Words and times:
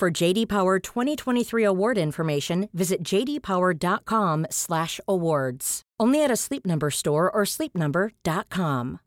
For 0.00 0.10
JD 0.10 0.48
Power 0.48 0.80
2023 0.80 1.62
award 1.62 1.98
information, 1.98 2.70
visit 2.72 3.04
jdpower.com/awards. 3.04 5.82
Only 6.00 6.24
at 6.24 6.30
a 6.30 6.36
Sleep 6.36 6.64
Number 6.64 6.90
store 6.90 7.30
or 7.30 7.44
sleepnumber.com. 7.44 9.00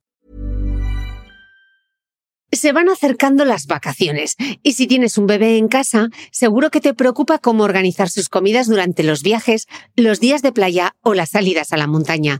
Se 2.51 2.71
van 2.71 2.89
acercando 2.89 3.45
las 3.45 3.65
vacaciones 3.65 4.35
y 4.61 4.73
si 4.73 4.85
tienes 4.85 5.17
un 5.17 5.25
bebé 5.25 5.57
en 5.57 5.67
casa, 5.67 6.09
seguro 6.31 6.70
que 6.70 6.79
te 6.79 6.93
preocupa 6.93 7.39
cómo 7.39 7.63
organizar 7.63 8.12
sus 8.12 8.29
comidas 8.29 8.67
durante 8.67 9.01
los 9.01 9.23
viajes, 9.23 9.65
los 9.95 10.20
días 10.20 10.43
de 10.43 10.51
playa 10.51 10.95
o 11.01 11.15
las 11.15 11.31
salidas 11.31 11.73
a 11.73 11.77
la 11.77 11.87
montaña. 11.87 12.39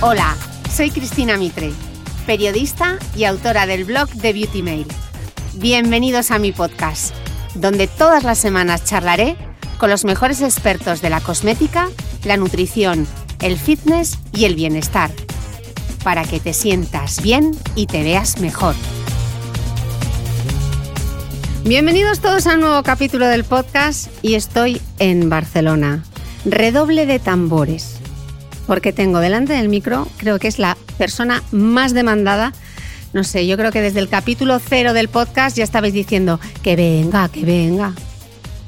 Hola, 0.00 0.36
soy 0.72 0.92
Cristina 0.92 1.36
Mitre, 1.36 1.72
periodista 2.24 3.00
y 3.16 3.24
autora 3.24 3.66
del 3.66 3.84
blog 3.84 4.08
de 4.10 4.32
Beauty 4.32 4.62
Mail. 4.62 4.86
Bienvenidos 5.54 6.30
a 6.30 6.38
mi 6.38 6.52
podcast, 6.52 7.12
donde 7.56 7.88
todas 7.88 8.22
las 8.22 8.38
semanas 8.38 8.84
charlaré 8.84 9.36
con 9.76 9.90
los 9.90 10.04
mejores 10.04 10.40
expertos 10.40 11.02
de 11.02 11.10
la 11.10 11.20
cosmética, 11.20 11.88
la 12.22 12.36
nutrición, 12.36 13.08
el 13.40 13.58
fitness 13.58 14.20
y 14.32 14.44
el 14.44 14.54
bienestar, 14.54 15.10
para 16.04 16.22
que 16.22 16.38
te 16.38 16.52
sientas 16.52 17.20
bien 17.20 17.50
y 17.74 17.86
te 17.86 18.04
veas 18.04 18.38
mejor. 18.38 18.76
Bienvenidos 21.64 22.20
todos 22.20 22.46
a 22.46 22.54
un 22.54 22.60
nuevo 22.60 22.84
capítulo 22.84 23.26
del 23.26 23.42
podcast 23.42 24.06
y 24.22 24.34
estoy 24.34 24.80
en 25.00 25.28
Barcelona. 25.28 26.04
Redoble 26.44 27.04
de 27.04 27.18
tambores 27.18 27.97
porque 28.68 28.92
tengo 28.92 29.18
delante 29.18 29.54
del 29.54 29.70
micro, 29.70 30.06
creo 30.18 30.38
que 30.38 30.46
es 30.46 30.58
la 30.58 30.76
persona 30.98 31.42
más 31.50 31.94
demandada. 31.94 32.52
No 33.14 33.24
sé, 33.24 33.46
yo 33.46 33.56
creo 33.56 33.72
que 33.72 33.80
desde 33.80 33.98
el 33.98 34.10
capítulo 34.10 34.58
cero 34.60 34.92
del 34.92 35.08
podcast 35.08 35.56
ya 35.56 35.64
estabais 35.64 35.94
diciendo 35.94 36.38
que 36.62 36.76
venga, 36.76 37.30
que 37.30 37.46
venga. 37.46 37.94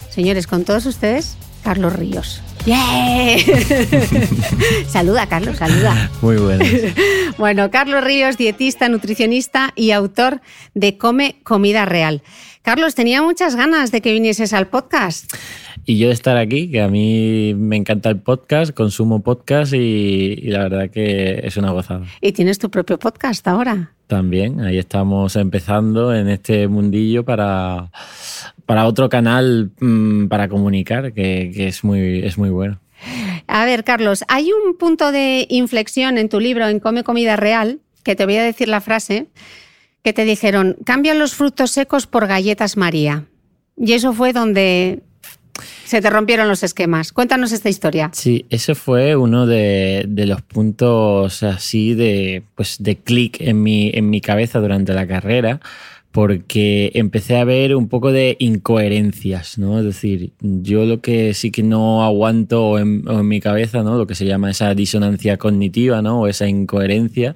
Señores, 0.09 0.47
con 0.47 0.65
todos 0.65 0.87
ustedes, 0.87 1.37
Carlos 1.63 1.93
Ríos. 1.93 2.41
¡Yeah! 2.67 3.37
saluda, 4.89 5.27
Carlos, 5.27 5.57
saluda. 5.57 6.11
Muy 6.21 6.37
bueno. 6.37 6.65
bueno, 7.39 7.71
Carlos 7.71 8.05
Ríos, 8.05 8.37
dietista, 8.37 8.89
nutricionista 8.89 9.73
y 9.77 9.93
autor 9.93 10.41
de 10.75 10.99
Come 10.99 11.37
Comida 11.43 11.87
Real. 11.87 12.23
Carlos, 12.63 12.95
tenía 12.95 13.23
muchas 13.23 13.57
ganas 13.57 13.91
de 13.91 14.03
que 14.03 14.13
vinieses 14.13 14.53
al 14.53 14.67
podcast. 14.67 15.33
Y 15.87 15.99
yo 15.99 16.09
de 16.09 16.13
estar 16.13 16.37
aquí, 16.37 16.71
que 16.71 16.83
a 16.83 16.89
mí 16.89 17.55
me 17.55 17.77
encanta 17.77 18.11
el 18.11 18.19
podcast, 18.21 18.73
consumo 18.75 19.23
podcast 19.23 19.73
y, 19.73 20.37
la 20.43 20.65
verdad 20.65 20.91
que 20.91 21.41
es 21.43 21.57
una 21.57 21.71
gozada. 21.71 22.07
¿Y 22.21 22.33
tienes 22.33 22.59
tu 22.59 22.71
propio 22.71 22.99
podcast 22.99 23.49
ahora? 23.49 23.93
También, 24.07 24.61
ahí 24.61 24.77
estamos 24.77 25.37
empezando 25.37 26.15
en 26.15 26.29
este 26.29 26.69
mundillo 26.69 27.25
para, 27.25 27.91
para 28.71 28.87
otro 28.87 29.09
canal 29.09 29.73
mm, 29.81 30.29
para 30.29 30.49
comunicar, 30.49 31.13
que, 31.13 31.51
que 31.53 31.67
es, 31.67 31.83
muy, 31.83 32.21
es 32.21 32.39
muy 32.39 32.51
bueno. 32.51 32.79
A 33.49 33.65
ver, 33.65 33.83
Carlos, 33.83 34.23
hay 34.29 34.53
un 34.53 34.77
punto 34.77 35.11
de 35.11 35.45
inflexión 35.51 36.19
en 36.19 36.29
tu 36.29 36.39
libro, 36.39 36.69
en 36.69 36.79
Come 36.79 37.03
Comida 37.03 37.35
Real, 37.35 37.81
que 38.05 38.15
te 38.15 38.25
voy 38.27 38.37
a 38.37 38.45
decir 38.45 38.69
la 38.69 38.81
frase, 38.81 39.27
que 40.05 40.13
te 40.13 40.25
dijeron, 40.25 40.77
cambian 40.85 41.19
los 41.19 41.35
frutos 41.35 41.73
secos 41.73 42.07
por 42.07 42.29
galletas 42.29 42.77
María. 42.77 43.25
Y 43.77 43.95
eso 43.95 44.13
fue 44.13 44.33
donde 44.33 45.03
se 45.85 46.01
te 46.01 46.09
rompieron 46.09 46.47
los 46.47 46.63
esquemas. 46.63 47.11
Cuéntanos 47.11 47.51
esta 47.51 47.71
historia. 47.71 48.11
Sí, 48.13 48.47
ese 48.51 48.77
fue 48.77 49.17
uno 49.17 49.47
de, 49.47 50.07
los 50.07 50.43
puntos 50.43 51.43
así 51.43 51.95
de, 51.95 52.45
pues, 52.55 52.77
de 52.79 52.95
clic 52.95 53.41
en 53.41 53.65
mi, 53.65 53.91
en 53.93 54.11
mi 54.11 54.21
cabeza 54.21 54.61
durante 54.61 54.93
la 54.93 55.09
carrera 55.09 55.61
porque 56.13 56.91
empecé 56.95 57.37
a 57.37 57.45
ver 57.45 57.77
un 57.77 57.89
poco 57.89 58.11
de 58.11 58.37
incoherencias, 58.41 59.59
¿no? 59.59 59.79
Es 59.79 59.85
decir, 59.85 60.33
yo 60.41 60.85
lo 60.85 61.01
que 61.01 61.35
sí 61.35 61.53
que 61.53 61.63
no 61.63 62.03
aguanto 62.03 62.79
en, 62.79 63.05
mi 63.27 63.41
cabeza, 63.41 63.83
¿no? 63.83 63.97
Lo 63.97 64.07
que 64.07 64.17
se 64.17 64.27
llama 64.27 64.51
esa 64.51 64.75
disonancia 64.75 65.37
cognitiva, 65.37 66.03
¿no? 66.03 66.23
O 66.23 66.27
esa 66.27 66.49
incoherencia 66.49 67.35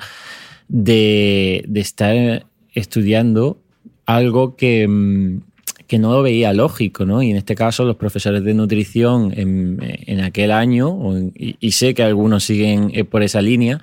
de, 0.69 1.65
de 1.69 1.81
estar 1.81 2.47
estudiando 2.73 3.59
algo 4.07 4.57
que, 4.57 4.89
mm, 4.89 5.43
que, 5.87 5.99
no 6.01 6.13
lo 6.13 6.23
veía 6.23 6.53
lógico, 6.53 7.07
¿no? 7.07 7.23
Y 7.23 7.31
en 7.31 7.37
este 7.37 7.55
caso 7.55 7.85
los 7.85 7.97
profesores 7.97 8.43
de 8.43 8.55
nutrición 8.55 9.33
en, 9.37 9.79
en 9.81 10.21
aquel 10.21 10.51
año, 10.51 10.99
y, 11.37 11.73
sé 11.73 11.95
que 11.95 12.03
algunos 12.03 12.43
siguen 12.43 12.91
eh, 12.93 13.05
por 13.05 13.23
esa 13.23 13.41
línea, 13.41 13.81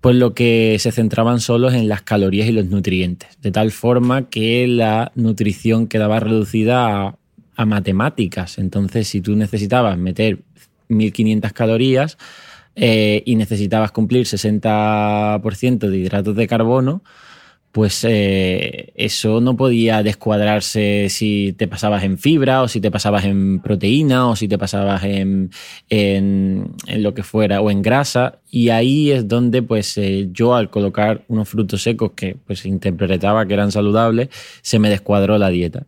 pues 0.00 0.16
lo 0.16 0.34
que 0.34 0.76
se 0.78 0.92
centraban 0.92 1.40
solo 1.40 1.70
en 1.70 1.88
las 1.88 2.02
calorías 2.02 2.48
y 2.48 2.52
los 2.52 2.66
nutrientes, 2.66 3.38
de 3.42 3.50
tal 3.50 3.70
forma 3.70 4.28
que 4.28 4.66
la 4.66 5.12
nutrición 5.14 5.86
quedaba 5.86 6.20
reducida 6.20 7.06
a, 7.06 7.16
a 7.56 7.66
matemáticas. 7.66 8.58
Entonces, 8.58 9.08
si 9.08 9.20
tú 9.20 9.36
necesitabas 9.36 9.98
meter 9.98 10.38
1500 10.88 11.52
calorías 11.52 12.18
eh, 12.74 13.22
y 13.26 13.36
necesitabas 13.36 13.92
cumplir 13.92 14.26
60% 14.26 15.78
de 15.78 15.98
hidratos 15.98 16.36
de 16.36 16.46
carbono, 16.46 17.02
pues 17.72 18.04
eh, 18.08 18.92
eso 18.96 19.40
no 19.40 19.56
podía 19.56 20.02
descuadrarse 20.02 21.08
si 21.08 21.54
te 21.56 21.68
pasabas 21.68 22.02
en 22.02 22.18
fibra 22.18 22.62
o 22.62 22.68
si 22.68 22.80
te 22.80 22.90
pasabas 22.90 23.24
en 23.24 23.60
proteína 23.60 24.28
o 24.28 24.34
si 24.34 24.48
te 24.48 24.58
pasabas 24.58 25.04
en, 25.04 25.50
en, 25.88 26.74
lo 26.96 27.14
que 27.14 27.22
fuera 27.22 27.60
o 27.60 27.70
en 27.70 27.80
grasa 27.82 28.40
y 28.50 28.70
ahí 28.70 29.12
es 29.12 29.28
donde 29.28 29.62
pues 29.62 29.96
eh, 29.98 30.28
yo 30.32 30.56
al 30.56 30.68
colocar 30.68 31.22
unos 31.28 31.48
frutos 31.48 31.82
secos 31.82 32.12
que 32.16 32.36
pues 32.44 32.66
interpretaba 32.66 33.46
que 33.46 33.54
eran 33.54 33.70
saludables 33.70 34.30
se 34.62 34.80
me 34.80 34.90
descuadró 34.90 35.38
la 35.38 35.50
dieta. 35.50 35.86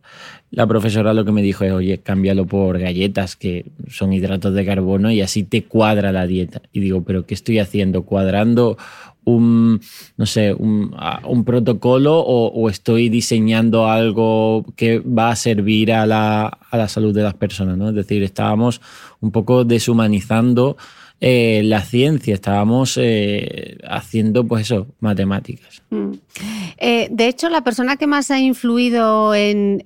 La 0.51 0.67
profesora 0.67 1.15
lo 1.15 1.25
que 1.25 1.31
me 1.31 1.41
dijo 1.41 1.63
es, 1.63 1.73
oye, 1.73 1.97
cámbialo 1.97 2.45
por 2.45 2.77
galletas 2.77 3.35
que 3.35 3.65
son 3.89 4.13
hidratos 4.13 4.53
de 4.53 4.63
carbono 4.63 5.09
y 5.09 5.19
así 5.19 5.41
te 5.41 5.63
cuadra 5.63 6.11
la 6.11 6.27
dieta. 6.27 6.61
Y 6.71 6.79
digo, 6.79 7.03
pero 7.03 7.25
¿qué 7.25 7.33
estoy 7.33 7.57
haciendo? 7.57 8.03
¿Cuadrando 8.03 8.77
un, 9.25 9.81
no 10.17 10.25
sé, 10.25 10.53
un, 10.53 11.43
protocolo 11.45 12.19
o, 12.19 12.69
estoy 12.69 13.09
diseñando 13.09 13.87
algo 13.87 14.65
que 14.75 14.99
va 14.99 15.31
a 15.31 15.35
servir 15.35 15.91
a 15.91 16.05
la, 16.05 16.57
salud 16.87 17.13
de 17.13 17.23
las 17.23 17.33
personas, 17.33 17.77
¿no? 17.77 17.89
Es 17.89 17.95
decir, 17.95 18.23
estábamos 18.23 18.81
un 19.21 19.31
poco 19.31 19.63
deshumanizando 19.65 20.77
eh, 21.21 21.61
la 21.63 21.81
ciencia, 21.81 22.33
estábamos 22.33 22.97
eh, 23.01 23.77
haciendo 23.87 24.45
pues 24.45 24.63
eso, 24.63 24.87
matemáticas. 24.99 25.81
Mm. 25.89 26.11
de 27.11 27.27
hecho, 27.27 27.49
la 27.49 27.63
persona 27.63 27.97
que 27.97 28.07
más 28.07 28.31
ha 28.31 28.39
influido 28.39 29.33
en, 29.33 29.81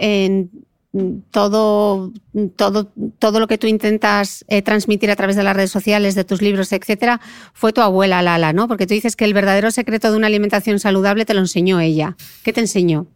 todo, 1.32 2.12
todo, 2.56 2.92
todo 3.20 3.40
lo 3.40 3.48
que 3.48 3.58
tú 3.58 3.68
intentas 3.68 4.46
transmitir 4.64 5.12
a 5.12 5.16
través 5.16 5.36
de 5.36 5.44
las 5.44 5.56
redes 5.56 5.72
sociales, 5.72 6.16
de 6.16 6.24
tus 6.24 6.42
libros, 6.42 6.72
etcétera, 6.72 7.22
fue 7.54 7.74
tu 7.74 7.82
abuela 7.82 8.22
Lala, 8.22 8.54
¿no? 8.54 8.68
Porque 8.68 8.88
tú 8.88 8.94
dices 8.94 9.16
que 9.16 9.26
el 9.26 9.34
verdadero 9.34 9.72
secreto 9.72 10.12
de 10.12 10.18
una 10.18 10.28
alimentación 10.28 10.80
saludable 10.80 11.26
te 11.26 11.34
lo 11.34 11.42
enseñó 11.42 11.80
ella. 11.80 12.16
¿Qué 12.44 12.54
te 12.54 12.62
enseñó? 12.62 13.08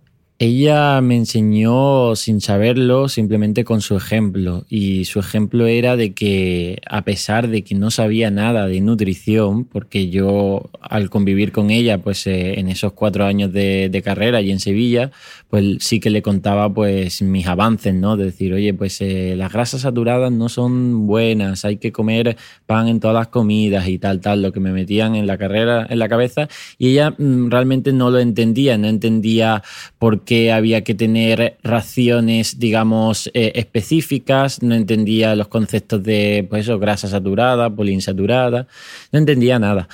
Ella 0.43 0.99
me 1.01 1.17
enseñó 1.17 2.15
sin 2.15 2.41
saberlo, 2.41 3.09
simplemente 3.09 3.63
con 3.63 3.81
su 3.81 3.95
ejemplo. 3.95 4.65
Y 4.69 5.05
su 5.05 5.19
ejemplo 5.19 5.67
era 5.67 5.95
de 5.95 6.15
que 6.15 6.81
a 6.89 7.03
pesar 7.03 7.47
de 7.47 7.63
que 7.63 7.75
no 7.75 7.91
sabía 7.91 8.31
nada 8.31 8.65
de 8.65 8.81
nutrición, 8.81 9.65
porque 9.65 10.09
yo 10.09 10.71
al 10.81 11.11
convivir 11.11 11.51
con 11.51 11.69
ella, 11.69 11.99
pues 11.99 12.25
eh, 12.25 12.59
en 12.59 12.69
esos 12.69 12.93
cuatro 12.93 13.25
años 13.25 13.53
de, 13.53 14.01
carrera 14.03 14.41
y 14.41 14.49
en 14.49 14.59
Sevilla, 14.59 15.11
pues 15.47 15.77
sí 15.81 15.99
que 15.99 16.09
le 16.09 16.23
contaba 16.23 16.73
pues 16.73 17.21
mis 17.21 17.45
avances, 17.45 17.94
¿no? 17.94 18.17
De 18.17 18.25
decir, 18.25 18.51
oye, 18.51 18.73
pues 18.73 18.99
eh, 19.01 19.35
las 19.37 19.53
grasas 19.53 19.81
saturadas 19.81 20.31
no 20.31 20.49
son 20.49 21.05
buenas, 21.05 21.65
hay 21.65 21.77
que 21.77 21.91
comer 21.91 22.35
pan 22.65 22.87
en 22.87 22.99
todas 22.99 23.13
las 23.13 23.27
comidas 23.27 23.87
y 23.87 23.99
tal, 23.99 24.21
tal, 24.21 24.41
lo 24.41 24.51
que 24.51 24.59
me 24.59 24.71
metían 24.71 25.13
en 25.13 25.27
la 25.27 25.37
carrera, 25.37 25.85
en 25.87 25.99
la 25.99 26.09
cabeza. 26.09 26.47
Y 26.79 26.94
ella 26.94 27.11
mm, 27.15 27.51
realmente 27.51 27.94
no 27.94 28.09
lo 28.09 28.17
entendía, 28.17 28.75
no 28.79 28.87
entendía 28.87 29.61
por 29.99 30.23
qué 30.23 30.31
que 30.31 30.50
había 30.54 30.86
que 30.86 30.95
tener 30.95 31.57
raciones, 31.62 32.57
digamos, 32.57 33.30
eh, 33.33 33.51
específicas, 33.56 34.63
no 34.63 34.75
entendía 34.75 35.36
los 35.36 35.50
conceptos 35.50 36.01
de, 36.04 36.48
pues 36.50 36.62
eso, 36.62 36.80
grasa 36.80 37.10
saturada, 37.10 37.69
poliinsaturada, 37.69 38.66
no 39.12 39.19
entendía 39.19 39.60
nada. 39.60 39.89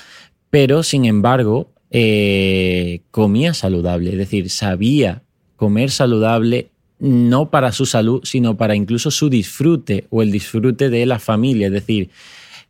Pero, 0.51 0.83
sin 0.83 1.05
embargo, 1.05 1.71
eh, 1.89 3.01
comía 3.09 3.55
saludable, 3.55 4.11
es 4.11 4.17
decir, 4.19 4.51
sabía 4.51 5.23
comer 5.55 5.89
saludable 5.89 6.69
no 6.99 7.49
para 7.49 7.71
su 7.71 7.87
salud, 7.87 8.21
sino 8.23 8.57
para 8.57 8.75
incluso 8.75 9.09
su 9.09 9.31
disfrute 9.31 10.05
o 10.11 10.21
el 10.21 10.31
disfrute 10.31 10.91
de 10.91 11.07
la 11.07 11.17
familia, 11.17 11.65
es 11.65 11.73
decir, 11.73 12.11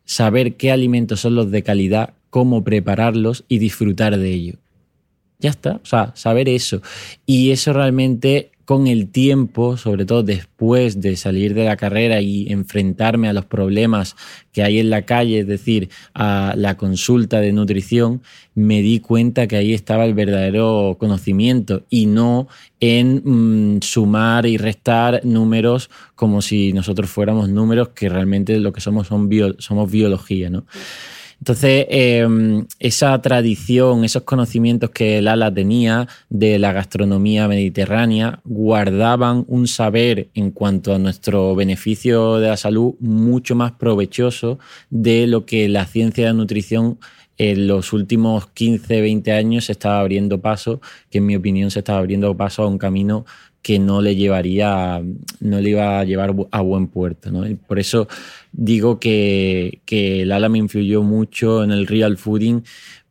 saber 0.06 0.54
qué 0.54 0.72
alimentos 0.72 1.20
son 1.20 1.34
los 1.34 1.50
de 1.50 1.62
calidad, 1.62 2.14
cómo 2.30 2.64
prepararlos 2.64 3.44
y 3.46 3.58
disfrutar 3.58 4.16
de 4.16 4.32
ello. 4.32 4.54
Ya 5.38 5.50
está, 5.50 5.80
o 5.82 5.86
sea, 5.86 6.12
saber 6.16 6.48
eso. 6.48 6.82
Y 7.24 7.50
eso 7.50 7.72
realmente 7.72 8.50
con 8.68 8.86
el 8.86 9.08
tiempo, 9.08 9.78
sobre 9.78 10.04
todo 10.04 10.22
después 10.22 11.00
de 11.00 11.16
salir 11.16 11.54
de 11.54 11.64
la 11.64 11.78
carrera 11.78 12.20
y 12.20 12.52
enfrentarme 12.52 13.26
a 13.26 13.32
los 13.32 13.46
problemas 13.46 14.14
que 14.52 14.62
hay 14.62 14.78
en 14.78 14.90
la 14.90 15.06
calle, 15.06 15.38
es 15.38 15.46
decir, 15.46 15.88
a 16.12 16.52
la 16.54 16.76
consulta 16.76 17.40
de 17.40 17.52
nutrición, 17.52 18.20
me 18.54 18.82
di 18.82 19.00
cuenta 19.00 19.46
que 19.46 19.56
ahí 19.56 19.72
estaba 19.72 20.04
el 20.04 20.12
verdadero 20.12 20.98
conocimiento 21.00 21.86
y 21.88 22.04
no 22.04 22.46
en 22.78 23.22
mm, 23.24 23.80
sumar 23.80 24.44
y 24.44 24.58
restar 24.58 25.22
números 25.24 25.88
como 26.14 26.42
si 26.42 26.74
nosotros 26.74 27.08
fuéramos 27.08 27.48
números 27.48 27.88
que 27.94 28.10
realmente 28.10 28.58
lo 28.60 28.74
que 28.74 28.82
somos 28.82 29.06
son 29.06 29.30
somos 29.60 29.90
biología, 29.90 30.50
¿no? 30.50 30.66
Entonces, 31.40 31.86
em, 31.88 32.66
esa 32.80 33.20
tradición, 33.22 34.04
esos 34.04 34.22
conocimientos 34.24 34.90
que 34.90 35.22
Lala 35.22 35.52
tenía 35.54 36.08
de 36.28 36.58
la 36.58 36.72
gastronomía 36.72 37.46
mediterránea, 37.46 38.40
guardaban 38.44 39.44
un 39.46 39.68
saber 39.68 40.28
en 40.34 40.50
cuanto 40.50 40.94
a 40.94 40.98
nuestro 40.98 41.54
beneficio 41.54 42.36
de 42.38 42.48
la 42.48 42.56
salud 42.56 42.94
mucho 43.00 43.54
más 43.54 43.72
provechoso 43.72 44.58
de 44.90 45.26
lo 45.26 45.46
que 45.46 45.68
la 45.68 45.86
ciencia 45.86 46.24
de 46.24 46.30
la 46.30 46.38
nutrición 46.38 46.98
en 47.38 47.68
los 47.68 47.92
últimos 47.92 48.48
15, 48.48 49.00
20 49.00 49.32
años 49.32 49.66
se 49.66 49.72
estaba 49.72 50.00
abriendo 50.00 50.40
paso, 50.40 50.80
que 51.08 51.18
en 51.18 51.26
mi 51.26 51.36
opinión 51.36 51.70
se 51.70 51.78
estaba 51.78 52.00
abriendo 52.00 52.36
paso 52.36 52.64
a 52.64 52.66
un 52.66 52.78
camino 52.78 53.24
que 53.68 53.78
no 53.78 54.00
le 54.00 54.16
llevaría, 54.16 55.02
no 55.40 55.60
le 55.60 55.68
iba 55.68 56.00
a 56.00 56.04
llevar 56.04 56.34
a 56.52 56.60
buen 56.62 56.86
puerto. 56.86 57.30
¿no? 57.30 57.44
por 57.66 57.78
eso 57.78 58.08
digo 58.50 58.98
que, 58.98 59.82
que 59.84 60.24
me 60.48 60.56
influyó 60.56 61.02
mucho 61.02 61.62
en 61.62 61.72
el 61.72 61.86
real 61.86 62.16
fooding, 62.16 62.62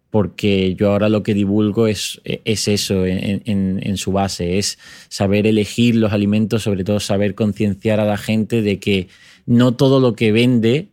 porque 0.10 0.74
yo 0.74 0.90
ahora 0.90 1.10
lo 1.10 1.22
que 1.22 1.36
divulgo 1.36 1.86
es, 1.86 2.20
es 2.24 2.68
eso 2.68 3.06
en, 3.06 3.44
en, 3.46 3.98
su 3.98 4.12
base, 4.12 4.58
es 4.58 4.80
saber 5.10 5.46
elegir 5.46 5.96
los 5.96 6.12
alimentos, 6.12 6.64
sobre 6.64 6.84
todo 6.84 7.00
saber 7.00 7.36
concienciar 7.36 8.00
a 8.00 8.06
la 8.06 8.18
gente 8.18 8.64
de 8.64 8.80
que 8.80 9.10
no 9.46 9.76
todo 9.76 10.00
lo 10.00 10.16
que 10.16 10.32
vende, 10.32 10.88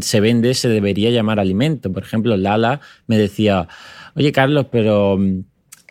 se 0.00 0.20
vende, 0.20 0.54
se 0.54 0.70
debería 0.70 1.10
llamar 1.10 1.40
alimento. 1.40 1.92
Por 1.92 2.04
ejemplo, 2.04 2.38
Lala 2.38 2.80
me 3.06 3.18
decía, 3.18 3.68
oye 4.14 4.32
Carlos, 4.32 4.68
pero 4.72 5.18
mm, 5.18 5.40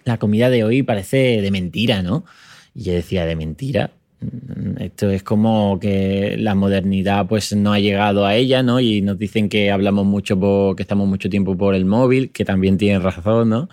la 0.05 0.17
comida 0.17 0.49
de 0.49 0.63
hoy 0.63 0.81
parece 0.81 1.43
de 1.43 1.51
mentira, 1.51 2.01
¿no? 2.01 2.25
Y 2.79 2.83
yo 2.83 2.93
decía, 2.93 3.25
de 3.25 3.35
mentira. 3.35 3.91
Mm, 4.21 4.81
esto 4.81 5.09
es 5.09 5.21
como 5.21 5.77
que 5.81 6.37
la 6.39 6.55
modernidad 6.55 7.27
pues 7.27 7.53
no 7.53 7.73
ha 7.73 7.79
llegado 7.79 8.25
a 8.25 8.35
ella, 8.35 8.63
¿no? 8.63 8.79
Y 8.79 9.01
nos 9.01 9.19
dicen 9.19 9.49
que 9.49 9.69
hablamos 9.69 10.05
mucho, 10.05 10.39
por, 10.39 10.77
que 10.77 10.83
estamos 10.83 11.05
mucho 11.05 11.29
tiempo 11.29 11.57
por 11.57 11.75
el 11.75 11.83
móvil, 11.83 12.31
que 12.31 12.45
también 12.45 12.77
tienen 12.77 13.01
razón, 13.03 13.49
¿no? 13.49 13.69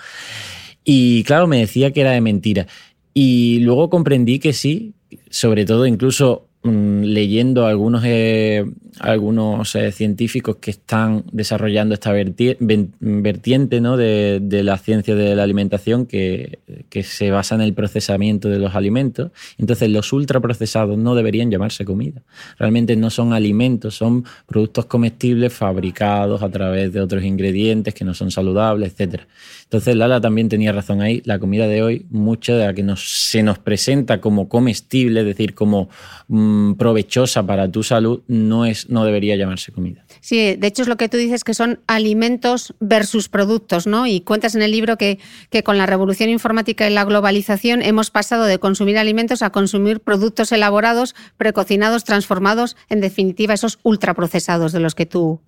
Y 0.82 1.22
claro, 1.22 1.46
me 1.46 1.60
decía 1.60 1.92
que 1.92 2.00
era 2.00 2.10
de 2.10 2.20
mentira. 2.20 2.66
Y 3.14 3.60
luego 3.60 3.90
comprendí 3.90 4.40
que 4.40 4.52
sí, 4.52 4.94
sobre 5.30 5.64
todo 5.64 5.86
incluso 5.86 6.45
Mm, 6.66 7.02
leyendo 7.04 7.64
algunos, 7.66 8.02
eh, 8.04 8.64
algunos 8.98 9.76
eh, 9.76 9.92
científicos 9.92 10.56
que 10.56 10.72
están 10.72 11.22
desarrollando 11.30 11.94
esta 11.94 12.10
vertiente 12.10 13.80
¿no? 13.80 13.96
de, 13.96 14.40
la 14.64 14.76
ciencia 14.76 15.14
de 15.14 15.36
la 15.36 15.44
alimentación 15.44 16.06
que, 16.06 16.58
que, 16.88 17.04
se 17.04 17.30
basa 17.30 17.54
en 17.54 17.60
el 17.60 17.72
procesamiento 17.72 18.48
de 18.48 18.58
los 18.58 18.74
alimentos. 18.74 19.30
Entonces 19.58 19.90
los 19.90 20.12
ultraprocesados 20.12 20.98
no 20.98 21.14
deberían 21.14 21.52
llamarse 21.52 21.84
comida. 21.84 22.22
Realmente 22.58 22.96
no 22.96 23.10
son 23.10 23.32
alimentos, 23.32 23.94
son 23.94 24.24
productos 24.46 24.86
comestibles 24.86 25.52
fabricados 25.52 26.42
a 26.42 26.48
través 26.48 26.92
de 26.92 27.00
otros 27.00 27.22
ingredientes 27.22 27.94
que 27.94 28.04
no 28.04 28.12
son 28.12 28.32
saludables, 28.32 28.92
etc. 28.98 29.22
Entonces 29.66 29.96
Lala 29.96 30.20
también 30.20 30.48
tenía 30.48 30.72
razón 30.72 31.00
ahí. 31.00 31.22
La 31.24 31.38
comida 31.38 31.66
de 31.66 31.82
hoy, 31.82 32.06
mucha 32.10 32.54
de 32.54 32.66
la 32.66 32.74
que 32.74 32.82
nos, 32.82 33.28
se 33.30 33.42
nos 33.42 33.58
presenta 33.58 34.20
como 34.20 34.48
comestible, 34.48 35.20
es 35.20 35.26
decir, 35.26 35.54
como... 35.54 35.88
Mm, 36.28 36.74
provechosa 36.74 37.46
para 37.46 37.70
tu 37.70 37.82
salud, 37.84 38.22
no, 38.26 38.66
es, 38.66 38.90
no 38.90 39.04
debería 39.04 39.36
llamarse 39.36 39.70
comida. 39.70 40.04
Sí, 40.20 40.56
de 40.56 40.66
hecho 40.66 40.82
es 40.82 40.88
lo 40.88 40.96
que 40.96 41.08
tú 41.08 41.16
dices 41.16 41.44
que 41.44 41.54
son 41.54 41.78
alimentos 41.86 42.74
versus 42.80 43.28
productos, 43.28 43.86
¿no? 43.86 44.06
Y 44.06 44.22
cuentas 44.22 44.54
en 44.54 44.62
el 44.62 44.72
libro 44.72 44.98
que, 44.98 45.20
que 45.50 45.62
con 45.62 45.78
la 45.78 45.86
revolución 45.86 46.28
informática 46.28 46.88
y 46.88 46.92
la 46.92 47.04
globalización 47.04 47.82
hemos 47.82 48.10
pasado 48.10 48.44
de 48.44 48.58
consumir 48.58 48.98
alimentos 48.98 49.42
a 49.42 49.50
consumir 49.50 50.00
productos 50.00 50.50
elaborados, 50.50 51.14
precocinados, 51.36 52.04
transformados, 52.04 52.76
en 52.88 53.00
definitiva 53.00 53.54
esos 53.54 53.78
ultraprocesados 53.84 54.72
de 54.72 54.80
los 54.80 54.94
que 54.96 55.06
tú, 55.06 55.40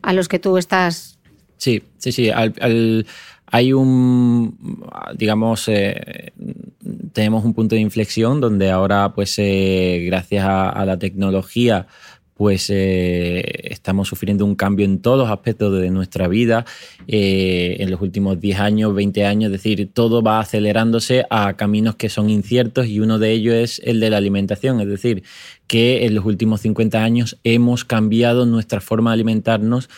a 0.00 0.12
los 0.14 0.28
que 0.28 0.38
tú 0.38 0.56
estás. 0.56 1.18
Sí, 1.58 1.82
sí, 1.98 2.12
sí. 2.12 2.30
Hay 3.46 3.72
un, 3.72 4.58
digamos, 5.16 5.68
eh, 5.68 6.32
tenemos 7.12 7.44
un 7.44 7.54
punto 7.54 7.74
de 7.74 7.80
inflexión 7.80 8.40
donde 8.40 8.70
ahora, 8.70 9.12
pues, 9.14 9.38
eh, 9.38 10.02
gracias 10.06 10.44
a, 10.44 10.84
la 10.84 10.98
tecnología, 10.98 11.86
pues 12.34 12.68
eh, 12.68 13.42
estamos 13.70 14.08
sufriendo 14.08 14.44
un 14.44 14.56
cambio 14.56 14.84
en 14.84 15.00
todos 15.00 15.16
los 15.16 15.30
aspectos 15.30 15.80
de 15.80 15.88
nuestra 15.90 16.28
vida. 16.28 16.66
En 17.06 17.90
los 17.90 18.02
últimos 18.02 18.38
10 18.38 18.60
años, 18.60 18.94
20 18.94 19.24
años, 19.24 19.46
es 19.46 19.52
decir, 19.52 19.88
todo 19.94 20.22
va 20.22 20.40
acelerándose 20.40 21.24
a 21.30 21.54
caminos 21.54 21.94
que 21.96 22.10
son 22.10 22.28
inciertos 22.28 22.88
y 22.88 23.00
uno 23.00 23.18
de 23.18 23.30
ellos 23.30 23.54
es 23.54 23.82
el 23.84 24.00
de 24.00 24.10
la 24.10 24.18
alimentación, 24.18 24.80
es 24.82 24.88
decir, 24.88 25.22
que 25.66 26.04
en 26.04 26.14
los 26.14 26.26
últimos 26.26 26.60
50 26.60 27.02
años 27.02 27.38
hemos 27.42 27.86
cambiado 27.86 28.44
nuestra 28.44 28.82
forma 28.82 29.10
de 29.10 29.14
alimentarnos 29.14 29.88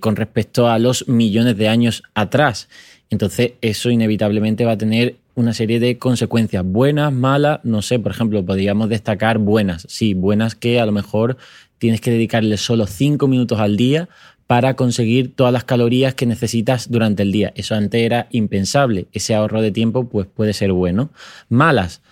con 0.00 0.16
respecto 0.16 0.68
a 0.68 0.78
los 0.78 1.08
millones 1.08 1.56
de 1.56 1.68
años 1.68 2.02
atrás. 2.14 2.68
Entonces, 3.10 3.52
eso 3.60 3.90
inevitablemente 3.90 4.64
va 4.64 4.72
a 4.72 4.78
tener 4.78 5.16
una 5.34 5.52
serie 5.52 5.80
de 5.80 5.98
consecuencias, 5.98 6.64
buenas, 6.64 7.12
malas, 7.12 7.60
no 7.64 7.82
sé, 7.82 7.98
por 7.98 8.12
ejemplo, 8.12 8.44
podríamos 8.44 8.88
destacar 8.88 9.38
buenas, 9.38 9.86
sí, 9.88 10.14
buenas 10.14 10.54
que 10.54 10.80
a 10.80 10.86
lo 10.86 10.92
mejor 10.92 11.36
tienes 11.78 12.00
que 12.00 12.10
dedicarle 12.10 12.56
solo 12.56 12.86
cinco 12.86 13.26
minutos 13.26 13.58
al 13.58 13.76
día 13.76 14.08
para 14.46 14.74
conseguir 14.74 15.34
todas 15.34 15.52
las 15.52 15.64
calorías 15.64 16.14
que 16.14 16.26
necesitas 16.26 16.90
durante 16.90 17.22
el 17.22 17.32
día. 17.32 17.52
Eso 17.56 17.74
antes 17.74 18.02
era 18.02 18.28
impensable. 18.30 19.06
Ese 19.12 19.34
ahorro 19.34 19.62
de 19.62 19.70
tiempo 19.70 20.08
pues, 20.08 20.26
puede 20.26 20.52
ser 20.52 20.72
bueno. 20.72 21.10
Malas. 21.48 22.02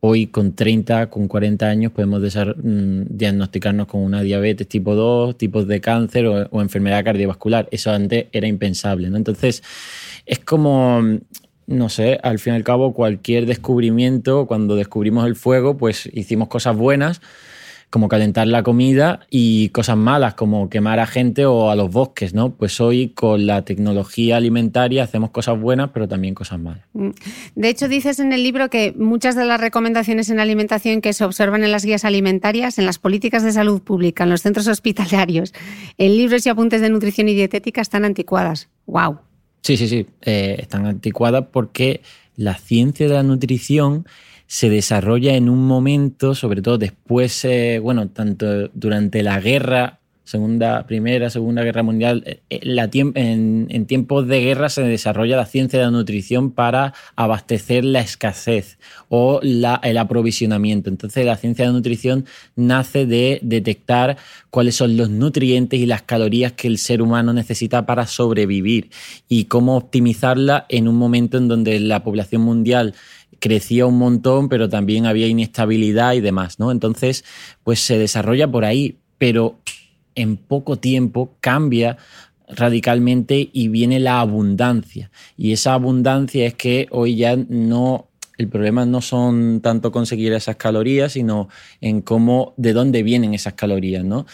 Hoy 0.00 0.28
con 0.28 0.54
30, 0.54 1.10
con 1.10 1.28
40 1.28 1.66
años 1.66 1.92
podemos 1.92 2.22
mm, 2.22 3.02
diagnosticarnos 3.08 3.86
con 3.86 4.00
una 4.00 4.22
diabetes 4.22 4.66
tipo 4.66 4.94
2, 4.94 5.36
tipos 5.36 5.68
de 5.68 5.80
cáncer 5.80 6.26
o, 6.26 6.48
o, 6.50 6.62
enfermedad 6.62 7.04
cardiovascular. 7.04 7.68
Eso 7.70 7.90
antes 7.90 8.26
era 8.32 8.46
impensable. 8.46 9.10
¿no? 9.10 9.16
Entonces, 9.16 9.62
es 10.24 10.38
como 10.38 11.02
no 11.70 11.88
sé, 11.88 12.18
al 12.24 12.40
fin 12.40 12.54
y 12.54 12.56
al 12.56 12.64
cabo 12.64 12.92
cualquier 12.92 13.46
descubrimiento, 13.46 14.46
cuando 14.46 14.74
descubrimos 14.74 15.24
el 15.26 15.36
fuego, 15.36 15.76
pues 15.76 16.10
hicimos 16.12 16.48
cosas 16.48 16.76
buenas, 16.76 17.20
como 17.90 18.08
calentar 18.08 18.46
la 18.46 18.62
comida 18.62 19.26
y 19.30 19.68
cosas 19.70 19.96
malas 19.96 20.34
como 20.34 20.70
quemar 20.70 21.00
a 21.00 21.06
gente 21.06 21.44
o 21.44 21.70
a 21.70 21.76
los 21.76 21.90
bosques, 21.90 22.34
¿no? 22.34 22.54
Pues 22.54 22.80
hoy 22.80 23.08
con 23.08 23.46
la 23.46 23.64
tecnología 23.64 24.36
alimentaria 24.36 25.02
hacemos 25.02 25.30
cosas 25.30 25.60
buenas, 25.60 25.90
pero 25.92 26.06
también 26.06 26.34
cosas 26.34 26.60
malas. 26.60 26.84
Mm. 26.92 27.10
De 27.56 27.68
hecho, 27.68 27.88
dices 27.88 28.20
en 28.20 28.32
el 28.32 28.44
libro 28.44 28.70
que 28.70 28.94
muchas 28.96 29.34
de 29.34 29.44
las 29.44 29.60
recomendaciones 29.60 30.30
en 30.30 30.38
alimentación 30.38 31.00
que 31.00 31.12
se 31.12 31.24
observan 31.24 31.64
en 31.64 31.72
las 31.72 31.84
guías 31.84 32.04
alimentarias, 32.04 32.78
en 32.78 32.86
las 32.86 33.00
políticas 33.00 33.42
de 33.42 33.50
salud 33.50 33.82
pública, 33.82 34.22
en 34.22 34.30
los 34.30 34.42
centros 34.42 34.68
hospitalarios, 34.68 35.52
en 35.98 36.16
libros 36.16 36.46
y 36.46 36.48
apuntes 36.48 36.80
de 36.80 36.90
nutrición 36.90 37.28
y 37.28 37.34
dietética 37.34 37.80
están 37.80 38.04
anticuadas. 38.04 38.68
¡Wow! 38.86 39.18
Sí, 39.62 39.76
sí, 39.76 39.88
sí, 39.88 40.06
eh, 40.22 40.56
están 40.60 40.86
anticuadas 40.86 41.46
porque 41.52 42.02
la 42.36 42.54
ciencia 42.54 43.08
de 43.08 43.14
la 43.14 43.22
nutrición 43.22 44.06
se 44.50 44.68
desarrolla 44.68 45.36
en 45.36 45.48
un 45.48 45.64
momento, 45.64 46.34
sobre 46.34 46.60
todo 46.60 46.76
después, 46.76 47.44
eh, 47.44 47.78
bueno, 47.78 48.08
tanto 48.08 48.66
durante 48.74 49.22
la 49.22 49.38
guerra, 49.38 50.00
segunda, 50.24 50.88
primera, 50.88 51.30
segunda 51.30 51.62
guerra 51.62 51.84
mundial, 51.84 52.24
eh, 52.26 52.40
eh, 52.50 53.12
en, 53.14 53.86
tiempos 53.86 54.26
de 54.26 54.40
guerra 54.40 54.68
se 54.68 54.82
desarrolla 54.82 55.36
la 55.36 55.46
ciencia 55.46 55.78
de 55.78 55.84
la 55.84 55.92
nutrición 55.92 56.50
para 56.50 56.94
abastecer 57.14 57.84
la 57.84 58.00
escasez 58.00 58.78
o 59.08 59.40
el 59.40 59.98
aprovisionamiento. 59.98 60.90
Entonces 60.90 61.24
la 61.24 61.36
ciencia 61.36 61.64
de 61.64 61.70
la 61.70 61.76
nutrición 61.76 62.26
nace 62.56 63.06
de 63.06 63.38
detectar 63.42 64.16
cuáles 64.50 64.74
son 64.74 64.96
los 64.96 65.10
nutrientes 65.10 65.78
y 65.78 65.86
las 65.86 66.02
calorías 66.02 66.52
que 66.54 66.66
el 66.66 66.78
ser 66.78 67.02
humano 67.02 67.32
necesita 67.32 67.86
para 67.86 68.08
sobrevivir 68.08 68.90
y 69.28 69.44
cómo 69.44 69.76
optimizarla 69.76 70.66
en 70.68 70.88
un 70.88 70.96
momento 70.96 71.38
en 71.38 71.46
donde 71.46 71.78
la 71.78 72.02
población 72.02 72.42
mundial 72.42 72.94
crecía 73.40 73.86
un 73.86 73.98
montón, 73.98 74.48
pero 74.48 74.68
también 74.68 75.06
había 75.06 75.26
inestabilidad 75.26 76.12
y 76.14 76.20
demás, 76.20 76.58
¿no? 76.58 76.70
Entonces, 76.70 77.24
pues 77.64 77.80
se 77.80 77.98
desarrolla 77.98 78.50
por 78.50 78.64
ahí, 78.64 78.98
pero 79.18 79.58
en 80.14 80.36
poco 80.36 80.76
tiempo 80.76 81.34
cambia 81.40 81.96
radicalmente 82.48 83.48
y 83.52 83.68
viene 83.68 84.00
la 84.00 84.20
abundancia. 84.20 85.10
Y 85.36 85.52
esa 85.52 85.74
abundancia 85.74 86.46
es 86.46 86.54
que 86.54 86.86
hoy 86.90 87.16
ya 87.16 87.36
no 87.36 88.06
el 88.40 88.48
problema 88.48 88.86
no 88.86 89.02
son 89.02 89.60
tanto 89.60 89.92
conseguir 89.92 90.32
esas 90.32 90.56
calorías, 90.56 91.12
sino 91.12 91.50
en 91.82 92.00
cómo, 92.00 92.54
de 92.56 92.72
dónde 92.72 93.02
vienen 93.02 93.34
esas 93.34 93.52
calorías, 93.52 94.02
¿no? 94.02 94.24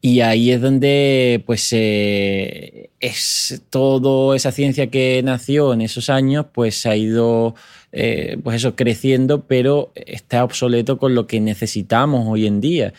Y 0.00 0.20
ahí 0.20 0.52
es 0.52 0.60
donde, 0.60 1.42
pues, 1.44 1.68
eh, 1.72 2.90
es 3.00 3.62
toda 3.68 4.36
esa 4.36 4.52
ciencia 4.52 4.86
que 4.86 5.20
nació 5.24 5.74
en 5.74 5.80
esos 5.80 6.10
años, 6.10 6.46
pues 6.52 6.86
ha 6.86 6.94
ido 6.94 7.56
eh, 7.92 8.38
pues 8.42 8.56
eso, 8.56 8.76
creciendo, 8.76 9.46
pero 9.46 9.92
está 9.94 10.44
obsoleto 10.44 10.98
con 10.98 11.14
lo 11.14 11.26
que 11.26 11.40
necesitamos 11.40 12.26
hoy 12.28 12.46
en 12.46 12.60
día. 12.60 12.92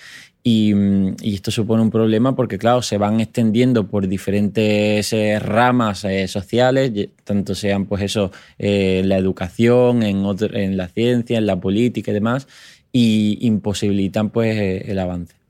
Y, 0.44 0.74
esto 1.22 1.52
supone 1.52 1.84
un 1.84 1.92
problema 1.92 2.36
porque, 2.36 2.58
claro, 2.58 2.82
se 2.82 2.98
van 2.98 3.20
extendiendo 3.20 3.88
por 3.88 4.08
diferentes 4.08 5.14
eh, 5.14 5.38
ramas 5.40 6.04
eh, 6.04 6.28
sociales, 6.28 6.92
tanto 7.24 7.54
sean, 7.54 7.86
pues 7.86 8.02
eso, 8.02 8.32
la 8.58 9.18
educación, 9.18 10.02
en, 10.04 10.26
en 10.54 10.78
la 10.78 10.88
ciencia, 10.88 11.38
en 11.38 11.46
la 11.46 11.60
política 11.60 12.12
y 12.12 12.14
demás, 12.16 12.48
y 12.92 13.38
imposibilitan, 13.42 14.32
pues, 14.32 14.88
el 14.88 14.98
avance. 15.00 15.41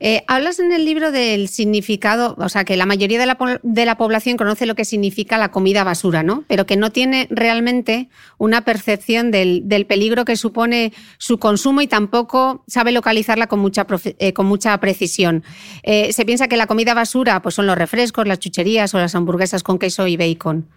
Eh, 0.00 0.24
hablas 0.26 0.58
en 0.58 0.72
el 0.72 0.84
libro 0.84 1.12
del 1.12 1.48
significado, 1.48 2.34
o 2.38 2.48
sea, 2.48 2.64
que 2.64 2.76
la 2.76 2.86
mayoría 2.86 3.18
de 3.18 3.84
la, 3.86 3.96
población 3.96 4.36
conoce 4.36 4.66
lo 4.66 4.74
que 4.74 4.84
significa 4.84 5.38
la 5.38 5.50
comida 5.50 5.84
basura, 5.84 6.22
¿no? 6.22 6.44
Pero 6.48 6.66
que 6.66 6.76
no 6.76 6.90
tiene 6.90 7.26
realmente 7.30 8.08
una 8.38 8.64
percepción 8.64 9.30
del, 9.30 9.64
peligro 9.88 10.24
que 10.24 10.36
supone 10.36 10.92
su 11.18 11.38
consumo 11.38 11.80
y 11.80 11.86
tampoco 11.86 12.64
sabe 12.66 12.92
localizarla 12.92 13.46
con 13.46 13.60
mucha, 13.60 13.86
eh, 14.18 14.32
con 14.32 14.46
mucha 14.46 14.78
precisión. 14.78 15.44
Eh, 15.82 16.12
se 16.12 16.24
piensa 16.24 16.48
que 16.48 16.56
la 16.56 16.66
comida 16.66 16.94
basura 16.94 17.40
pues 17.42 17.54
son 17.54 17.66
los 17.66 17.78
refrescos, 17.78 18.26
las 18.26 18.38
chucherías 18.38 18.94
o 18.94 18.98
las 18.98 19.14
hamburguesas 19.14 19.62
con 19.62 19.78
queso 19.78 20.06
y 20.06 20.16
bacon. 20.16 20.68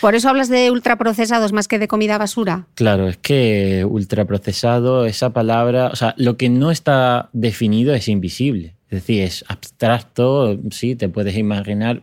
¿Por 0.00 0.14
eso 0.14 0.28
hablas 0.28 0.48
de 0.48 0.70
ultraprocesados 0.70 1.52
más 1.52 1.68
que 1.68 1.78
de 1.78 1.88
comida 1.88 2.18
basura? 2.18 2.66
Claro, 2.74 3.08
es 3.08 3.16
que 3.16 3.84
ultraprocesado, 3.88 5.04
esa 5.04 5.30
palabra, 5.30 5.88
o 5.88 5.96
sea, 5.96 6.14
lo 6.16 6.36
que 6.36 6.48
no 6.48 6.70
está 6.70 7.28
definido 7.32 7.94
es 7.94 8.08
invisible. 8.08 8.74
Es 8.88 9.00
decir, 9.00 9.22
es 9.22 9.44
abstracto, 9.48 10.58
sí, 10.70 10.94
te 10.94 11.08
puedes 11.08 11.36
imaginar. 11.36 12.02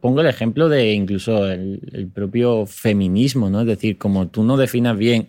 Pongo 0.00 0.20
el 0.20 0.26
ejemplo 0.26 0.68
de 0.68 0.92
incluso 0.92 1.46
el, 1.46 1.80
el 1.92 2.08
propio 2.08 2.66
feminismo, 2.66 3.48
¿no? 3.48 3.62
Es 3.62 3.66
decir, 3.66 3.96
como 3.96 4.28
tú 4.28 4.44
no 4.44 4.58
definas 4.58 4.96
bien 4.98 5.28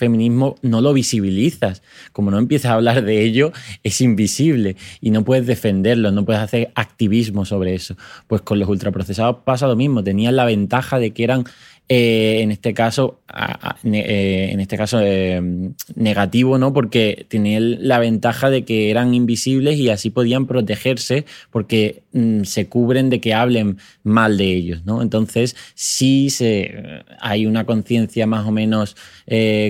feminismo 0.00 0.56
no 0.62 0.80
lo 0.80 0.92
visibilizas. 0.92 1.82
Como 2.12 2.30
no 2.30 2.38
empiezas 2.38 2.72
a 2.72 2.74
hablar 2.74 3.04
de 3.04 3.22
ello, 3.22 3.52
es 3.84 4.00
invisible 4.00 4.76
y 5.00 5.10
no 5.10 5.24
puedes 5.24 5.46
defenderlo, 5.46 6.10
no 6.10 6.24
puedes 6.24 6.42
hacer 6.42 6.72
activismo 6.74 7.44
sobre 7.44 7.74
eso. 7.74 7.96
Pues 8.26 8.42
con 8.42 8.58
los 8.58 8.68
ultraprocesados 8.68 9.36
pasa 9.44 9.68
lo 9.68 9.76
mismo. 9.76 10.02
Tenían 10.02 10.34
la 10.34 10.44
ventaja 10.44 10.98
de 10.98 11.12
que 11.12 11.22
eran 11.22 11.44
eh, 11.92 12.42
en 12.42 12.52
este 12.52 12.72
caso, 12.72 13.18
eh, 13.82 14.50
en 14.52 14.60
este 14.60 14.76
caso 14.76 15.00
eh, 15.02 15.42
negativo, 15.96 16.56
¿no? 16.56 16.72
Porque 16.72 17.26
tenían 17.28 17.88
la 17.88 17.98
ventaja 17.98 18.48
de 18.48 18.64
que 18.64 18.92
eran 18.92 19.12
invisibles 19.12 19.76
y 19.76 19.88
así 19.90 20.10
podían 20.10 20.46
protegerse 20.46 21.24
porque 21.50 22.04
mm, 22.12 22.44
se 22.44 22.68
cubren 22.68 23.10
de 23.10 23.20
que 23.20 23.34
hablen 23.34 23.78
mal 24.04 24.36
de 24.36 24.54
ellos, 24.54 24.84
¿no? 24.84 25.02
Entonces, 25.02 25.56
sí 25.74 26.30
se, 26.30 27.02
hay 27.18 27.46
una 27.46 27.66
conciencia 27.66 28.24
más 28.24 28.46
o 28.46 28.52
menos 28.52 28.94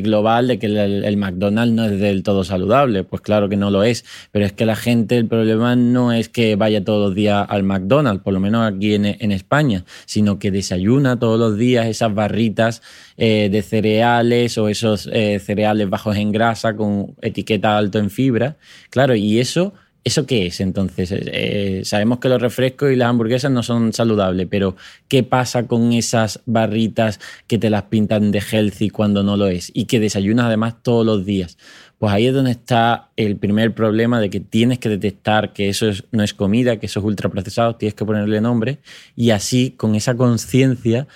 global 0.02 0.48
de 0.48 0.58
que 0.58 0.66
el, 0.66 1.16
McDonald's 1.18 1.74
no 1.74 1.84
es 1.84 2.00
del 2.00 2.22
todo 2.22 2.44
saludable. 2.44 3.04
Pues 3.04 3.20
claro 3.20 3.48
que 3.50 3.56
no 3.56 3.70
lo 3.70 3.82
es, 3.82 4.04
pero 4.30 4.46
es 4.46 4.52
que 4.52 4.64
la 4.64 4.76
gente, 4.76 5.16
el 5.16 5.26
problema 5.26 5.76
no 5.76 6.12
es 6.12 6.28
que 6.30 6.56
vaya 6.56 6.82
todos 6.82 7.08
los 7.08 7.14
días 7.14 7.46
al 7.48 7.62
McDonald's, 7.62 8.22
por 8.22 8.32
lo 8.32 8.40
menos 8.40 8.70
aquí 8.70 8.94
en, 8.94 9.04
en 9.04 9.32
España, 9.32 9.84
sino 10.06 10.38
que 10.38 10.50
desayuna 10.50 11.18
todos 11.18 11.38
los 11.38 11.58
días 11.58 11.86
esa 11.86 12.09
barritas 12.14 12.82
eh, 13.16 13.48
de 13.50 13.62
cereales 13.62 14.58
o 14.58 14.68
esos 14.68 15.08
eh, 15.12 15.38
cereales 15.38 15.88
bajos 15.88 16.16
en 16.16 16.32
grasa 16.32 16.74
con 16.76 17.14
etiqueta 17.22 17.76
alto 17.76 17.98
en 17.98 18.10
fibra. 18.10 18.56
Claro, 18.90 19.14
y 19.14 19.38
eso... 19.38 19.72
¿Eso 20.02 20.24
qué 20.24 20.46
es 20.46 20.60
entonces? 20.60 21.12
Eh, 21.12 21.82
sabemos 21.84 22.20
que 22.20 22.30
los 22.30 22.40
refrescos 22.40 22.90
y 22.90 22.96
las 22.96 23.10
hamburguesas 23.10 23.50
no 23.50 23.62
son 23.62 23.92
saludables, 23.92 24.46
pero 24.50 24.74
¿qué 25.08 25.22
pasa 25.22 25.66
con 25.66 25.92
esas 25.92 26.40
barritas 26.46 27.20
que 27.46 27.58
te 27.58 27.68
las 27.68 27.82
pintan 27.82 28.30
de 28.30 28.40
healthy 28.40 28.88
cuando 28.88 29.22
no 29.22 29.36
lo 29.36 29.48
es 29.48 29.70
y 29.74 29.84
que 29.84 30.00
desayunas 30.00 30.46
además 30.46 30.76
todos 30.82 31.04
los 31.04 31.26
días? 31.26 31.58
Pues 31.98 32.14
ahí 32.14 32.26
es 32.26 32.32
donde 32.32 32.52
está 32.52 33.10
el 33.16 33.36
primer 33.36 33.74
problema 33.74 34.20
de 34.20 34.30
que 34.30 34.40
tienes 34.40 34.78
que 34.78 34.88
detectar 34.88 35.52
que 35.52 35.68
eso 35.68 35.90
no 36.12 36.22
es 36.22 36.32
comida, 36.32 36.78
que 36.78 36.86
eso 36.86 37.00
es 37.00 37.04
ultraprocesado, 37.04 37.76
tienes 37.76 37.92
que 37.92 38.06
ponerle 38.06 38.40
nombre 38.40 38.78
y 39.16 39.32
así 39.32 39.74
con 39.76 39.94
esa 39.94 40.16
conciencia 40.16 41.08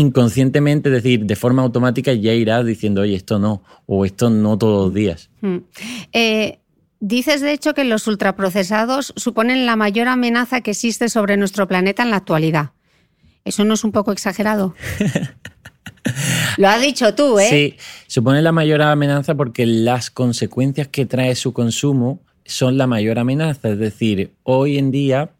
inconscientemente, 0.00 0.88
es 0.88 1.02
decir, 1.02 1.24
de 1.26 1.36
forma 1.36 1.62
automática 1.62 2.12
ya 2.12 2.32
irás 2.32 2.64
diciendo, 2.64 3.02
oye, 3.02 3.14
esto 3.14 3.38
no, 3.38 3.62
o 3.86 4.04
esto 4.04 4.30
no 4.30 4.58
todos 4.58 4.86
los 4.86 4.94
días. 4.94 5.30
Hmm. 5.40 5.58
Eh, 6.12 6.58
dices, 7.00 7.40
de 7.40 7.52
hecho, 7.52 7.74
que 7.74 7.84
los 7.84 8.06
ultraprocesados 8.06 9.12
suponen 9.16 9.66
la 9.66 9.76
mayor 9.76 10.08
amenaza 10.08 10.60
que 10.62 10.72
existe 10.72 11.08
sobre 11.08 11.36
nuestro 11.36 11.68
planeta 11.68 12.02
en 12.02 12.10
la 12.10 12.16
actualidad. 12.16 12.70
¿Eso 13.44 13.64
no 13.64 13.74
es 13.74 13.84
un 13.84 13.92
poco 13.92 14.12
exagerado? 14.12 14.74
Lo 16.56 16.68
has 16.68 16.80
dicho 16.80 17.14
tú, 17.14 17.38
¿eh? 17.38 17.48
Sí, 17.48 17.76
supone 18.06 18.42
la 18.42 18.52
mayor 18.52 18.82
amenaza 18.82 19.34
porque 19.34 19.66
las 19.66 20.10
consecuencias 20.10 20.88
que 20.88 21.06
trae 21.06 21.34
su 21.34 21.52
consumo 21.52 22.20
son 22.44 22.78
la 22.78 22.86
mayor 22.86 23.18
amenaza. 23.18 23.70
Es 23.70 23.78
decir, 23.78 24.32
hoy 24.42 24.78
en 24.78 24.90
día 24.90 25.30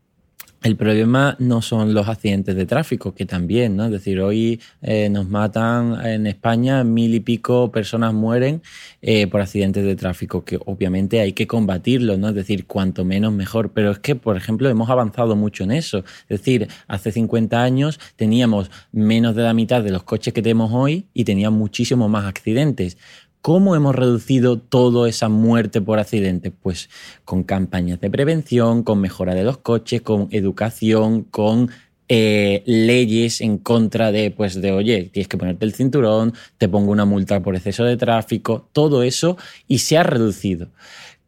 el 0.62 0.76
problema 0.76 1.36
no 1.38 1.62
son 1.62 1.94
los 1.94 2.08
accidentes 2.08 2.54
de 2.54 2.66
tráfico, 2.66 3.14
que 3.14 3.24
también, 3.24 3.76
¿no? 3.76 3.86
Es 3.86 3.92
decir, 3.92 4.20
hoy 4.20 4.60
eh, 4.82 5.08
nos 5.08 5.28
matan 5.28 6.04
en 6.04 6.26
España 6.26 6.84
mil 6.84 7.14
y 7.14 7.20
pico 7.20 7.72
personas 7.72 8.12
mueren 8.12 8.62
eh, 9.00 9.26
por 9.26 9.40
accidentes 9.40 9.84
de 9.84 9.96
tráfico, 9.96 10.44
que 10.44 10.58
obviamente 10.66 11.20
hay 11.20 11.32
que 11.32 11.46
combatirlo, 11.46 12.18
¿no? 12.18 12.28
Es 12.28 12.34
decir, 12.34 12.66
cuanto 12.66 13.06
menos 13.06 13.32
mejor. 13.32 13.72
Pero 13.72 13.90
es 13.90 14.00
que, 14.00 14.16
por 14.16 14.36
ejemplo, 14.36 14.68
hemos 14.68 14.90
avanzado 14.90 15.34
mucho 15.34 15.64
en 15.64 15.72
eso. 15.72 16.04
Es 16.28 16.40
decir, 16.40 16.68
hace 16.88 17.10
50 17.10 17.62
años 17.62 17.98
teníamos 18.16 18.70
menos 18.92 19.34
de 19.34 19.42
la 19.42 19.54
mitad 19.54 19.82
de 19.82 19.90
los 19.90 20.02
coches 20.02 20.34
que 20.34 20.42
tenemos 20.42 20.70
hoy 20.74 21.06
y 21.14 21.24
teníamos 21.24 21.58
muchísimo 21.58 22.08
más 22.10 22.26
accidentes. 22.26 22.98
¿Cómo 23.42 23.74
hemos 23.74 23.94
reducido 23.94 24.58
toda 24.58 25.08
esa 25.08 25.30
muerte 25.30 25.80
por 25.80 25.98
accidentes? 25.98 26.52
Pues 26.62 26.90
con 27.24 27.42
campañas 27.42 27.98
de 27.98 28.10
prevención, 28.10 28.82
con 28.82 29.00
mejora 29.00 29.34
de 29.34 29.44
los 29.44 29.56
coches, 29.56 30.02
con 30.02 30.28
educación, 30.30 31.22
con 31.22 31.70
eh, 32.10 32.62
leyes 32.66 33.40
en 33.40 33.56
contra 33.56 34.12
de, 34.12 34.30
pues, 34.30 34.60
de, 34.60 34.72
oye, 34.72 35.04
tienes 35.04 35.28
que 35.28 35.38
ponerte 35.38 35.64
el 35.64 35.72
cinturón, 35.72 36.34
te 36.58 36.68
pongo 36.68 36.92
una 36.92 37.06
multa 37.06 37.40
por 37.40 37.54
exceso 37.54 37.84
de 37.84 37.96
tráfico, 37.96 38.68
todo 38.72 39.04
eso, 39.04 39.38
y 39.66 39.78
se 39.78 39.96
ha 39.96 40.02
reducido. 40.02 40.68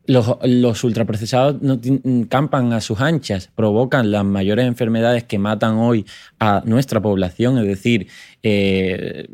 Los, 0.07 0.85
ultraprocesados 0.85 1.63
no 1.63 1.79
campan 2.29 2.73
a 2.73 2.81
sus 2.81 3.01
anchas, 3.01 3.51
provocan 3.55 4.11
las 4.11 4.25
mayores 4.25 4.67
enfermedades 4.67 5.25
que 5.25 5.39
matan 5.39 5.77
hoy 5.77 6.07
a 6.41 6.63
nuestra 6.65 7.01
población, 7.01 7.59
es 7.59 7.67
decir, 7.67 8.09
eh, 8.43 9.29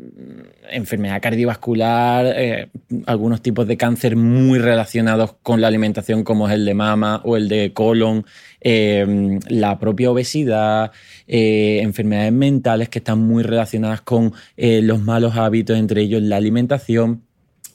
enfermedad 0.69 1.21
cardiovascular, 1.21 2.27
eh, 2.35 2.69
algunos 3.07 3.41
tipos 3.41 3.67
de 3.67 3.77
cáncer 3.77 4.15
muy 4.15 4.59
relacionados 4.59 5.35
con 5.41 5.59
la 5.59 5.67
alimentación, 5.67 6.23
como 6.23 6.47
es 6.47 6.53
el 6.53 6.65
de 6.65 6.75
mama 6.75 7.21
o 7.23 7.35
el 7.35 7.49
de 7.49 7.73
colon, 7.73 8.25
eh, 8.61 9.39
la 9.47 9.79
propia 9.79 10.11
obesidad, 10.11 10.91
enfermedades 11.25 12.33
mentales 12.33 12.89
que 12.89 12.99
están 12.99 13.19
muy 13.19 13.43
relacionadas 13.43 14.01
con 14.01 14.33
los 14.57 15.01
malos 15.01 15.35
hábitos, 15.35 15.77
entre 15.77 16.01
ellos 16.01 16.21
la 16.21 16.37
alimentación. 16.37 17.28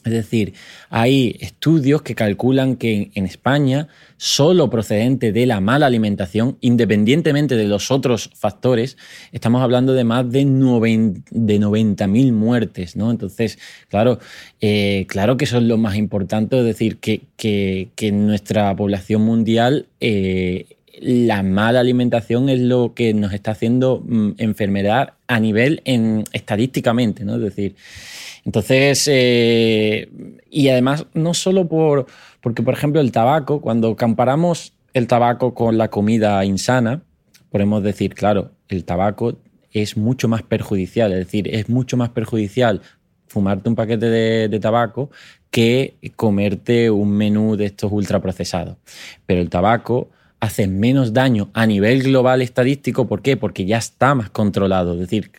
Es 0.05 0.11
decir, 0.11 0.53
hay 0.91 1.35
estudios 1.39 2.03
que 2.03 2.13
calculan 2.13 2.75
que 2.75 3.09
en 3.15 3.25
España, 3.25 3.87
solo 4.17 4.69
procedente 4.69 5.31
de 5.31 5.47
la 5.47 5.59
mala 5.59 5.87
alimentación, 5.87 6.57
independientemente 6.61 7.55
de 7.55 7.67
los 7.67 7.89
otros 7.89 8.29
factores, 8.35 8.97
estamos 9.31 9.63
hablando 9.63 9.93
de 9.93 10.03
más 10.03 10.31
de 10.31 10.45
90.000 10.45 12.31
muertes. 12.31 12.95
¿no? 12.95 13.09
Entonces, 13.09 13.57
claro, 13.89 14.19
eh, 14.61 15.05
claro 15.09 15.37
que 15.37 15.45
eso 15.45 15.57
es 15.57 15.63
lo 15.63 15.77
más 15.77 15.95
importante, 15.95 16.59
es 16.59 16.65
decir, 16.65 16.97
que, 16.97 17.89
en 17.97 18.27
nuestra 18.27 18.75
población 18.75 19.23
mundial 19.23 19.87
eh, 19.99 20.67
la 21.01 21.43
mala 21.43 21.79
alimentación 21.79 22.49
es 22.49 22.59
lo 22.59 22.93
que 22.93 23.13
nos 23.13 23.33
está 23.33 23.51
haciendo 23.51 24.03
mm, 24.05 24.31
enfermedad 24.37 25.13
a 25.27 25.39
nivel 25.39 25.81
en, 25.85 26.23
estadísticamente, 26.31 27.25
¿no? 27.25 27.35
Es 27.35 27.41
decir, 27.41 27.75
entonces, 28.45 29.09
eh, 29.11 30.07
y 30.49 30.69
además 30.69 31.07
no 31.13 31.33
solo 31.33 31.67
por, 31.67 32.05
porque, 32.41 32.61
por 32.61 32.75
ejemplo, 32.75 33.01
el 33.01 33.11
tabaco, 33.11 33.59
cuando 33.59 33.95
comparamos 33.95 34.73
el 34.93 35.07
tabaco 35.07 35.53
con 35.55 35.77
la 35.77 35.89
comida 35.89 36.45
insana, 36.45 37.01
podemos 37.49 37.83
decir, 37.83 38.13
claro, 38.13 38.51
el 38.69 38.85
tabaco 38.85 39.39
es 39.71 39.97
mucho 39.97 40.27
más 40.27 40.43
perjudicial, 40.43 41.11
es 41.11 41.19
decir, 41.19 41.53
es 41.53 41.69
mucho 41.69 41.97
más 41.97 42.09
perjudicial 42.09 42.81
fumarte 43.27 43.67
un 43.67 43.75
paquete 43.75 44.05
de, 44.05 44.47
de 44.47 44.59
tabaco 44.59 45.09
que 45.49 45.97
comerte 46.15 46.91
un 46.91 47.11
menú 47.11 47.55
de 47.57 47.65
estos 47.65 47.91
ultraprocesados. 47.91 48.77
Pero 49.25 49.41
el 49.41 49.49
tabaco 49.49 50.09
hace 50.39 50.67
menos 50.67 51.13
daño 51.13 51.49
a 51.53 51.65
nivel 51.65 52.03
global 52.03 52.41
estadístico. 52.41 53.07
¿Por 53.07 53.21
qué? 53.21 53.37
Porque 53.37 53.65
ya 53.65 53.77
está 53.77 54.15
más 54.15 54.29
controlado. 54.29 54.93
Es 54.93 54.99
decir, 54.99 55.31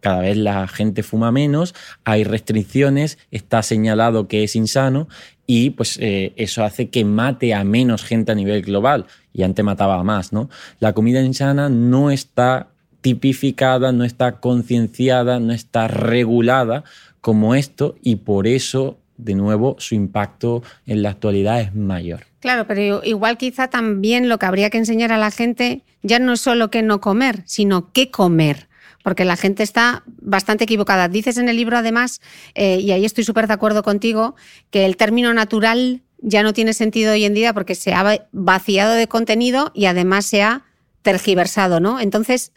cada 0.00 0.20
vez 0.20 0.36
la 0.36 0.66
gente 0.68 1.02
fuma 1.02 1.32
menos, 1.32 1.74
hay 2.04 2.24
restricciones, 2.24 3.18
está 3.30 3.62
señalado 3.62 4.28
que 4.28 4.44
es 4.44 4.56
insano 4.56 5.08
y 5.46 5.70
pues 5.70 5.98
eh, 6.00 6.32
eso 6.36 6.64
hace 6.64 6.88
que 6.88 7.04
mate 7.04 7.54
a 7.54 7.64
menos 7.64 8.04
gente 8.04 8.32
a 8.32 8.34
nivel 8.34 8.62
global. 8.62 9.06
Y 9.32 9.42
antes 9.42 9.64
mataba 9.64 9.98
a 9.98 10.04
más, 10.04 10.32
¿no? 10.32 10.48
La 10.80 10.92
comida 10.92 11.20
insana 11.20 11.68
no 11.68 12.10
está 12.10 12.68
tipificada, 13.00 13.92
no 13.92 14.04
está 14.04 14.40
concienciada, 14.40 15.38
no 15.38 15.52
está 15.52 15.88
regulada 15.88 16.84
como 17.20 17.54
esto 17.54 17.96
y 18.02 18.16
por 18.16 18.46
eso, 18.46 18.98
de 19.16 19.34
nuevo, 19.34 19.76
su 19.78 19.94
impacto 19.94 20.62
en 20.86 21.02
la 21.02 21.10
actualidad 21.10 21.60
es 21.60 21.74
mayor. 21.74 22.24
Claro, 22.40 22.66
pero 22.66 23.02
igual 23.04 23.38
quizá 23.38 23.68
también 23.68 24.28
lo 24.28 24.38
que 24.38 24.46
habría 24.46 24.70
que 24.70 24.78
enseñar 24.78 25.12
a 25.12 25.18
la 25.18 25.30
gente 25.30 25.82
ya 26.02 26.18
no 26.18 26.34
es 26.34 26.40
solo 26.40 26.70
qué 26.70 26.82
no 26.82 27.00
comer, 27.00 27.42
sino 27.46 27.92
qué 27.92 28.10
comer 28.10 28.68
porque 29.04 29.26
la 29.26 29.36
gente 29.36 29.62
está 29.62 30.02
bastante 30.06 30.64
equivocada. 30.64 31.08
Dices 31.08 31.36
en 31.36 31.50
el 31.50 31.56
libro, 31.56 31.76
además, 31.76 32.22
eh, 32.54 32.78
y 32.80 32.90
ahí 32.90 33.04
estoy 33.04 33.22
súper 33.22 33.46
de 33.46 33.52
acuerdo 33.52 33.82
contigo, 33.82 34.34
que 34.70 34.86
el 34.86 34.96
término 34.96 35.34
natural 35.34 36.02
ya 36.22 36.42
no 36.42 36.54
tiene 36.54 36.72
sentido 36.72 37.12
hoy 37.12 37.26
en 37.26 37.34
día 37.34 37.52
porque 37.52 37.74
se 37.74 37.92
ha 37.92 38.26
vaciado 38.32 38.94
de 38.94 39.06
contenido 39.06 39.72
y 39.74 39.84
además 39.84 40.24
se 40.24 40.42
ha 40.42 40.64
tergiversado, 41.02 41.80
¿no? 41.80 42.00
Entonces, 42.00 42.52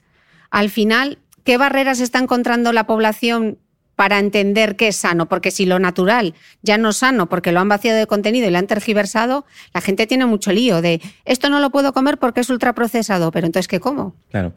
al 0.49 0.69
final, 0.69 1.19
¿qué 1.43 1.57
barreras 1.57 1.99
está 1.99 2.19
encontrando 2.19 2.71
la 2.71 2.87
población 2.87 3.59
para 3.97 4.19
entender 4.19 4.75
qué 4.75 4.89
es 4.89 4.95
sano, 4.95 5.27
porque 5.27 5.49
si 5.49 5.65
lo 5.65 5.79
natural 5.79 6.35
ya 6.61 6.77
no 6.77 6.89
es 6.89 6.97
sano 6.97 7.27
porque 7.27 7.51
lo 7.51 7.59
han 7.59 7.67
vaciado 7.67 7.97
de 7.97 8.05
contenido 8.05 8.47
y 8.47 8.51
lo 8.51 8.59
han 8.59 8.67
tergiversado, 8.67 9.43
la 9.73 9.81
gente 9.81 10.05
tiene 10.05 10.27
mucho 10.27 10.51
lío 10.53 10.83
de 10.83 11.01
esto 11.25 11.49
no 11.49 11.59
lo 11.59 11.71
puedo 11.71 11.93
comer 11.93 12.19
porque 12.19 12.41
es 12.41 12.49
ultraprocesado, 12.51 13.31
pero 13.31 13.47
entonces 13.47 13.67
¿qué 13.67 13.79
como? 13.79 14.15
Claro. 14.29 14.53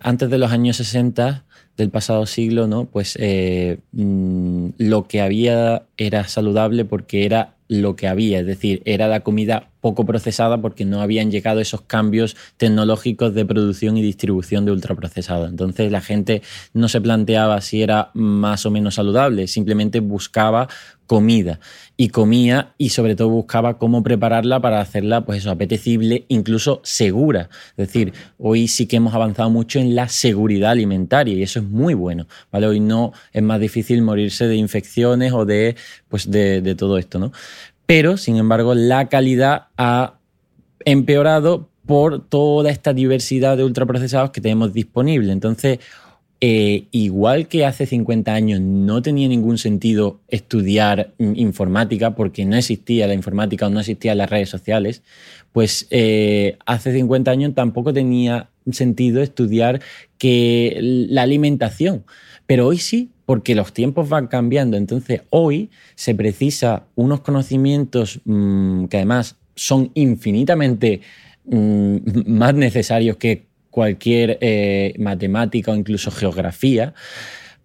Antes 0.00 0.28
de 0.28 0.36
los 0.36 0.52
años 0.52 0.76
60 0.76 1.44
del 1.78 1.88
pasado 1.88 2.26
siglo, 2.26 2.66
¿no? 2.66 2.84
Pues 2.84 3.16
eh, 3.18 3.78
mm, 3.92 4.68
lo 4.76 5.08
que 5.08 5.22
había 5.22 5.84
era 5.96 6.28
saludable 6.28 6.84
porque 6.84 7.24
era 7.24 7.54
lo 7.68 7.96
que 7.96 8.06
había, 8.06 8.40
es 8.40 8.46
decir, 8.46 8.82
era 8.84 9.08
la 9.08 9.20
comida 9.20 9.70
poco 9.80 10.04
procesada 10.04 10.60
porque 10.60 10.84
no 10.84 11.00
habían 11.00 11.30
llegado 11.30 11.60
esos 11.60 11.82
cambios 11.82 12.36
tecnológicos 12.56 13.34
de 13.34 13.44
producción 13.44 13.96
y 13.96 14.02
distribución 14.02 14.64
de 14.64 14.72
ultraprocesado. 14.72 15.46
Entonces 15.46 15.92
la 15.92 16.00
gente 16.00 16.42
no 16.72 16.88
se 16.88 17.00
planteaba 17.00 17.60
si 17.60 17.82
era 17.82 18.10
más 18.14 18.66
o 18.66 18.70
menos 18.70 18.96
saludable, 18.96 19.46
simplemente 19.46 20.00
buscaba 20.00 20.68
comida 21.08 21.58
y 21.96 22.10
comía 22.10 22.74
y 22.76 22.90
sobre 22.90 23.16
todo 23.16 23.30
buscaba 23.30 23.78
cómo 23.78 24.02
prepararla 24.02 24.60
para 24.60 24.80
hacerla 24.80 25.24
pues 25.24 25.38
eso 25.38 25.50
apetecible, 25.50 26.26
incluso 26.28 26.80
segura. 26.84 27.48
Es 27.70 27.88
decir, 27.88 28.12
hoy 28.38 28.68
sí 28.68 28.86
que 28.86 28.96
hemos 28.96 29.14
avanzado 29.14 29.48
mucho 29.48 29.80
en 29.80 29.96
la 29.96 30.08
seguridad 30.08 30.72
alimentaria 30.72 31.34
y 31.34 31.42
eso 31.42 31.60
es 31.60 31.64
muy 31.64 31.94
bueno, 31.94 32.26
¿vale? 32.52 32.66
Hoy 32.66 32.78
no 32.78 33.12
es 33.32 33.42
más 33.42 33.58
difícil 33.58 34.02
morirse 34.02 34.46
de 34.46 34.56
infecciones 34.56 35.32
o 35.32 35.46
de 35.46 35.76
pues 36.08 36.30
de, 36.30 36.60
de 36.60 36.74
todo 36.74 36.98
esto, 36.98 37.18
¿no? 37.18 37.32
Pero 37.88 38.18
sin 38.18 38.36
embargo 38.36 38.74
la 38.74 39.08
calidad 39.08 39.68
ha 39.78 40.18
empeorado 40.84 41.70
por 41.86 42.22
toda 42.28 42.70
esta 42.70 42.92
diversidad 42.92 43.56
de 43.56 43.64
ultraprocesados 43.64 44.30
que 44.30 44.42
tenemos 44.42 44.74
disponible. 44.74 45.32
Entonces, 45.32 45.78
eh, 46.42 46.84
igual 46.90 47.48
que 47.48 47.64
hace 47.64 47.86
50 47.86 48.34
años 48.34 48.60
no 48.60 49.00
tenía 49.00 49.26
ningún 49.26 49.56
sentido 49.56 50.20
estudiar 50.28 51.14
informática 51.18 52.14
porque 52.14 52.44
no 52.44 52.56
existía 52.56 53.06
la 53.06 53.14
informática 53.14 53.66
o 53.66 53.70
no 53.70 53.80
existían 53.80 54.18
las 54.18 54.28
redes 54.28 54.50
sociales, 54.50 55.02
pues 55.52 55.86
eh, 55.90 56.58
hace 56.66 56.92
50 56.92 57.30
años 57.30 57.54
tampoco 57.54 57.94
tenía 57.94 58.50
sentido 58.70 59.22
estudiar 59.22 59.80
que 60.18 60.76
la 61.08 61.22
alimentación. 61.22 62.04
Pero 62.48 62.66
hoy 62.66 62.78
sí, 62.78 63.10
porque 63.26 63.54
los 63.54 63.74
tiempos 63.74 64.08
van 64.08 64.26
cambiando. 64.26 64.78
Entonces, 64.78 65.20
hoy 65.28 65.68
se 65.96 66.14
precisa 66.14 66.86
unos 66.94 67.20
conocimientos 67.20 68.22
mm, 68.24 68.86
que 68.86 68.96
además 68.96 69.36
son 69.54 69.90
infinitamente 69.92 71.02
mm, 71.44 71.96
más 72.26 72.54
necesarios 72.54 73.18
que 73.18 73.44
cualquier 73.68 74.38
eh, 74.40 74.94
matemática 74.98 75.72
o 75.72 75.76
incluso 75.76 76.10
geografía, 76.10 76.94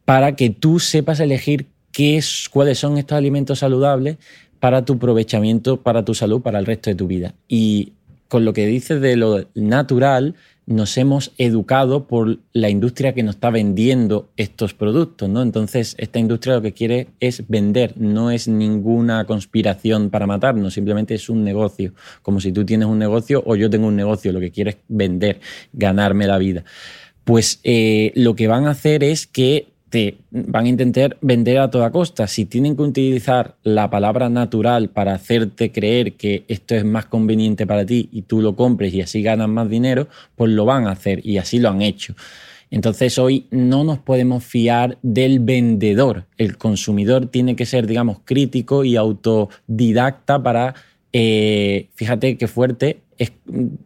para 0.04 0.36
que 0.36 0.50
tú 0.50 0.82
sepas 0.82 1.22
elegir 1.22 1.68
qué 1.94 2.18
es, 2.18 2.50
cuáles 2.52 2.78
son 2.78 2.98
estos 2.98 3.18
alimentos 3.18 3.60
saludables 3.60 4.18
para 4.60 4.84
tu 4.84 4.94
aprovechamiento, 4.94 5.82
para 5.82 6.04
tu 6.04 6.14
salud, 6.14 6.42
para 6.42 6.60
el 6.60 6.66
resto 6.66 6.90
de 6.90 6.98
tu 6.98 7.08
vida. 7.08 7.36
Y 7.48 7.94
con 8.28 8.44
lo 8.44 8.52
que 8.52 8.68
dices 8.68 9.00
de 9.00 9.16
lo 9.16 9.46
natural, 9.56 10.36
nos 10.66 10.98
hemos 10.98 11.34
educado 11.38 12.08
por 12.08 12.40
la 12.54 12.70
industria 12.70 13.14
que 13.14 13.24
nos 13.24 13.36
está 13.36 13.50
vendiendo 13.50 14.30
estos 14.38 14.74
productos, 14.74 15.30
¿no? 15.30 15.42
Entonces, 15.42 15.96
esta 15.98 16.20
industria 16.20 16.56
lo 16.56 16.62
que 16.62 16.74
quiere 16.74 17.10
es 17.20 17.48
vender, 17.48 17.94
no 17.98 18.32
es 18.32 18.48
ninguna 18.48 19.26
conspiración 19.26 20.10
para 20.10 20.28
matarnos, 20.28 20.74
simplemente 20.74 21.16
es 21.16 21.30
un 21.30 21.44
negocio, 21.44 21.94
como 22.22 22.40
si 22.40 22.52
tú 22.52 22.66
tienes 22.66 22.88
un 22.88 23.00
negocio 23.00 23.44
o 23.46 23.56
yo 23.56 23.70
tengo 23.70 23.88
un 23.88 23.96
negocio, 23.96 24.32
lo 24.32 24.40
que 24.40 24.52
quiero 24.52 24.70
es 24.70 24.78
vender, 24.88 25.42
ganarme 25.74 26.28
la 26.28 26.38
vida. 26.38 26.64
Pues 27.24 27.60
eh, 27.64 28.12
lo 28.16 28.36
que 28.36 28.48
van 28.48 28.68
a 28.68 28.72
hacer 28.72 29.04
es 29.04 29.28
que 29.28 29.73
van 30.32 30.66
a 30.66 30.70
intentar 30.70 31.18
vender 31.22 31.60
a 31.60 31.70
toda 31.70 31.92
costa. 31.92 32.28
Si 32.28 32.46
tienen 32.46 32.76
que 32.76 32.82
utilizar 32.82 33.56
la 33.64 33.90
palabra 33.90 34.30
natural 34.30 34.90
para 34.90 35.14
hacerte 35.14 35.72
creer 35.72 36.14
que 36.14 36.44
esto 36.48 36.76
es 36.76 36.84
más 36.84 37.06
conveniente 37.06 37.68
para 37.68 37.86
ti 37.86 38.10
y 38.12 38.24
tú 38.24 38.42
lo 38.42 38.56
compres 38.56 38.94
y 38.94 39.02
así 39.02 39.22
ganas 39.22 39.50
más 39.50 39.70
dinero, 39.70 40.08
pues 40.36 40.52
lo 40.52 40.66
van 40.66 40.88
a 40.88 40.92
hacer 40.92 41.26
y 41.26 41.38
así 41.38 41.60
lo 41.60 41.70
han 41.70 41.82
hecho. 41.82 42.16
Entonces 42.72 43.20
hoy 43.20 43.46
no 43.52 43.84
nos 43.84 44.00
podemos 44.00 44.44
fiar 44.44 44.98
del 45.04 45.40
vendedor. 45.40 46.26
El 46.40 46.58
consumidor 46.58 47.28
tiene 47.28 47.56
que 47.56 47.68
ser, 47.68 47.86
digamos, 47.86 48.18
crítico 48.26 48.84
y 48.84 48.96
autodidacta 48.96 50.42
para, 50.42 50.74
eh, 51.12 51.90
fíjate 51.94 52.36
qué 52.36 52.48
fuerte, 52.48 53.03
es 53.18 53.32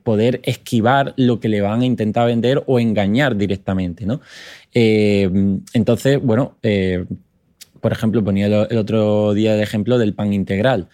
poder 0.04 0.42
esquivar 0.44 1.14
lo 1.18 1.40
que 1.40 1.50
le 1.50 1.62
van 1.62 1.82
a 1.82 1.86
intentar 1.86 2.28
vender 2.28 2.64
o 2.66 2.80
engañar 2.80 3.36
directamente, 3.36 4.06
¿no? 4.06 4.22
Eh, 4.74 5.30
entonces, 5.74 6.22
bueno, 6.22 6.56
eh, 6.64 7.06
por 7.82 7.92
ejemplo, 7.92 8.24
ponía 8.24 8.48
el 8.48 8.78
otro 8.78 9.34
día 9.34 9.56
de 9.56 9.64
ejemplo 9.64 9.98
del 9.98 10.14
pan 10.14 10.34
integral. 10.34 10.88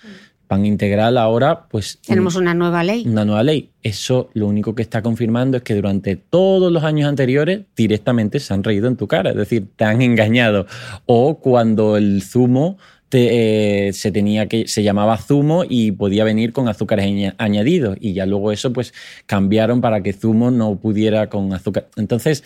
Pan 0.48 0.66
integral 0.66 1.18
ahora, 1.18 1.68
pues... 1.70 2.00
Tenemos 2.06 2.36
una 2.36 2.54
nueva 2.54 2.84
ley. 2.84 3.04
Una 3.08 3.26
nueva 3.26 3.44
ley. 3.44 3.72
Eso 3.82 4.30
lo 4.34 4.48
único 4.48 4.76
que 4.76 4.82
está 4.82 5.02
confirmando 5.02 5.58
es 5.58 5.64
que 5.64 5.74
durante 5.74 6.16
todos 6.16 6.72
los 6.72 6.84
años 6.84 7.10
anteriores 7.10 7.62
directamente 7.76 8.40
se 8.40 8.54
han 8.54 8.64
reído 8.64 8.88
en 8.88 8.98
tu 8.98 9.08
cara, 9.08 9.32
es 9.32 9.38
decir, 9.38 9.68
te 9.76 9.86
han 9.86 10.02
engañado. 10.02 10.68
O 11.06 11.40
cuando 11.40 11.98
el 11.98 12.22
zumo 12.22 12.78
eh, 13.14 13.94
se 13.94 14.12
tenía 14.12 14.48
que 14.48 14.68
se 14.68 14.84
llamaba 14.84 15.18
zumo 15.18 15.64
y 15.68 15.92
podía 15.92 16.24
venir 16.24 16.54
con 16.54 16.68
azúcares 16.68 17.34
añadidos 17.38 17.98
y 18.00 18.14
ya 18.14 18.26
luego 18.26 18.52
eso 18.52 18.74
pues 18.74 18.94
cambiaron 19.26 19.82
para 19.82 20.02
que 20.02 20.14
zumo 20.14 20.52
no 20.52 20.76
pudiera 20.76 21.30
con 21.30 21.54
azúcar. 21.54 21.88
Entonces, 21.96 22.44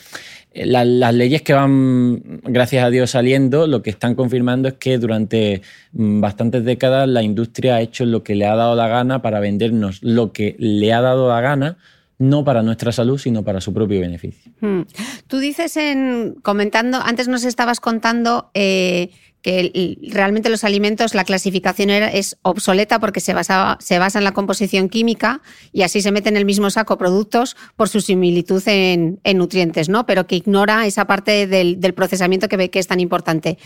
eh, 0.51 0.65
las 0.65 1.13
leyes 1.13 1.41
que 1.41 1.53
van, 1.53 2.41
gracias 2.43 2.83
a 2.83 2.89
Dios, 2.89 3.11
saliendo, 3.11 3.67
lo 3.67 3.81
que 3.81 3.89
están 3.89 4.15
confirmando 4.15 4.67
es 4.67 4.73
que 4.75 4.97
durante 4.97 5.61
mm, 5.93 6.21
bastantes 6.21 6.63
décadas 6.65 7.07
la 7.07 7.23
industria 7.23 7.75
ha 7.75 7.81
hecho 7.81 8.05
lo 8.05 8.23
que 8.23 8.35
le 8.35 8.45
ha 8.45 8.55
dado 8.55 8.75
la 8.75 8.87
gana 8.87 9.21
para 9.21 9.39
vendernos 9.39 10.03
lo 10.03 10.31
que 10.31 10.55
le 10.59 10.93
ha 10.93 11.01
dado 11.01 11.29
la 11.29 11.41
gana 11.41 11.77
no 12.19 12.43
para 12.43 12.63
nuestra 12.63 12.91
salud, 12.91 13.17
sino 13.17 13.43
para 13.43 13.61
su 13.61 13.73
propio 13.73 13.99
beneficio. 13.99 14.51
Hmm. 14.59 14.81
Tú 15.27 15.37
dices 15.37 15.77
en 15.77 16.35
comentando, 16.41 16.99
antes 17.03 17.27
nos 17.27 17.43
estabas 17.43 17.79
contando 17.79 18.49
eh, 18.53 19.11
que 19.47 19.97
realmente 20.11 20.49
los 20.49 20.65
alimentos, 20.65 21.15
la 21.15 21.23
clasificación 21.23 21.89
es 21.89 22.37
obsoleta 22.41 22.99
porque 22.99 23.21
se 23.21 23.33
basa, 23.33 23.77
se 23.79 23.97
basa 23.97 24.17
en 24.17 24.25
la 24.25 24.33
composición 24.33 24.89
química 24.89 25.41
y 25.71 25.83
así 25.83 26.01
se 26.01 26.11
mete 26.11 26.27
en 26.27 26.35
el 26.35 26.43
mismo 26.43 26.69
saco 26.69 26.97
productos 26.97 27.55
por 27.77 27.87
su 27.87 28.01
similitud 28.01 28.61
en, 28.65 29.21
nutrientes, 29.35 29.87
¿no? 29.87 30.05
Pero 30.05 30.27
que 30.27 30.35
ignora 30.35 30.85
esa 30.85 31.05
parte 31.05 31.47
del, 31.47 31.93
procesamiento 31.93 32.49
que, 32.49 32.69
que 32.69 32.79
es 32.79 32.87
tan 32.87 32.99
importante. 32.99 33.57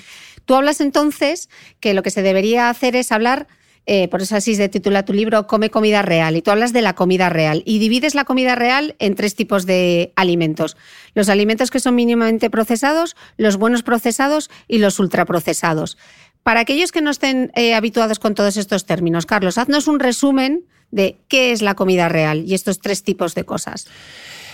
Tú 0.45 0.53
hablas 0.53 0.81
entonces 0.81 1.49
que 1.79 1.95
lo 1.95 2.03
que 2.03 2.11
se 2.11 2.21
debería 2.21 2.69
hacer 2.69 2.95
es 2.95 3.11
hablar 3.11 3.47
eh, 3.85 4.07
por 4.09 4.21
eso 4.21 4.35
así 4.35 4.55
se 4.55 4.69
titula 4.69 5.05
tu 5.05 5.13
libro 5.13 5.47
Come 5.47 5.69
comida 5.69 6.01
real, 6.01 6.35
y 6.35 6.41
tú 6.41 6.51
hablas 6.51 6.73
de 6.73 6.81
la 6.81 6.93
comida 6.93 7.29
real 7.29 7.63
y 7.65 7.79
divides 7.79 8.13
la 8.13 8.25
comida 8.25 8.55
real 8.55 8.95
en 8.99 9.15
tres 9.15 9.35
tipos 9.35 9.65
de 9.65 10.13
alimentos. 10.15 10.77
Los 11.15 11.29
alimentos 11.29 11.71
que 11.71 11.79
son 11.79 11.95
mínimamente 11.95 12.49
procesados, 12.49 13.15
los 13.37 13.57
buenos 13.57 13.83
procesados 13.83 14.49
y 14.67 14.77
los 14.77 14.99
ultraprocesados. 14.99 15.97
Para 16.43 16.61
aquellos 16.61 16.91
que 16.91 17.01
no 17.01 17.11
estén 17.11 17.51
eh, 17.55 17.73
habituados 17.73 18.19
con 18.19 18.35
todos 18.35 18.57
estos 18.57 18.85
términos, 18.85 19.25
Carlos, 19.25 19.57
haznos 19.57 19.87
un 19.87 19.99
resumen 19.99 20.65
de 20.91 21.17
qué 21.27 21.51
es 21.51 21.61
la 21.61 21.75
comida 21.75 22.09
real 22.09 22.43
y 22.45 22.53
estos 22.53 22.79
tres 22.79 23.03
tipos 23.03 23.35
de 23.35 23.45
cosas. 23.45 23.87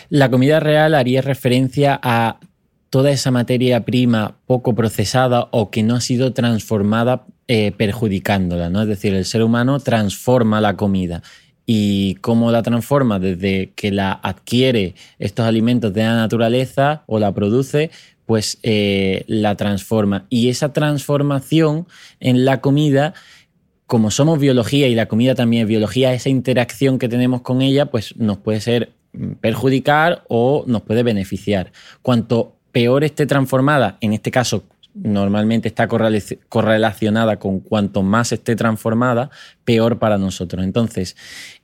La 0.09 0.29
comida 0.29 0.59
real 0.59 0.95
haría 0.95 1.21
referencia 1.21 1.99
a 2.01 2.39
toda 2.89 3.11
esa 3.11 3.31
materia 3.31 3.83
prima 3.83 4.37
poco 4.45 4.73
procesada 4.73 5.49
o 5.51 5.69
que 5.69 5.83
no 5.83 5.95
ha 5.95 6.01
sido 6.01 6.33
transformada 6.33 7.25
eh, 7.47 7.71
perjudicándola, 7.71 8.69
¿no? 8.69 8.81
Es 8.81 8.87
decir, 8.87 9.13
el 9.13 9.25
ser 9.25 9.43
humano 9.43 9.79
transforma 9.79 10.61
la 10.61 10.75
comida. 10.75 11.23
¿Y 11.65 12.15
cómo 12.15 12.51
la 12.51 12.63
transforma? 12.63 13.19
Desde 13.19 13.71
que 13.75 13.91
la 13.91 14.11
adquiere 14.11 14.95
estos 15.19 15.45
alimentos 15.45 15.93
de 15.93 16.03
la 16.03 16.15
naturaleza 16.15 17.03
o 17.07 17.19
la 17.19 17.33
produce, 17.33 17.91
pues 18.25 18.59
eh, 18.63 19.23
la 19.27 19.55
transforma. 19.55 20.25
Y 20.29 20.49
esa 20.49 20.73
transformación 20.73 21.87
en 22.19 22.45
la 22.45 22.61
comida 22.61 23.13
como 23.87 24.11
somos 24.11 24.37
biología 24.37 24.87
y 24.87 24.95
la 24.95 25.07
comida 25.07 25.33
también 25.33 25.63
es 25.63 25.69
biología, 25.69 26.13
esa 26.13 26.27
interacción 26.27 26.99
que 26.99 27.07
tenemos 27.07 27.41
con 27.41 27.61
ella, 27.61 27.85
pues 27.85 28.15
nos 28.17 28.37
puede 28.37 28.59
ser 28.59 28.91
perjudicar 29.39 30.25
o 30.27 30.65
nos 30.67 30.81
puede 30.81 31.03
beneficiar. 31.03 31.71
Cuanto 32.01 32.57
peor 32.73 33.05
esté 33.05 33.25
transformada, 33.25 33.97
en 34.01 34.13
este 34.13 34.29
caso 34.29 34.65
normalmente 35.03 35.67
está 35.67 35.87
correlacionada 35.87 37.37
con 37.37 37.59
cuanto 37.59 38.03
más 38.03 38.31
esté 38.31 38.55
transformada, 38.55 39.29
peor 39.63 39.99
para 39.99 40.17
nosotros. 40.17 40.63
Entonces, 40.63 41.15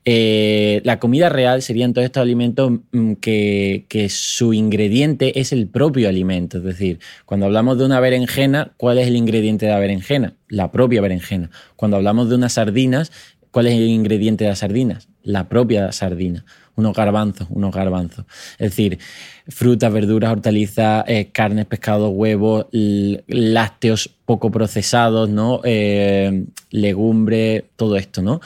eh, 0.06 0.82
la 0.84 1.00
comida 1.00 1.30
real 1.30 1.62
serían 1.62 1.94
todos 1.94 2.06
estos 2.06 2.22
alimentos 2.22 2.72
mm, 2.92 3.14
que, 3.14 3.86
que, 3.88 4.10
su 4.10 4.54
ingrediente 4.54 5.40
es 5.40 5.52
el 5.52 5.68
propio 5.68 6.10
alimento. 6.10 6.58
Es 6.58 6.64
decir, 6.64 7.00
cuando 7.26 7.46
hablamos 7.46 7.78
de 7.78 7.86
una 7.86 8.00
berenjena, 8.00 8.74
¿cuál 8.78 8.98
es 8.98 9.08
el 9.08 9.16
ingrediente 9.16 9.66
de 9.66 9.72
la 9.72 9.80
berenjena? 9.80 10.36
La 10.48 10.72
propia 10.72 11.02
berenjena. 11.02 11.50
Cuando 11.76 11.98
hablamos 11.98 12.30
de 12.30 12.36
unas 12.36 12.54
sardinas, 12.54 13.12
¿cuál 13.52 13.68
es 13.68 13.74
el 13.74 13.88
ingrediente 13.88 14.44
de 14.44 14.52
las 14.52 14.60
sardinas? 14.60 15.08
La 15.24 15.48
propia 15.50 15.92
sardina 15.92 16.46
unos 16.76 16.96
garbanzos, 16.96 17.48
unos 17.50 17.74
garbanzos. 17.74 18.26
Es 18.58 18.72
decir, 18.72 19.00
frutas, 19.48 19.92
verduras, 19.92 20.32
hortalizas, 20.32 21.04
eh, 21.08 21.30
carnes, 21.32 21.66
pescados, 21.66 22.12
huevos, 22.14 22.68
lácteos 22.72 24.10
poco 24.26 24.52
procesados, 24.52 25.30
¿no? 25.30 25.62
Eh, 25.64 26.46
legumbre, 26.72 27.66
todo 27.76 27.98
esto, 27.98 28.22
¿no? 28.22 28.40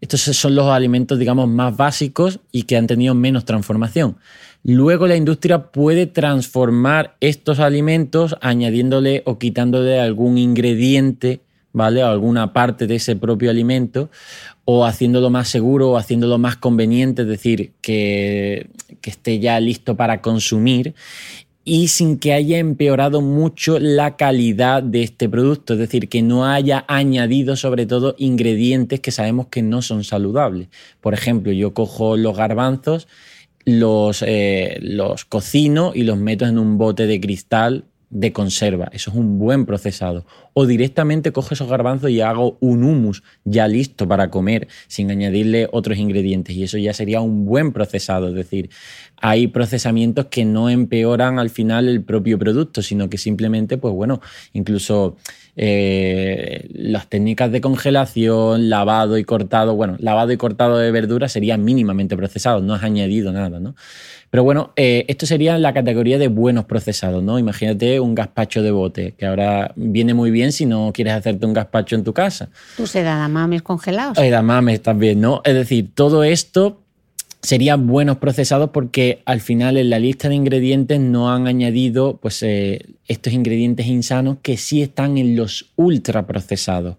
Estos 0.00 0.20
son 0.20 0.54
los 0.54 0.66
alimentos, 0.66 1.18
digamos, 1.18 1.48
más 1.48 1.76
básicos 1.76 2.40
y 2.52 2.62
que 2.62 2.76
han 2.76 2.86
tenido 2.86 3.14
menos 3.14 3.44
transformación. 3.44 4.16
Luego 4.64 5.06
la 5.06 5.16
industria 5.16 5.70
puede 5.70 6.06
transformar 6.06 7.16
estos 7.20 7.58
alimentos 7.58 8.36
añadiéndole 8.40 9.22
o 9.24 9.38
quitándole 9.38 10.00
algún 10.00 10.38
ingrediente 10.38 11.40
¿vale? 11.78 12.02
Alguna 12.02 12.52
parte 12.52 12.86
de 12.86 12.96
ese 12.96 13.16
propio 13.16 13.48
alimento, 13.48 14.10
o 14.66 14.84
haciéndolo 14.84 15.30
más 15.30 15.48
seguro 15.48 15.92
o 15.92 15.96
haciéndolo 15.96 16.36
más 16.36 16.56
conveniente, 16.56 17.22
es 17.22 17.28
decir, 17.28 17.72
que, 17.80 18.68
que 19.00 19.08
esté 19.08 19.38
ya 19.38 19.58
listo 19.60 19.96
para 19.96 20.20
consumir 20.20 20.94
y 21.64 21.88
sin 21.88 22.18
que 22.18 22.32
haya 22.32 22.58
empeorado 22.58 23.20
mucho 23.20 23.78
la 23.78 24.16
calidad 24.16 24.82
de 24.82 25.02
este 25.02 25.28
producto, 25.28 25.74
es 25.74 25.78
decir, 25.78 26.08
que 26.08 26.22
no 26.22 26.46
haya 26.46 26.84
añadido 26.88 27.56
sobre 27.56 27.84
todo 27.84 28.14
ingredientes 28.18 29.00
que 29.00 29.10
sabemos 29.10 29.48
que 29.48 29.62
no 29.62 29.82
son 29.82 30.02
saludables. 30.02 30.68
Por 31.00 31.12
ejemplo, 31.14 31.52
yo 31.52 31.74
cojo 31.74 32.16
los 32.16 32.36
garbanzos, 32.36 33.06
los, 33.66 34.24
eh, 34.26 34.78
los 34.80 35.26
cocino 35.26 35.92
y 35.94 36.04
los 36.04 36.16
meto 36.16 36.46
en 36.46 36.58
un 36.58 36.78
bote 36.78 37.06
de 37.06 37.20
cristal 37.20 37.84
de 38.10 38.32
conserva. 38.32 38.88
Eso 38.92 39.10
es 39.10 39.16
un 39.16 39.38
buen 39.38 39.66
procesado. 39.66 40.24
O 40.54 40.66
directamente 40.66 41.32
cojo 41.32 41.54
esos 41.54 41.68
garbanzos 41.68 42.10
y 42.10 42.20
hago 42.20 42.56
un 42.60 42.82
hummus 42.82 43.22
ya 43.44 43.68
listo 43.68 44.08
para 44.08 44.30
comer 44.30 44.68
sin 44.86 45.10
añadirle 45.10 45.68
otros 45.72 45.98
ingredientes. 45.98 46.56
Y 46.56 46.64
eso 46.64 46.78
ya 46.78 46.94
sería 46.94 47.20
un 47.20 47.44
buen 47.44 47.72
procesado. 47.72 48.28
Es 48.28 48.34
decir, 48.34 48.70
hay 49.20 49.48
procesamientos 49.48 50.26
que 50.26 50.44
no 50.44 50.68
empeoran 50.70 51.38
al 51.38 51.50
final 51.50 51.88
el 51.88 52.02
propio 52.02 52.38
producto, 52.38 52.82
sino 52.82 53.08
que 53.08 53.18
simplemente, 53.18 53.78
pues 53.78 53.94
bueno, 53.94 54.20
incluso 54.52 55.16
eh, 55.56 56.68
las 56.72 57.08
técnicas 57.08 57.50
de 57.50 57.60
congelación, 57.60 58.68
lavado 58.68 59.18
y 59.18 59.24
cortado, 59.24 59.74
bueno, 59.74 59.96
lavado 59.98 60.30
y 60.30 60.36
cortado 60.36 60.78
de 60.78 60.90
verduras 60.90 61.32
sería 61.32 61.56
mínimamente 61.56 62.16
procesado, 62.16 62.60
no 62.60 62.74
has 62.74 62.82
añadido 62.84 63.32
nada, 63.32 63.58
¿no? 63.58 63.74
Pero 64.30 64.44
bueno, 64.44 64.72
eh, 64.76 65.06
esto 65.08 65.24
sería 65.24 65.58
la 65.58 65.72
categoría 65.72 66.18
de 66.18 66.28
buenos 66.28 66.66
procesados, 66.66 67.22
¿no? 67.22 67.38
Imagínate 67.38 67.98
un 67.98 68.14
gazpacho 68.14 68.62
de 68.62 68.70
bote, 68.70 69.14
que 69.16 69.26
ahora 69.26 69.72
viene 69.74 70.12
muy 70.12 70.30
bien 70.30 70.52
si 70.52 70.66
no 70.66 70.92
quieres 70.92 71.14
hacerte 71.14 71.46
un 71.46 71.54
gazpacho 71.54 71.96
en 71.96 72.04
tu 72.04 72.12
casa. 72.12 72.50
Tú 72.76 72.86
se 72.86 73.02
mames 73.02 73.62
congelados. 73.62 74.18
mames 74.42 74.82
también, 74.82 75.20
¿no? 75.20 75.40
Es 75.44 75.54
decir, 75.54 75.90
todo 75.94 76.24
esto 76.24 76.82
serían 77.48 77.86
buenos 77.86 78.18
procesados 78.18 78.68
porque 78.74 79.22
al 79.24 79.40
final 79.40 79.78
en 79.78 79.88
la 79.88 79.98
lista 79.98 80.28
de 80.28 80.34
ingredientes 80.34 81.00
no 81.00 81.32
han 81.32 81.46
añadido 81.46 82.18
pues, 82.20 82.42
eh, 82.42 82.84
estos 83.06 83.32
ingredientes 83.32 83.86
insanos 83.86 84.36
que 84.42 84.58
sí 84.58 84.82
están 84.82 85.16
en 85.16 85.34
los 85.34 85.70
ultraprocesados 85.74 86.98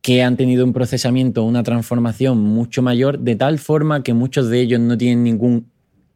que 0.00 0.22
han 0.22 0.38
tenido 0.38 0.64
un 0.64 0.72
procesamiento, 0.72 1.44
una 1.44 1.62
transformación 1.62 2.38
mucho 2.38 2.80
mayor, 2.80 3.18
de 3.18 3.36
tal 3.36 3.58
forma 3.58 4.02
que 4.02 4.14
muchos 4.14 4.48
de 4.48 4.62
ellos 4.62 4.80
no 4.80 4.96
tienen 4.96 5.24
ningún 5.24 5.66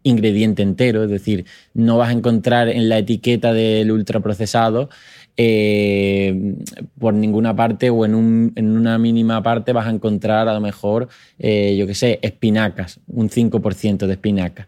ingrediente 0.05 0.63
entero, 0.63 1.05
es 1.05 1.11
decir, 1.11 1.45
no 1.75 1.99
vas 1.99 2.09
a 2.09 2.13
encontrar 2.13 2.71
en 2.71 2.89
la 2.89 2.97
etiqueta 2.97 3.53
del 3.53 3.93
ultraprocesado 3.93 4.89
eh, 5.37 6.55
por 6.99 7.15
ninguna 7.15 7.55
parte 7.55 7.91
o 7.91 8.05
en, 8.05 8.15
una 8.15 8.99
mínima 8.99 9.43
parte 9.43 9.73
vas 9.73 9.87
a 9.87 9.91
encontrar 9.91 10.49
a 10.49 10.55
lo 10.55 10.61
mejor, 10.61 11.09
eh, 11.39 11.77
yo 11.79 11.87
qué 11.87 11.95
sé, 11.95 12.19
espinacas, 12.23 13.01
un 13.07 13.29
5% 13.29 14.07
de 14.07 14.13
espinacas. 14.13 14.67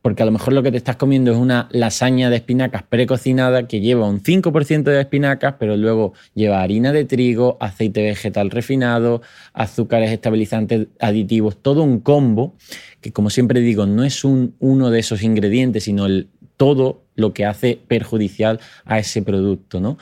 Porque 0.00 0.22
a 0.22 0.26
lo 0.26 0.32
mejor 0.32 0.54
lo 0.54 0.62
que 0.62 0.70
te 0.70 0.76
estás 0.76 0.96
comiendo 0.96 1.32
es 1.32 1.36
una 1.36 1.68
lasaña 1.72 2.30
de 2.30 2.36
espinacas 2.36 2.84
precocinada 2.84 3.66
que 3.66 3.80
lleva 3.80 4.08
un 4.08 4.22
5% 4.22 4.84
de 4.84 5.00
espinacas, 5.00 5.56
pero 5.58 5.76
luego 5.76 6.14
lleva 6.34 6.62
harina 6.62 6.92
de 6.92 7.04
trigo, 7.04 7.58
aceite 7.60 8.02
vegetal 8.02 8.50
refinado, 8.50 9.22
azúcares 9.52 10.10
estabilizantes 10.12 10.86
aditivos, 11.00 11.56
todo 11.60 11.82
un 11.82 11.98
combo 11.98 12.54
que 13.00 13.12
como 13.12 13.28
siempre 13.28 13.60
digo, 13.60 13.86
no 13.86 14.04
es 14.04 14.24
un, 14.24 14.54
uno 14.60 14.90
de 14.90 15.00
esos 15.00 15.22
ingredientes, 15.22 15.84
sino 15.84 16.06
el, 16.06 16.28
todo 16.56 17.02
lo 17.18 17.34
que 17.34 17.44
hace 17.44 17.78
perjudicial 17.86 18.60
a 18.84 18.98
ese 18.98 19.22
producto, 19.22 19.80
¿no? 19.80 19.98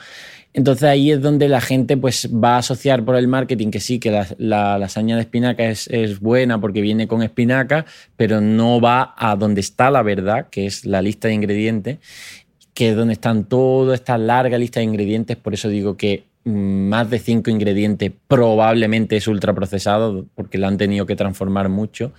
Entonces 0.53 0.83
ahí 0.83 1.11
es 1.11 1.21
donde 1.21 1.49
la 1.49 1.61
gente 1.61 1.97
pues, 1.97 2.29
va 2.33 2.55
a 2.55 2.59
asociar 2.59 3.03
por 3.03 3.15
el 3.15 3.27
marketing 3.27 3.69
que 3.69 3.79
sí, 3.79 3.99
que 3.99 4.25
la, 4.37 4.77
lasaña 4.79 5.15
de 5.15 5.21
espinaca 5.21 5.65
es, 5.65 5.87
es, 5.87 6.19
buena 6.19 6.59
porque 6.59 6.81
viene 6.81 7.07
con 7.07 7.21
espinaca, 7.21 7.85
pero 8.15 8.41
no 8.41 8.81
va 8.81 9.13
a 9.17 9.35
donde 9.35 9.61
está 9.61 9.91
la 9.91 10.01
verdad, 10.01 10.47
que 10.49 10.65
es 10.65 10.85
la 10.85 11.01
lista 11.01 11.27
de 11.27 11.35
ingredientes, 11.35 11.97
que 12.73 12.89
es 12.89 12.95
donde 12.95 13.13
están 13.13 13.45
toda 13.45 13.93
esta 13.93 14.17
larga 14.17 14.57
lista 14.57 14.79
de 14.79 14.85
ingredientes. 14.85 15.37
Por 15.37 15.53
eso 15.53 15.69
digo 15.69 15.97
que 15.97 16.23
mm, 16.45 16.87
más 16.89 17.09
de 17.09 17.19
cinco 17.19 17.51
ingredientes 17.51 18.11
probablemente 18.27 19.17
es 19.17 19.27
ultraprocesado 19.27 20.25
porque 20.33 20.57
lo 20.57 20.67
han 20.67 20.77
tenido 20.77 21.05
que 21.05 21.15
transformar 21.15 21.69
mucho 21.69 22.13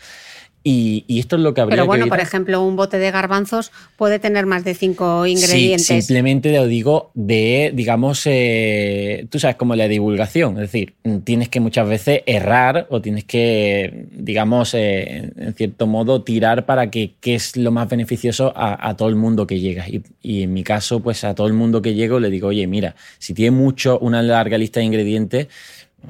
Y, 0.64 1.04
esto 1.18 1.36
es 1.36 1.42
lo 1.42 1.54
que 1.54 1.60
habría 1.60 1.76
Pero 1.76 1.86
bueno, 1.86 2.08
por 2.08 2.20
ejemplo, 2.20 2.62
un 2.62 2.76
bote 2.76 2.98
de 2.98 3.10
garbanzos 3.10 3.70
puede 3.96 4.18
tener 4.18 4.44
más 4.44 4.64
de 4.64 4.74
cinco 4.74 5.24
ingredientes. 5.24 5.86
Sí, 5.86 6.02
simplemente 6.02 6.52
lo 6.52 6.66
digo 6.66 7.10
de, 7.14 7.70
digamos, 7.74 8.22
eh, 8.26 9.26
tú 9.30 9.38
sabes, 9.38 9.56
como 9.56 9.76
la 9.76 9.88
divulgación. 9.88 10.54
Es 10.54 10.72
decir, 10.72 10.94
tienes 11.24 11.48
que 11.48 11.60
muchas 11.60 11.88
veces 11.88 12.22
errar 12.26 12.86
o 12.90 13.00
tienes 13.00 13.24
que, 13.24 14.08
digamos, 14.10 14.74
eh, 14.74 15.32
en 15.36 15.54
cierto 15.54 15.86
modo, 15.86 16.22
tirar 16.22 16.66
para 16.66 16.90
que 16.90 17.14
qué 17.20 17.36
es 17.36 17.56
lo 17.56 17.70
más 17.70 17.88
beneficioso 17.88 18.52
a, 18.54 18.94
todo 18.96 19.08
el 19.08 19.16
mundo 19.16 19.46
que 19.46 19.60
llega. 19.60 19.88
Y, 19.88 20.02
y, 20.22 20.42
en 20.42 20.52
mi 20.52 20.64
caso, 20.64 21.00
pues 21.00 21.24
a 21.24 21.34
todo 21.34 21.46
el 21.46 21.54
mundo 21.54 21.80
que 21.80 21.94
llego 21.94 22.20
le 22.20 22.30
digo, 22.30 22.48
oye, 22.48 22.66
mira, 22.66 22.94
si 23.18 23.32
tiene 23.32 23.52
mucho, 23.52 23.98
una 24.00 24.22
larga 24.22 24.58
lista 24.58 24.80
de 24.80 24.86
ingredientes, 24.86 25.48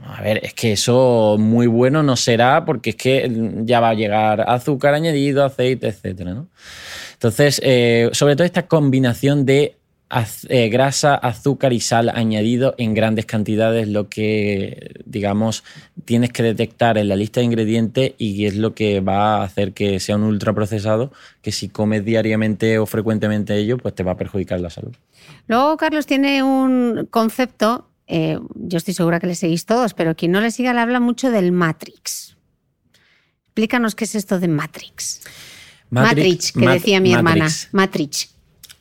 a 0.05 0.22
ver, 0.22 0.40
es 0.42 0.55
que 0.55 0.72
eso 0.72 1.37
muy 1.38 1.66
bueno 1.66 2.03
no 2.03 2.16
será 2.16 2.64
porque 2.64 2.90
es 2.90 2.96
que 2.96 3.31
ya 3.64 3.81
va 3.81 3.90
a 3.90 3.94
llegar 3.94 4.42
azúcar 4.42 4.94
añadido, 4.94 5.44
aceite, 5.44 5.88
etcétera. 5.88 6.44
Entonces, 7.14 7.61
eh, 7.64 8.11
sobre 8.12 8.37
todo 8.37 8.44
esta 8.44 8.66
combinación 8.66 9.46
de 9.46 9.77
eh, 10.48 10.68
grasa, 10.70 11.14
azúcar 11.16 11.72
y 11.72 11.81
sal 11.81 12.09
añadido 12.09 12.74
en 12.79 12.94
grandes 12.94 13.27
cantidades, 13.27 13.88
lo 13.88 14.09
que, 14.09 14.94
digamos, 15.05 15.64
tienes 16.05 16.33
que 16.33 16.42
detectar 16.42 16.96
en 16.96 17.09
la 17.09 17.16
lista 17.16 17.40
de 17.40 17.46
ingredientes 17.46 18.12
y 18.16 18.46
es 18.46 18.57
lo 18.57 18.74
que 18.74 19.01
va 19.01 19.37
a 19.37 19.42
hacer 19.42 19.72
que 19.74 20.01
sea 20.01 20.16
un 20.16 20.22
ultraprocesado, 20.22 21.12
que 21.42 21.53
si 21.53 21.68
comes 21.68 22.05
diariamente 22.05 22.79
o 22.79 22.87
frecuentemente 22.87 23.55
ello, 23.57 23.77
pues 23.77 23.94
te 23.94 24.03
va 24.03 24.12
a 24.12 24.16
perjudicar 24.16 24.61
la 24.61 24.70
salud. 24.70 24.94
Luego, 25.46 25.77
Carlos 25.77 26.07
tiene 26.07 26.42
un 26.42 27.07
concepto 27.11 27.88
eh, 28.08 28.38
yo 28.54 28.78
estoy 28.78 28.94
segura 28.94 29.20
que 29.20 29.26
le 29.26 29.34
seguís 29.34 29.66
todos, 29.66 29.94
pero 29.94 30.16
quien 30.16 30.32
no 30.32 30.40
le 30.40 30.50
siga 30.50 30.72
le 30.72 30.80
habla 30.80 30.98
mucho 30.98 31.30
del 31.30 31.52
Matrix. 31.52 32.36
Explícanos 33.46 33.94
qué 33.94 34.04
es 34.04 34.14
esto 34.14 34.40
de 34.40 34.48
Matrix. 34.48 35.20
Matrix, 35.90 36.52
que 36.52 36.68
decía 36.68 37.00
mi 37.00 37.12
hermana. 37.12 37.48
Matrix. 37.72 38.30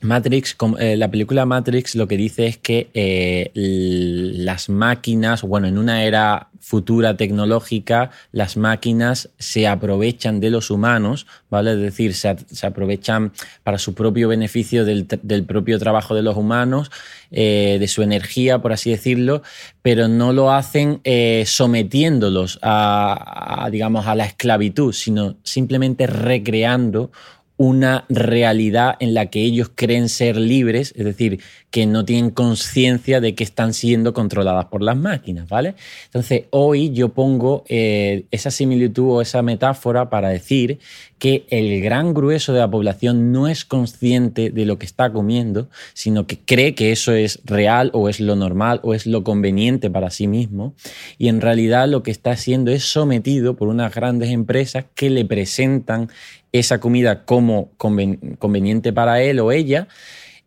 Matrix, 0.00 0.56
eh, 0.78 0.96
la 0.96 1.10
película 1.10 1.44
Matrix 1.44 1.96
lo 1.96 2.06
que 2.06 2.16
dice 2.16 2.46
es 2.46 2.56
que 2.56 2.88
eh, 2.94 3.50
las 3.54 4.68
máquinas, 4.68 5.42
bueno, 5.42 5.66
en 5.66 5.76
una 5.76 6.04
era 6.04 6.48
futura 6.60 7.16
tecnológica, 7.16 8.10
las 8.30 8.56
máquinas 8.56 9.30
se 9.38 9.66
aprovechan 9.66 10.38
de 10.38 10.50
los 10.50 10.70
humanos, 10.70 11.26
¿vale? 11.50 11.72
Es 11.72 11.78
decir, 11.78 12.14
se, 12.14 12.36
aprovechan 12.62 13.32
para 13.64 13.78
su 13.78 13.94
propio 13.94 14.28
beneficio 14.28 14.84
del, 14.84 15.06
propio 15.46 15.78
trabajo 15.78 16.14
de 16.14 16.22
los 16.22 16.36
humanos, 16.36 16.90
eh, 17.30 17.76
de 17.78 17.88
su 17.88 18.02
energía, 18.02 18.60
por 18.60 18.72
así 18.72 18.90
decirlo, 18.90 19.42
pero 19.82 20.08
no 20.08 20.32
lo 20.32 20.50
hacen 20.52 21.00
sometiéndolos 21.44 22.58
a, 22.62 23.68
digamos, 23.70 24.06
a 24.06 24.14
la 24.14 24.24
esclavitud, 24.24 24.92
sino 24.92 25.36
simplemente 25.42 26.06
recreando 26.06 27.10
una 27.58 28.04
realidad 28.08 28.96
en 29.00 29.14
la 29.14 29.26
que 29.26 29.42
ellos 29.42 29.70
creen 29.74 30.08
ser 30.08 30.36
libres, 30.36 30.94
es 30.96 31.04
decir, 31.04 31.40
que 31.70 31.86
no 31.86 32.04
tienen 32.04 32.30
conciencia 32.30 33.20
de 33.20 33.34
que 33.34 33.44
están 33.44 33.74
siendo 33.74 34.14
controladas 34.14 34.66
por 34.66 34.80
las 34.80 34.96
máquinas, 34.96 35.48
¿vale? 35.48 35.74
Entonces, 36.06 36.44
hoy 36.50 36.92
yo 36.92 37.10
pongo 37.10 37.64
eh, 37.68 38.24
esa 38.30 38.52
similitud 38.52 39.10
o 39.10 39.20
esa 39.20 39.42
metáfora 39.42 40.08
para 40.08 40.28
decir 40.30 40.78
que 41.18 41.46
el 41.50 41.82
gran 41.82 42.14
grueso 42.14 42.52
de 42.52 42.60
la 42.60 42.70
población 42.70 43.32
no 43.32 43.48
es 43.48 43.64
consciente 43.64 44.50
de 44.50 44.64
lo 44.64 44.78
que 44.78 44.86
está 44.86 45.12
comiendo, 45.12 45.68
sino 45.94 46.28
que 46.28 46.38
cree 46.38 46.76
que 46.76 46.92
eso 46.92 47.12
es 47.12 47.40
real 47.44 47.90
o 47.92 48.08
es 48.08 48.20
lo 48.20 48.36
normal 48.36 48.78
o 48.84 48.94
es 48.94 49.04
lo 49.04 49.24
conveniente 49.24 49.90
para 49.90 50.10
sí 50.10 50.28
mismo, 50.28 50.74
y 51.18 51.26
en 51.26 51.40
realidad 51.40 51.88
lo 51.88 52.04
que 52.04 52.12
está 52.12 52.30
haciendo 52.30 52.70
es 52.70 52.84
sometido 52.84 53.56
por 53.56 53.66
unas 53.66 53.92
grandes 53.92 54.30
empresas 54.30 54.84
que 54.94 55.10
le 55.10 55.24
presentan 55.24 56.08
esa 56.52 56.80
comida 56.80 57.24
como 57.24 57.70
conveniente 57.76 58.92
para 58.92 59.22
él 59.22 59.40
o 59.40 59.52
ella, 59.52 59.88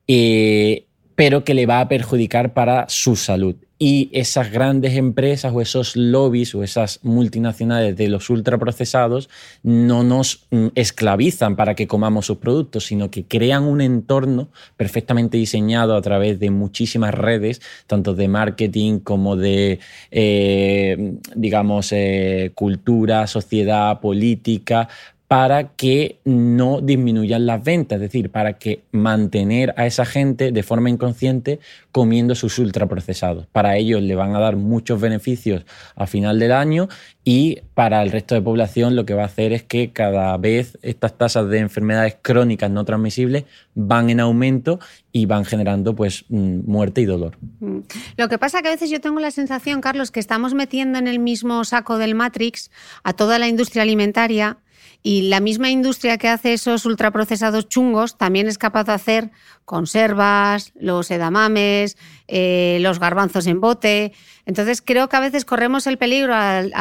eh, 0.08 0.86
pero 1.16 1.44
que 1.44 1.54
le 1.54 1.66
va 1.66 1.82
a 1.82 1.88
perjudicar 1.88 2.54
para 2.54 2.86
su 2.90 3.16
salud. 3.16 3.56
Y 3.84 4.12
esas 4.14 4.52
grandes 4.52 4.96
empresas 4.96 5.52
o 5.56 5.60
esos 5.60 5.96
lobbies 5.96 6.54
o 6.54 6.62
esas 6.62 7.00
multinacionales 7.02 7.98
de 7.98 8.10
los 8.10 8.30
ultraprocesados 8.30 9.28
no 9.64 10.04
nos 10.04 10.46
mm, 10.52 10.68
esclavizan 10.76 11.56
para 11.56 11.74
que 11.74 11.88
comamos 11.88 12.28
sus 12.28 12.38
productos, 12.38 12.86
sino 12.86 13.10
que 13.10 13.26
crean 13.26 13.64
un 13.64 13.82
entorno 13.82 14.50
perfectamente 14.78 15.38
diseñado 15.38 15.96
a 15.96 16.02
través 16.04 16.40
de 16.40 16.52
muchísimas 16.52 17.16
redes, 17.16 17.60
tanto 17.88 18.14
de 18.14 18.28
marketing 18.28 19.00
como 19.00 19.36
de, 19.36 19.80
eh, 20.12 21.16
digamos, 21.36 21.92
eh, 21.92 22.52
cultura, 22.54 23.26
sociedad, 23.26 24.00
política, 24.00 24.90
para 25.32 25.70
que 25.78 26.20
no 26.26 26.82
disminuyan 26.82 27.46
las 27.46 27.64
ventas, 27.64 27.96
es 27.96 28.02
decir, 28.02 28.32
para 28.32 28.58
que 28.58 28.84
mantener 28.92 29.74
a 29.78 29.86
esa 29.86 30.04
gente 30.04 30.52
de 30.52 30.62
forma 30.62 30.90
inconsciente 30.90 31.62
comiendo 31.94 32.36
sus 32.36 32.60
ultraprocesados. 32.60 33.48
Para 33.48 33.78
ellos 33.78 34.02
le 34.02 34.14
van 34.16 34.36
a 34.36 34.42
dar 34.42 34.58
muchos 34.58 35.00
beneficios 35.00 35.64
a 35.96 36.06
final 36.06 36.38
del 36.38 36.52
año 36.52 36.90
y 37.24 37.62
para 37.76 38.04
el 38.04 38.12
resto 38.12 38.36
de 38.36 38.42
población 38.42 38.98
lo 38.98 39.06
que 39.06 39.14
va 39.14 39.22
a 39.22 39.28
hacer 39.28 39.54
es 39.54 39.64
que 39.64 39.94
cada 39.94 40.36
vez 40.36 40.78
estas 40.82 41.18
tasas 41.18 41.48
de 41.48 41.60
enfermedades 41.60 42.18
crónicas 42.22 42.70
no 42.70 42.84
transmisibles 42.84 43.46
van 43.74 44.10
en 44.10 44.20
aumento 44.20 44.82
y 45.14 45.28
van 45.28 45.46
generando 45.46 45.96
pues 45.96 46.26
mm, 46.28 46.70
muerte 46.70 47.00
y 47.00 47.06
dolor. 47.06 47.38
Mm. 47.62 47.80
Lo 48.18 48.28
que 48.28 48.38
pasa 48.38 48.62
que 48.62 48.68
a 48.68 48.72
veces 48.72 48.90
yo 48.90 49.00
tengo 49.00 49.22
la 49.22 49.32
sensación, 49.32 49.80
Carlos, 49.80 50.12
que 50.12 50.20
estamos 50.20 50.54
metiendo 50.54 51.00
en 51.00 51.08
el 51.08 51.20
mismo 51.20 51.64
saco 51.64 51.98
del 51.98 52.16
Matrix 52.16 52.70
a 53.04 53.14
toda 53.14 53.40
la 53.40 53.48
industria 53.48 53.84
alimentaria 53.84 54.58
y 55.04 55.24
la 55.24 55.40
misma 55.40 55.70
industria 55.70 56.18
que 56.18 56.28
hace 56.28 56.54
esos 56.54 56.86
ultraprocesados 56.86 57.68
chungos 57.68 58.18
también 58.18 58.48
es 58.48 58.58
capaz 58.58 58.84
de 58.86 58.94
hacer 58.94 59.32
conservas, 59.66 60.74
los 60.80 61.10
edamames, 61.10 61.98
eh, 62.28 62.78
los 62.82 63.00
garbanzos 63.00 63.48
en 63.48 63.62
bote. 63.62 64.14
Entonces 64.46 64.82
creo 64.82 65.10
que 65.10 65.16
a 65.16 65.22
veces 65.22 65.46
corremos 65.46 65.88
el 65.88 65.98
peligro 65.98 66.34
al, 66.36 66.72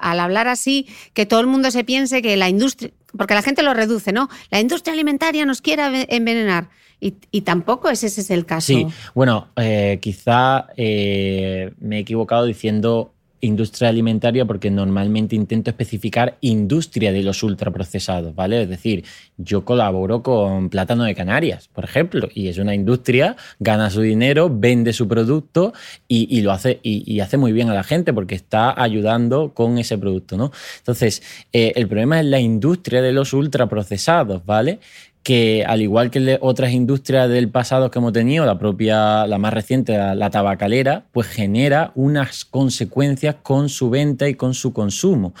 hablar 0.00 0.48
así, 0.48 0.86
que 1.14 1.26
todo 1.26 1.40
el 1.40 1.46
mundo 1.46 1.70
se 1.70 1.84
piense 1.84 2.22
que 2.22 2.36
la 2.36 2.48
industria, 2.48 2.92
porque 3.16 3.34
la 3.34 3.42
gente 3.42 3.62
lo 3.62 3.74
reduce, 3.74 4.12
¿no? 4.12 4.28
La 4.50 4.60
industria 4.60 4.92
alimentaria 4.92 5.44
nos 5.44 5.62
quiere 5.62 6.06
envenenar. 6.10 6.68
Y, 7.04 7.40
tampoco 7.40 7.90
ese, 7.90 8.06
es 8.06 8.30
el 8.30 8.46
caso. 8.46 8.68
Sí, 8.68 8.86
bueno, 9.12 9.48
eh, 9.56 9.98
quizá 10.00 10.68
eh, 10.76 11.72
me 11.80 11.96
he 11.96 12.00
equivocado 12.00 12.44
diciendo 12.44 13.11
industria 13.42 13.88
alimentaria 13.88 14.46
porque 14.46 14.70
normalmente 14.70 15.36
intento 15.36 15.68
especificar 15.70 16.38
industria 16.40 17.12
de 17.12 17.22
los 17.22 17.42
ultraprocesados, 17.42 18.34
¿vale? 18.34 18.62
Es 18.62 18.68
decir, 18.68 19.04
yo 19.36 19.64
colaboro 19.64 20.22
con 20.22 20.70
Plátano 20.70 21.04
de 21.04 21.14
Canarias, 21.14 21.68
por 21.68 21.84
ejemplo, 21.84 22.28
y 22.32 22.48
es 22.48 22.58
una 22.58 22.74
industria, 22.74 23.36
gana 23.58 23.90
su 23.90 24.00
dinero, 24.00 24.48
vende 24.50 24.92
su 24.92 25.08
producto 25.08 25.72
y, 26.06 26.40
lo 26.40 26.52
hace, 26.52 26.78
y, 26.82 27.18
hace 27.20 27.36
muy 27.36 27.52
bien 27.52 27.68
a 27.68 27.74
la 27.74 27.82
gente 27.82 28.12
porque 28.12 28.36
está 28.36 28.80
ayudando 28.80 29.52
con 29.54 29.76
ese 29.76 29.98
producto, 29.98 30.36
¿no? 30.36 30.52
Entonces, 30.78 31.22
eh, 31.52 31.72
el 31.74 31.88
problema 31.88 32.20
es 32.20 32.26
la 32.26 32.38
industria 32.38 33.02
de 33.02 33.12
los 33.12 33.32
ultraprocesados, 33.32 34.46
¿vale? 34.46 34.78
Que 35.22 35.64
al 35.66 35.82
igual 35.82 36.10
que 36.10 36.38
otras 36.40 36.72
industrias 36.72 37.28
del 37.28 37.48
pasado 37.48 37.90
que 37.90 37.98
hemos 37.98 38.12
tenido, 38.12 38.44
la 38.44 38.58
propia, 38.58 39.26
la 39.26 39.38
más 39.38 39.54
reciente, 39.54 39.96
la, 39.96 40.30
tabacalera, 40.30 41.04
pues 41.12 41.28
genera 41.28 41.92
unas 41.94 42.44
consecuencias 42.44 43.36
con 43.42 43.68
su 43.68 43.90
venta 43.90 44.28
y 44.28 44.34
con 44.34 44.54
su 44.54 44.72
consumo. 44.72 45.32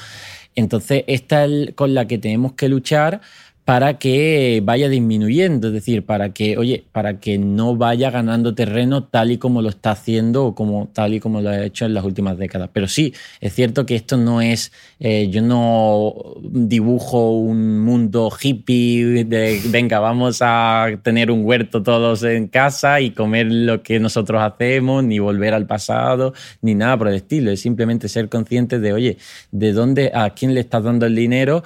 Entonces, 0.54 1.04
esta 1.06 1.44
es 1.44 1.74
con 1.74 1.94
la 1.94 2.06
que 2.06 2.18
tenemos 2.18 2.52
que 2.52 2.68
luchar 2.68 3.20
para 3.64 3.98
que 3.98 4.60
vaya 4.64 4.88
disminuyendo, 4.88 5.68
es 5.68 5.72
decir, 5.72 6.04
para 6.04 6.32
que, 6.32 6.58
oye, 6.58 6.84
para 6.90 7.20
que 7.20 7.38
no 7.38 7.76
vaya 7.76 8.10
ganando 8.10 8.56
terreno 8.56 9.04
tal 9.04 9.30
y 9.30 9.38
como 9.38 9.62
lo 9.62 9.68
está 9.68 9.92
haciendo 9.92 10.46
o 10.46 10.54
como 10.56 10.88
tal 10.92 11.14
y 11.14 11.20
como 11.20 11.40
lo 11.40 11.50
ha 11.50 11.64
hecho 11.64 11.84
en 11.84 11.94
las 11.94 12.04
últimas 12.04 12.38
décadas. 12.38 12.70
Pero 12.72 12.88
sí, 12.88 13.14
es 13.40 13.54
cierto 13.54 13.86
que 13.86 13.94
esto 13.94 14.16
no 14.16 14.40
es, 14.40 14.72
eh, 14.98 15.28
yo 15.30 15.42
no 15.42 16.12
dibujo 16.42 17.36
un 17.38 17.78
mundo 17.80 18.30
hippie 18.30 19.24
de, 19.24 19.60
venga, 19.66 20.00
vamos 20.00 20.38
a 20.40 20.88
tener 21.04 21.30
un 21.30 21.44
huerto 21.44 21.84
todos 21.84 22.24
en 22.24 22.48
casa 22.48 23.00
y 23.00 23.12
comer 23.12 23.46
lo 23.46 23.84
que 23.84 24.00
nosotros 24.00 24.42
hacemos, 24.42 25.04
ni 25.04 25.20
volver 25.20 25.54
al 25.54 25.66
pasado, 25.66 26.34
ni 26.62 26.74
nada 26.74 26.98
por 26.98 27.08
el 27.08 27.14
estilo. 27.14 27.52
Es 27.52 27.60
simplemente 27.60 28.08
ser 28.08 28.28
consciente 28.28 28.80
de, 28.80 28.92
oye, 28.92 29.18
de 29.52 29.72
dónde, 29.72 30.10
a 30.12 30.30
quién 30.30 30.52
le 30.52 30.60
estás 30.60 30.82
dando 30.82 31.06
el 31.06 31.14
dinero 31.14 31.62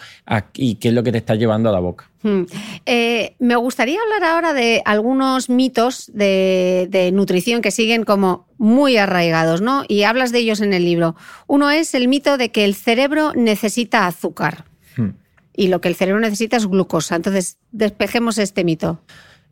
y 0.54 0.74
qué 0.74 0.88
es 0.88 0.94
lo 0.94 1.02
que 1.02 1.12
te 1.12 1.18
está 1.18 1.36
llevando 1.36 1.70
a 1.70 1.72
la 1.72 1.85
boca. 1.86 2.10
Hmm. 2.22 2.42
Eh, 2.84 3.34
me 3.38 3.56
gustaría 3.56 3.98
hablar 4.00 4.24
ahora 4.24 4.52
de 4.52 4.82
algunos 4.84 5.48
mitos 5.48 6.10
de, 6.12 7.10
nutrición 7.12 7.62
que 7.62 7.70
siguen 7.70 8.04
como 8.04 8.46
muy 8.58 8.96
arraigados, 8.96 9.60
¿no? 9.60 9.84
Y 9.88 10.02
hablas 10.02 10.32
de 10.32 10.38
ellos 10.40 10.60
en 10.60 10.72
el 10.72 10.84
libro. 10.84 11.16
Uno 11.46 11.70
es 11.70 11.94
el 11.94 12.08
mito 12.08 12.36
de 12.36 12.50
que 12.50 12.64
el 12.64 12.74
cerebro 12.74 13.32
necesita 13.34 14.06
azúcar. 14.06 14.64
Hmm. 14.96 15.10
Y 15.56 15.68
lo 15.68 15.80
que 15.80 15.88
el 15.88 15.94
cerebro 15.94 16.20
necesita 16.20 16.56
es 16.56 16.66
glucosa. 16.66 17.16
Entonces, 17.16 17.58
despejemos 17.72 18.38
este 18.38 18.64
mito. 18.64 19.00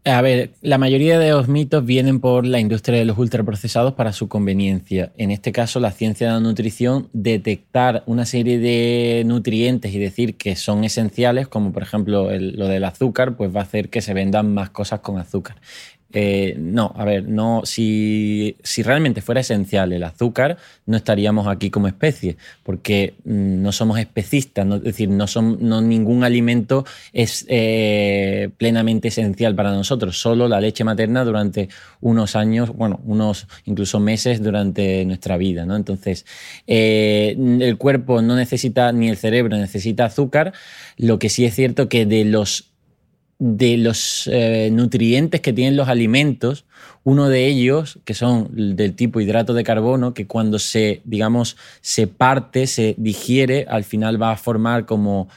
A 0.06 0.20
ver, 0.20 0.52
la 0.60 0.76
mayoría 0.76 1.18
de 1.18 1.30
los 1.30 1.48
mitos 1.48 1.86
vienen 1.86 2.20
por 2.20 2.44
la 2.44 2.60
industria 2.60 2.98
de 2.98 3.06
los 3.06 3.16
ultraprocesados 3.16 3.94
para 3.94 4.12
su 4.12 4.28
conveniencia. 4.28 5.12
En 5.16 5.30
este 5.30 5.50
caso, 5.50 5.80
la 5.80 5.92
ciencia 5.92 6.26
de 6.26 6.34
la 6.34 6.40
nutrición, 6.40 7.08
detectar 7.14 8.02
una 8.04 8.26
serie 8.26 8.58
de 8.58 9.22
nutrientes 9.24 9.94
y 9.94 9.98
decir 9.98 10.36
que 10.36 10.56
son 10.56 10.84
esenciales, 10.84 11.48
como 11.48 11.72
por 11.72 11.82
ejemplo 11.82 12.28
lo 12.38 12.68
del 12.68 12.84
azúcar, 12.84 13.34
pues 13.38 13.56
va 13.56 13.60
a 13.60 13.62
hacer 13.62 13.88
que 13.88 14.02
se 14.02 14.12
vendan 14.12 14.52
más 14.52 14.68
cosas 14.68 15.00
con 15.00 15.16
azúcar. 15.16 15.56
Eh, 16.16 16.54
no, 16.56 16.94
a 16.96 17.04
ver, 17.04 17.28
no, 17.28 17.62
si, 17.64 18.56
si, 18.62 18.84
realmente 18.84 19.20
fuera 19.20 19.40
esencial 19.40 19.92
el 19.92 20.04
azúcar, 20.04 20.58
no 20.86 20.96
estaríamos 20.96 21.48
aquí 21.48 21.70
como 21.70 21.88
especie, 21.88 22.36
porque 22.62 23.14
mm, 23.24 23.60
no 23.60 23.72
somos 23.72 23.98
especistas, 23.98 24.64
es 24.76 24.82
decir, 24.84 25.08
no, 25.08 25.26
son, 25.26 25.58
ningún 25.88 26.22
alimento 26.22 26.84
es 27.12 27.44
eh, 27.48 28.48
plenamente 28.58 29.08
esencial 29.08 29.56
para 29.56 29.72
nosotros, 29.72 30.16
solo 30.16 30.46
la 30.46 30.60
leche 30.60 30.84
materna 30.84 31.24
durante 31.24 31.68
unos 32.00 32.36
años, 32.36 32.70
bueno, 32.70 33.00
unos 33.04 33.48
incluso 33.64 33.98
meses 33.98 34.40
durante 34.40 35.04
nuestra 35.06 35.36
vida, 35.36 35.66
¿no? 35.66 35.74
Entonces, 35.74 36.26
eh, 36.68 37.36
el 37.60 37.76
cuerpo 37.76 38.22
no 38.22 38.36
necesita, 38.36 38.92
ni 38.92 39.08
el 39.08 39.16
cerebro 39.16 39.56
necesita 39.56 40.04
azúcar, 40.04 40.52
lo 40.96 41.18
que 41.18 41.28
sí 41.28 41.44
es 41.44 41.56
cierto 41.56 41.88
que 41.88 42.06
de 42.06 42.24
los 42.24 42.70
de 43.38 43.76
los 43.76 44.28
eh, 44.32 44.70
nutrientes 44.72 45.40
que 45.40 45.52
tienen 45.52 45.76
los 45.76 45.88
alimentos, 45.88 46.64
uno 47.02 47.28
de 47.28 47.46
ellos, 47.46 47.98
que 48.04 48.14
son 48.14 48.76
del 48.76 48.94
tipo 48.94 49.20
hidrato 49.20 49.54
de 49.54 49.64
carbono, 49.64 50.14
que 50.14 50.26
cuando 50.26 50.58
se, 50.58 51.02
digamos, 51.04 51.56
se 51.80 52.06
parte, 52.06 52.66
se 52.66 52.94
digiere, 52.96 53.66
al 53.68 53.84
final 53.84 54.20
va 54.20 54.32
a 54.32 54.36
formar 54.36 54.86
como 54.86 55.28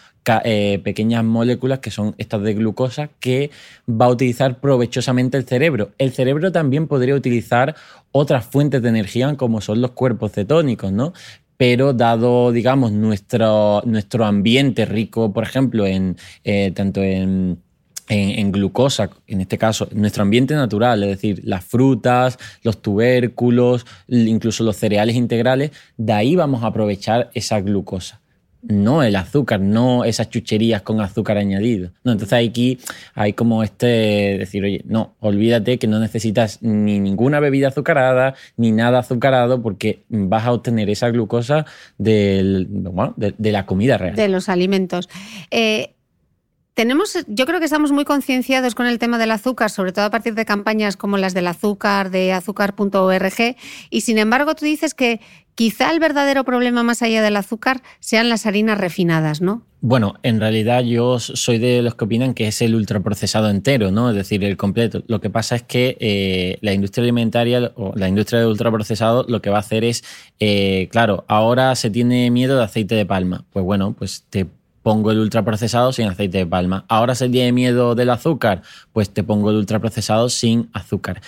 eh, 0.43 0.81
pequeñas 0.83 1.23
moléculas 1.23 1.79
que 1.79 1.89
son 1.89 2.13
estas 2.17 2.41
de 2.41 2.53
glucosa 2.53 3.09
que 3.19 3.49
va 3.89 4.07
a 4.07 4.09
utilizar 4.09 4.59
provechosamente 4.59 5.37
el 5.37 5.45
cerebro. 5.45 5.91
El 5.97 6.11
cerebro 6.11 6.51
también 6.51 6.87
podría 6.87 7.15
utilizar 7.15 7.75
otras 8.11 8.45
fuentes 8.45 8.81
de 8.81 8.89
energía 8.89 9.35
como 9.35 9.61
son 9.61 9.81
los 9.81 9.91
cuerpos 9.91 10.33
cetónicos, 10.33 10.91
¿no? 10.91 11.13
pero 11.57 11.93
dado, 11.93 12.51
digamos, 12.51 12.91
nuestro, 12.91 13.81
nuestro 13.85 14.25
ambiente 14.25 14.85
rico, 14.85 15.33
por 15.33 15.43
ejemplo, 15.43 15.87
en 15.87 16.15
eh, 16.43 16.71
tanto 16.71 17.01
en 17.01 17.59
en, 18.07 18.51
glucosa, 18.51 19.09
en 19.27 19.41
este 19.41 19.57
caso, 19.57 19.87
nuestro 19.91 20.23
ambiente 20.23 20.55
natural, 20.55 21.03
es 21.03 21.09
decir, 21.09 21.41
las 21.43 21.63
frutas, 21.63 22.37
los 22.63 22.81
tubérculos, 22.81 23.85
incluso 24.07 24.63
los 24.63 24.77
cereales 24.77 25.15
integrales, 25.15 25.71
de 25.97 26.13
ahí 26.13 26.35
vamos 26.35 26.63
a 26.63 26.67
aprovechar 26.67 27.29
esa 27.33 27.59
glucosa. 27.59 28.21
No 28.63 29.03
el 29.03 29.15
azúcar, 29.15 29.59
no 29.59 30.03
esas 30.03 30.29
chucherías 30.29 30.81
con 30.81 30.99
azúcar 30.99 31.37
añadido. 31.37 31.91
No, 32.03 32.11
entonces 32.11 32.49
aquí 32.49 32.79
hay 33.13 33.33
como 33.33 33.63
este 33.63 33.85
decir, 34.39 34.63
oye, 34.63 34.81
no, 34.85 35.15
olvídate 35.19 35.77
que 35.77 35.87
no 35.87 35.99
necesitas 35.99 36.61
ni 36.61 36.99
ninguna 36.99 37.39
bebida 37.39 37.67
azucarada, 37.67 38.33
ni 38.57 38.71
nada 38.71 38.99
azucarado, 38.99 39.61
porque 39.61 40.03
vas 40.09 40.45
a 40.45 40.53
obtener 40.53 40.89
esa 40.89 41.09
glucosa 41.09 41.65
de, 41.97 42.67
la 43.39 43.65
comida 43.65 43.97
real. 43.97 44.15
De 44.15 44.27
los 44.27 44.49
alimentos. 44.49 45.07
Eh, 45.51 45.93
tenemos, 46.77 47.17
yo 47.25 47.47
creo 47.47 47.57
que 47.57 47.65
estamos 47.65 47.91
muy 47.91 48.05
concienciados 48.05 48.75
con 48.75 48.85
el 48.85 48.99
tema 48.99 49.17
del 49.17 49.31
azúcar, 49.31 49.71
sobre 49.71 49.93
todo 49.93 50.05
a 50.05 50.11
partir 50.11 50.35
de 50.35 50.45
campañas 50.45 50.95
como 50.95 51.17
las 51.17 51.33
del 51.33 51.47
azúcar, 51.47 52.11
de 52.11 52.33
azúcar.org, 52.33 53.55
y 53.89 54.01
sin 54.01 54.19
embargo 54.19 54.53
tú 54.53 54.63
dices 54.63 54.93
que 54.93 55.19
quizá 55.55 55.89
el 55.89 55.99
verdadero 55.99 56.43
problema 56.43 56.83
más 56.83 57.01
allá 57.01 57.23
del 57.23 57.35
azúcar 57.35 57.81
sean 57.99 58.29
las 58.29 58.45
harinas 58.45 58.77
refinadas, 58.77 59.41
¿no? 59.41 59.63
Bueno, 59.81 60.19
en 60.21 60.39
realidad 60.39 60.83
yo 60.83 61.17
soy 61.19 61.57
de 61.57 61.81
los 61.81 61.95
que 61.95 62.05
opinan 62.05 62.35
que 62.35 62.47
es 62.47 62.61
el 62.61 62.75
ultraprocesado 62.75 63.49
entero, 63.49 63.89
¿no? 63.89 64.11
Es 64.11 64.15
decir, 64.15 64.43
el 64.43 64.55
completo. 64.55 65.03
Lo 65.07 65.19
que 65.19 65.31
pasa 65.31 65.55
es 65.55 65.63
que 65.63 65.97
eh, 65.99 66.59
la 66.61 66.73
industria 66.73 67.03
alimentaria 67.03 67.71
o 67.75 67.93
la 67.95 68.07
industria 68.07 68.41
de 68.41 68.47
ultraprocesado 68.47 69.25
lo 69.27 69.41
que 69.41 69.49
va 69.49 69.57
a 69.57 69.61
hacer 69.61 69.83
es, 69.83 70.03
eh, 70.39 70.89
claro, 70.91 71.25
ahora 71.27 71.73
se 71.75 71.89
tiene 71.89 72.29
miedo 72.29 72.57
de 72.57 72.63
aceite 72.63 72.93
de 72.93 73.05
palma. 73.07 73.45
Pues 73.51 73.65
bueno, 73.65 73.95
pues 73.97 74.25
te 74.29 74.45
pongo 74.87 75.11
el 75.11 75.19
ultraprocesado 75.19 75.91
sin 75.91 76.07
aceite 76.07 76.37
de 76.37 76.45
palma. 76.45 76.85
Ahora 76.87 77.13
se 77.13 77.27
tiene 77.27 77.51
miedo 77.51 77.93
del 77.93 78.09
azúcar, 78.09 78.61
pues 78.93 79.09
te 79.09 79.21
pongo 79.21 79.49
el 79.49 79.57
ultraprocesado 79.57 80.29
sin 80.29 80.69
azúcar. 80.71 81.21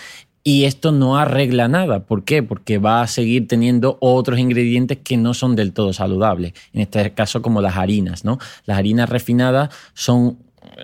Y 0.46 0.64
esto 0.64 0.94
no 0.94 1.18
arregla 1.18 1.68
nada. 1.68 2.06
¿Por 2.06 2.24
qué? 2.24 2.42
Porque 2.42 2.78
va 2.78 3.02
a 3.02 3.08
seguir 3.08 3.50
teniendo 3.50 3.98
otros 4.00 4.40
ingredientes 4.40 5.00
que 5.04 5.18
no 5.18 5.34
son 5.34 5.58
del 5.58 5.74
todo 5.74 5.92
saludables. 5.92 6.54
En 6.72 6.80
este 6.80 7.12
caso, 7.12 7.42
como 7.42 7.60
las 7.60 7.76
harinas, 7.76 8.24
¿no? 8.24 8.40
Las 8.66 8.78
harinas 8.78 9.10
refinadas 9.10 9.76
son 9.94 10.38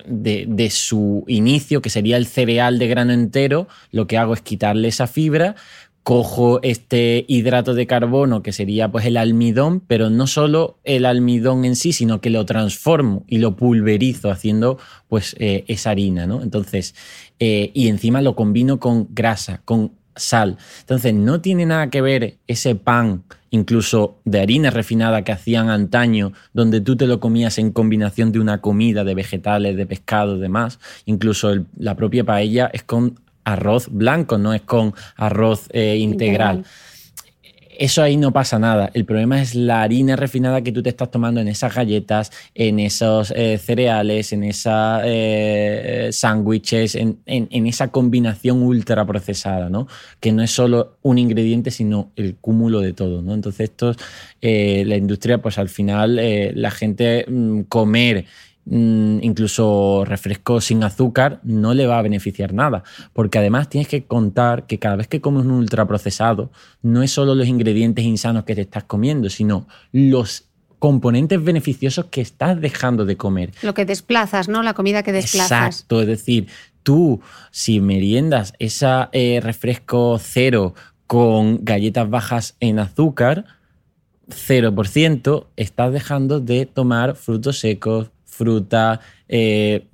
de, 0.06 0.46
de, 0.46 0.70
su 0.70 1.24
inicio, 1.28 1.82
que 1.82 1.90
sería 1.90 2.18
el 2.18 2.26
cereal 2.26 2.78
de 2.78 2.88
grano 2.88 3.14
entero, 3.14 3.70
lo 3.92 4.06
que 4.06 4.18
hago 4.18 4.34
es 4.34 4.42
quitarle 4.42 4.90
esa 4.90 5.08
fibra, 5.08 5.56
cojo 6.06 6.60
este 6.62 7.26
hidrato 7.28 7.74
de 7.74 7.88
carbono 7.88 8.44
que 8.44 8.52
sería 8.52 8.92
pues 8.92 9.08
el 9.08 9.18
almidón, 9.18 9.80
pero 9.80 10.12
no 10.12 10.28
solo 10.28 10.78
el 10.84 11.04
almidón 11.04 11.66
en 11.66 11.76
sí, 11.76 11.94
sino 11.94 12.22
que 12.22 12.30
lo 12.30 12.46
transformo 12.46 13.24
y 13.28 13.40
lo 13.40 13.56
pulverizo 13.56 14.30
haciendo 14.30 14.78
pues 15.10 15.36
eh, 15.40 15.66
esa 15.68 15.90
harina, 15.90 16.28
¿no? 16.28 16.44
Entonces, 16.44 16.94
eh, 17.40 17.72
y 17.74 17.88
encima 17.88 18.22
lo 18.22 18.36
combino 18.36 18.80
con 18.80 19.08
grasa, 19.16 19.64
con 19.66 19.94
sal. 20.16 20.58
Entonces, 20.82 21.16
no 21.16 21.42
tiene 21.42 21.66
nada 21.66 21.90
que 21.90 22.02
ver 22.02 22.38
ese 22.46 22.76
pan, 22.76 23.24
incluso 23.50 24.20
de 24.26 24.42
harina 24.42 24.70
refinada 24.70 25.24
que 25.24 25.32
hacían 25.32 25.70
antaño, 25.70 26.34
donde 26.54 26.82
tú 26.82 26.96
te 26.96 27.08
lo 27.08 27.20
comías 27.20 27.58
en 27.58 27.72
combinación 27.72 28.32
de 28.32 28.40
una 28.40 28.62
comida 28.62 29.04
de 29.04 29.16
vegetales, 29.16 29.76
de 29.76 29.88
pescado, 29.88 30.38
demás. 30.38 30.80
Incluso 31.06 31.66
la 31.80 31.96
propia 31.96 32.24
paella 32.24 32.70
es 32.72 32.84
con 32.84 33.25
arroz 33.46 33.88
blanco, 33.90 34.38
no 34.38 34.54
es 34.54 34.62
con 34.62 34.94
arroz 35.16 35.70
eh, 35.72 35.98
integral. 35.98 36.66
Eso 37.78 38.02
ahí 38.02 38.16
no 38.16 38.32
pasa 38.32 38.58
nada. 38.58 38.90
El 38.94 39.04
problema 39.04 39.42
es 39.42 39.54
la 39.54 39.82
harina 39.82 40.16
refinada 40.16 40.62
que 40.62 40.72
tú 40.72 40.82
te 40.82 40.88
estás 40.88 41.12
tomando 41.12 41.42
en 41.42 41.50
esas 41.50 41.76
galletas, 41.76 42.32
en 42.54 42.80
esos 42.80 43.34
eh, 43.36 43.58
cereales, 43.58 44.32
en 44.32 44.46
esos 44.46 45.02
eh, 45.04 46.08
sándwiches, 46.14 46.96
en, 46.96 47.20
esa 47.26 47.90
combinación 47.90 48.62
ultra 48.62 49.06
procesada, 49.06 49.70
¿no? 49.70 49.88
Que 50.22 50.32
no 50.32 50.42
es 50.42 50.52
solo 50.52 51.00
un 51.02 51.18
ingrediente, 51.18 51.70
sino 51.70 52.14
el 52.16 52.38
cúmulo 52.38 52.80
de 52.80 52.94
todo, 52.94 53.22
¿no? 53.22 53.34
Entonces, 53.34 53.72
esto, 53.72 53.94
la 54.42 54.96
industria, 54.96 55.40
pues 55.40 55.58
al 55.58 55.68
final, 55.68 56.18
la 56.56 56.72
gente 56.72 57.26
mm, 57.28 57.64
comer 57.64 58.26
incluso 58.68 60.04
refresco 60.06 60.60
sin 60.60 60.84
azúcar, 60.84 61.40
no 61.44 61.74
le 61.74 61.86
va 61.86 62.00
a 62.00 62.02
beneficiar 62.02 62.54
nada. 62.54 62.84
Porque 63.14 63.38
además 63.38 63.70
tienes 63.70 63.88
que 63.88 64.06
contar 64.06 64.66
que 64.66 64.80
cada 64.80 64.96
vez 64.96 65.08
que 65.08 65.22
comes 65.22 65.46
un 65.46 65.52
ultraprocesado, 65.52 66.52
no 66.82 67.04
es 67.04 67.12
solo 67.12 67.36
los 67.36 67.48
ingredientes 67.48 68.06
insanos 68.06 68.44
que 68.44 68.56
te 68.56 68.62
estás 68.62 68.84
comiendo, 68.86 69.30
sino 69.30 69.68
los 69.92 70.46
componentes 70.80 71.44
beneficiosos 71.44 72.06
que 72.06 72.22
estás 72.22 72.60
dejando 72.60 73.06
de 73.06 73.18
comer. 73.18 73.52
Lo 73.62 73.74
que 73.74 73.86
desplazas, 73.86 74.50
¿no? 74.50 74.64
La 74.64 74.74
comida 74.74 75.04
que 75.04 75.12
desplazas. 75.12 75.52
Exacto, 75.52 76.02
es 76.02 76.08
decir, 76.08 76.48
tú 76.84 77.22
si 77.52 77.80
meriendas 77.82 78.54
ese 78.60 78.88
eh, 79.12 79.40
refresco 79.42 80.20
cero 80.20 80.74
con 81.08 81.64
galletas 81.64 82.10
bajas 82.10 82.56
en 82.60 82.80
azúcar, 82.80 83.46
0%, 84.28 85.48
estás 85.56 85.94
dejando 85.94 86.40
de 86.40 86.66
tomar 86.66 87.16
frutos 87.16 87.60
secos, 87.60 88.10
fruta, 88.36 89.00
eh, 89.28 89.88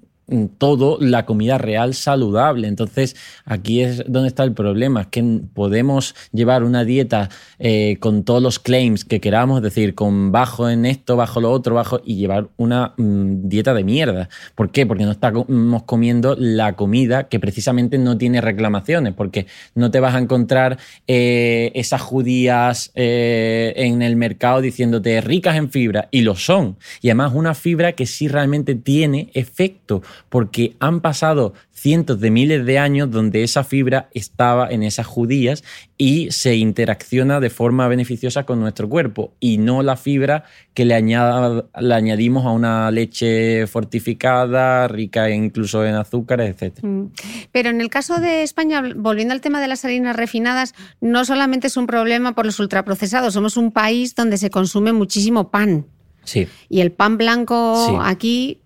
todo 0.58 0.98
la 1.00 1.26
comida 1.26 1.58
real 1.58 1.94
saludable. 1.94 2.68
Entonces, 2.68 3.16
aquí 3.46 3.82
es 3.82 4.04
donde 4.08 4.30
está 4.30 4.44
el 4.44 4.54
problema, 4.54 5.02
es 5.02 5.08
que 5.08 5.42
podemos 5.54 6.16
llevar 6.32 6.64
una 6.64 6.84
dieta 6.86 7.30
eh, 7.60 7.98
con 8.00 8.24
todos 8.24 8.42
los 8.42 8.60
claims 8.60 9.06
que 9.06 9.20
queramos, 9.20 9.58
es 9.58 9.64
decir, 9.64 9.96
con 9.96 10.32
bajo 10.32 10.70
en 10.70 10.86
esto, 10.86 11.16
bajo 11.16 11.42
lo 11.42 11.52
otro, 11.52 11.76
bajo, 11.76 12.02
y 12.06 12.16
llevar 12.16 12.50
una 12.58 12.94
mm, 12.98 13.48
dieta 13.50 13.74
de 13.74 13.84
mierda. 13.84 14.30
¿Por 14.56 14.72
qué? 14.72 14.86
Porque 14.86 15.06
no 15.06 15.12
estamos 15.12 15.46
comiendo 15.86 16.36
la 16.38 16.74
comida 16.74 17.28
que 17.28 17.40
precisamente 17.40 17.98
no 17.98 18.18
tiene 18.18 18.42
reclamaciones, 18.42 19.14
porque 19.14 19.48
no 19.76 19.92
te 19.92 20.00
vas 20.00 20.16
a 20.16 20.20
encontrar 20.20 20.78
eh, 21.08 21.72
esas 21.76 22.02
judías 22.02 22.92
eh, 22.96 23.74
en 23.76 24.02
el 24.02 24.16
mercado 24.16 24.62
diciéndote 24.62 25.22
ricas 25.22 25.58
en 25.58 25.70
fibra, 25.70 26.08
y 26.12 26.22
lo 26.22 26.36
son. 26.36 26.78
Y 27.02 27.10
además 27.10 27.34
una 27.36 27.54
fibra 27.54 27.94
que 27.94 28.06
sí 28.06 28.28
realmente 28.28 28.76
tiene 28.76 29.30
efecto 29.34 30.02
porque 30.30 30.76
han 30.80 31.02
pasado 31.02 31.54
cientos 31.74 32.20
de 32.20 32.30
miles 32.30 32.66
de 32.66 32.78
años 32.78 33.10
donde 33.10 33.44
esa 33.44 33.64
fibra 33.64 34.10
estaba 34.14 34.70
en 34.70 34.84
esas 34.84 35.08
judías 35.08 35.64
y 35.98 36.30
se 36.32 36.56
interacciona 36.56 37.40
de 37.40 37.50
forma 37.50 37.88
beneficiosa 37.88 38.44
con 38.44 38.60
nuestro 38.60 38.88
cuerpo 38.88 39.34
y 39.40 39.58
no 39.58 39.82
la 39.82 39.98
fibra 39.98 40.44
que 40.74 40.86
le, 40.86 40.94
añadimos 40.94 42.46
a 42.46 42.52
una 42.52 42.92
leche 42.92 43.66
fortificada, 43.68 44.88
rica 44.88 45.30
incluso 45.30 45.86
en 45.86 45.96
azúcares, 45.96 46.56
etc. 46.62 46.84
Mm. 46.84 47.06
Pero 47.52 47.70
en 47.70 47.82
el 47.82 47.90
caso 47.90 48.20
de 48.20 48.44
España, 48.44 48.84
volviendo 48.96 49.34
al 49.34 49.42
tema 49.42 49.60
de 49.60 49.68
las 49.68 49.84
harinas 49.84 50.16
refinadas, 50.16 50.76
no 51.02 51.26
solamente 51.26 51.68
es 51.68 51.78
un 51.78 51.88
problema 51.88 52.34
por 52.36 52.46
los 52.46 52.60
ultraprocesados, 52.60 53.34
somos 53.34 53.58
un 53.58 53.72
país 53.72 54.16
donde 54.16 54.38
se 54.38 54.50
consume 54.50 54.94
muchísimo 54.94 55.50
pan. 55.50 55.86
Sí. 56.24 56.48
Y 56.70 56.82
el 56.82 56.92
pan 56.92 57.18
blanco 57.18 58.00
aquí 58.02 58.61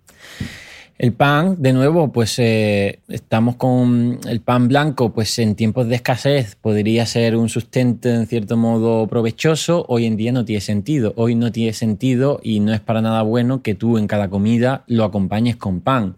El 0.97 1.11
pan, 1.11 1.61
de 1.61 1.73
nuevo, 1.73 2.13
pues 2.13 2.39
eh, 2.39 2.99
estamos 3.09 3.57
con 3.57 4.17
el 4.29 4.39
pan 4.39 4.69
blanco, 4.69 5.11
pues 5.11 5.37
en 5.39 5.55
tiempos 5.55 5.89
de 5.89 5.95
escasez 5.95 6.55
podría 6.55 7.05
ser 7.05 7.35
un 7.35 7.49
sustento 7.49 8.07
en 8.07 8.27
cierto 8.27 8.55
modo 8.55 9.05
provechoso, 9.05 9.85
hoy 9.89 10.05
en 10.05 10.15
día 10.15 10.31
no 10.31 10.45
tiene 10.45 10.61
sentido, 10.61 11.13
hoy 11.17 11.35
no 11.35 11.51
tiene 11.51 11.73
sentido 11.73 12.39
y 12.41 12.61
no 12.61 12.73
es 12.73 12.79
para 12.79 13.01
nada 13.01 13.23
bueno 13.23 13.61
que 13.61 13.75
tú 13.75 13.97
en 13.97 14.07
cada 14.07 14.29
comida 14.29 14.85
lo 14.87 15.03
acompañes 15.03 15.57
con 15.57 15.81
pan 15.81 16.15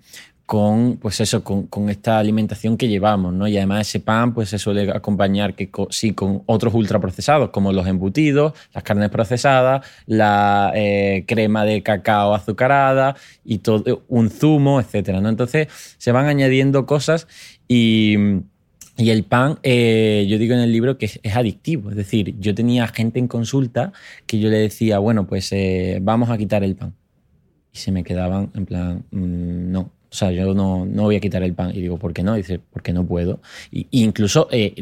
con, 0.47 0.95
pues 0.95 1.19
eso, 1.19 1.43
con, 1.43 1.89
esta 1.89 2.19
alimentación 2.19 2.77
que 2.77 2.87
llevamos, 2.87 3.33
¿no? 3.33 3.49
Y 3.49 3.57
además 3.57 3.85
ese 3.89 3.99
pan, 3.99 4.33
pues 4.33 4.47
se 4.47 4.57
suele 4.57 4.89
acompañar 4.91 5.55
que 5.55 5.69
sí 5.89 6.13
con 6.13 6.43
otros 6.45 6.73
ultraprocesados, 6.73 7.49
como 7.49 7.73
los 7.73 7.85
embutidos, 7.85 8.53
las 8.73 8.81
carnes 8.81 9.09
procesadas, 9.09 9.85
la 10.05 10.71
eh, 10.73 11.25
crema 11.27 11.65
de 11.65 11.83
cacao 11.83 12.33
azucarada 12.33 13.17
y 13.43 13.57
todo, 13.57 14.05
un 14.07 14.29
zumo, 14.29 14.79
etcétera, 14.79 15.19
¿no? 15.19 15.27
Entonces 15.27 15.67
se 15.97 16.13
van 16.13 16.27
añadiendo 16.27 16.85
cosas 16.85 17.27
y, 17.67 18.15
el 18.95 19.25
pan, 19.25 19.59
eh, 19.63 20.25
yo 20.29 20.37
digo 20.37 20.53
en 20.53 20.61
el 20.61 20.71
libro 20.71 20.97
que 20.97 21.07
es, 21.07 21.35
adictivo. 21.35 21.89
Es 21.89 21.97
decir, 21.97 22.39
yo 22.39 22.55
tenía 22.55 22.87
gente 22.87 23.19
en 23.19 23.27
consulta 23.27 23.91
que 24.25 24.39
yo 24.39 24.49
le 24.49 24.59
decía, 24.59 24.99
bueno, 24.99 25.27
pues 25.27 25.51
eh, 25.51 25.99
vamos 26.01 26.29
a 26.29 26.37
quitar 26.37 26.63
el 26.63 26.77
pan. 26.77 26.95
Y 27.73 27.79
se 27.79 27.91
me 27.91 28.05
quedaban 28.05 28.49
en 28.55 28.65
plan, 28.65 29.05
mm, 29.11 29.71
no, 29.71 29.91
o 30.09 30.15
sea, 30.15 30.31
yo 30.31 30.53
no, 30.53 30.85
no, 30.85 31.03
voy 31.03 31.17
a 31.17 31.19
quitar 31.19 31.43
el 31.43 31.53
pan. 31.53 31.71
Y 31.71 31.81
digo, 31.81 31.97
¿por 31.97 32.13
qué 32.13 32.23
no? 32.23 32.35
Dice, 32.35 32.59
porque 32.59 32.93
no 32.93 33.05
puedo. 33.05 33.41
Y, 33.71 33.87
incluso 33.91 34.47
eh, 34.51 34.73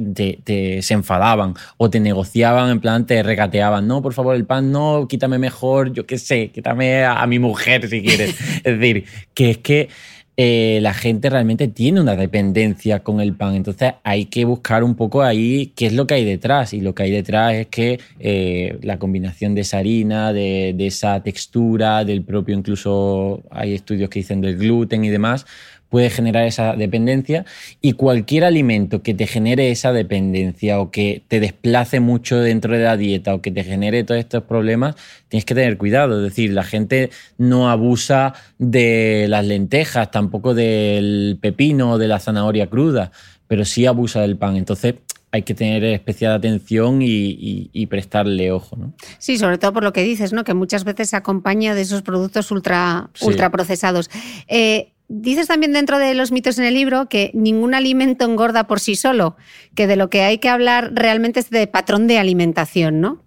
te, 0.44 0.82
se 0.82 0.94
enfadaban 0.94 1.56
o 1.78 1.90
te 1.90 2.00
negociaban, 2.00 2.70
en 2.70 2.80
plan, 2.80 3.06
te 3.06 3.24
regateaban. 3.24 3.88
No, 3.88 4.02
por 4.02 4.14
favor, 4.14 4.36
el 4.36 4.46
pan 4.46 4.72
no, 4.72 5.08
quítame 5.08 5.40
mejor, 5.40 5.94
yo 5.94 6.06
qué 6.06 6.18
sé, 6.18 6.50
quítame 6.50 7.04
a 7.06 7.26
mi 7.26 7.40
mujer 7.40 7.90
si 7.90 8.02
quieres. 8.04 8.36
es 8.64 8.80
decir, 8.80 9.06
que 9.34 9.52
es 9.52 9.58
que 9.58 9.90
eh, 10.38 10.80
la 10.82 10.94
gente 10.94 11.30
realmente 11.30 11.70
tiene 11.70 12.02
una 12.02 12.16
dependencia 12.16 13.00
con 13.02 13.22
el 13.22 13.34
pan. 13.34 13.56
Entonces 13.56 13.94
hay 14.04 14.26
que 14.26 14.44
buscar 14.46 14.84
un 14.84 14.96
poco 14.96 15.22
ahí 15.22 15.72
qué 15.76 15.88
es 15.88 15.94
lo 15.94 16.08
que 16.08 16.16
hay 16.16 16.26
detrás. 16.26 16.74
Y 16.74 16.82
lo 16.82 16.94
que 16.94 17.04
hay 17.04 17.12
detrás 17.12 17.54
es 17.54 17.68
que 17.68 18.00
eh, 18.20 18.78
la 18.82 19.00
combinación 19.00 19.56
de 19.56 19.62
esa 19.62 19.78
harina, 19.78 20.34
de, 20.34 20.74
de, 20.76 20.88
esa 20.88 21.24
textura, 21.24 22.04
del 22.04 22.24
propio, 22.24 22.58
incluso 22.58 23.44
hay 23.50 23.74
estudios 23.74 24.10
que 24.10 24.20
dicen 24.20 24.42
del 24.42 24.58
gluten 24.58 25.06
y 25.06 25.10
demás, 25.10 25.46
puede 25.90 26.10
generar 26.10 26.46
esa 26.46 26.76
dependencia 26.76 27.46
y 27.82 27.94
cualquier 27.94 28.44
alimento 28.44 29.02
que 29.02 29.14
te 29.14 29.28
genere 29.28 29.72
esa 29.72 29.94
dependencia 29.94 30.80
o 30.80 30.92
que 30.92 31.24
te 31.28 31.40
desplace 31.40 32.00
mucho 32.00 32.40
dentro 32.40 32.74
de 32.74 32.84
la 32.84 32.98
dieta 32.98 33.34
o 33.34 33.42
que 33.42 33.52
te 33.52 33.64
genere 33.64 34.04
todos 34.04 34.20
estos 34.20 34.44
problemas, 34.44 34.96
tienes 35.30 35.46
que 35.46 35.56
tener 35.56 35.78
cuidado. 35.78 36.18
Es 36.18 36.24
decir, 36.24 36.52
la 36.52 36.64
gente 36.64 37.10
no 37.38 37.70
abusa 37.70 38.34
de 38.58 39.28
las 39.30 39.46
lentejas, 39.46 40.12
tampoco 40.12 40.54
del 40.54 41.38
pepino 41.42 41.92
o 41.92 41.98
de 41.98 42.08
la 42.08 42.20
zanahoria 42.20 42.68
cruda, 42.68 43.12
pero 43.48 43.66
sí 43.66 43.86
abusa 43.86 44.22
del 44.22 44.38
pan. 44.38 44.56
Entonces, 44.56 44.96
hay 45.36 45.44
que 45.44 45.54
tener 45.54 45.84
especial 45.84 46.34
atención 46.34 47.00
y, 47.02 47.86
prestarle 47.88 48.52
ojo. 48.52 48.76
¿no? 48.78 48.94
Sí, 49.20 49.38
sobre 49.38 49.58
todo 49.58 49.74
por 49.74 49.84
lo 49.84 49.94
que 49.94 50.02
dices, 50.02 50.34
¿no? 50.34 50.44
que 50.44 50.54
muchas 50.54 50.86
veces 50.86 51.10
se 51.10 51.16
acompaña 51.16 51.76
de 51.76 51.82
esos 51.82 52.02
productos 52.02 52.52
ultra, 52.52 53.10
ultra 53.22 53.52
procesados. 53.52 54.10
Eh, 54.48 54.94
Dices 55.08 55.48
también 55.48 55.72
dentro 55.72 56.00
de 56.00 56.16
los 56.16 56.32
mitos 56.32 56.58
en 56.58 56.66
el 56.66 56.74
libro 56.74 57.08
que 57.10 57.30
ningún 57.34 57.76
alimento 57.76 58.26
engorda 58.26 58.66
por 58.66 58.80
sí 58.80 58.96
solo, 58.96 59.36
que 59.76 59.86
de 59.86 59.96
lo 59.96 60.10
que 60.10 60.24
hay 60.24 60.40
que 60.40 60.50
hablar 60.50 60.92
realmente 60.94 61.40
es 61.40 61.50
de 61.52 61.68
patrón 61.68 62.08
de 62.08 62.18
alimentación, 62.18 63.02
¿no? 63.02 63.24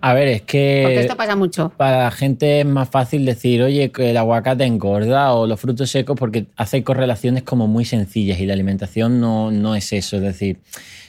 A 0.00 0.12
ver, 0.12 0.28
es 0.28 0.42
que. 0.42 0.82
Porque 0.82 1.00
esto 1.00 1.16
pasa 1.16 1.34
mucho. 1.34 1.72
Para 1.78 2.04
la 2.04 2.10
gente 2.10 2.60
es 2.60 2.66
más 2.66 2.90
fácil 2.90 3.24
decir, 3.24 3.62
oye, 3.62 3.90
que 3.90 4.10
el 4.10 4.16
aguacate 4.18 4.64
engorda 4.64 5.32
o 5.32 5.46
los 5.46 5.58
frutos 5.58 5.90
secos, 5.90 6.14
porque 6.18 6.44
hace 6.56 6.84
correlaciones 6.84 7.42
como 7.42 7.68
muy 7.68 7.86
sencillas 7.86 8.38
y 8.38 8.44
la 8.44 8.52
alimentación 8.52 9.18
no, 9.18 9.50
no 9.50 9.74
es 9.74 9.94
eso. 9.94 10.16
Es 10.16 10.22
decir, 10.22 10.58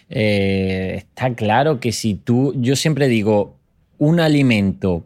eh, 0.10 0.94
está 0.96 1.36
claro 1.36 1.82
que 1.82 1.92
si 1.92 2.16
tú. 2.16 2.54
Yo 2.56 2.78
siempre 2.78 3.10
digo, 3.10 3.58
un 3.98 4.22
alimento 4.22 5.06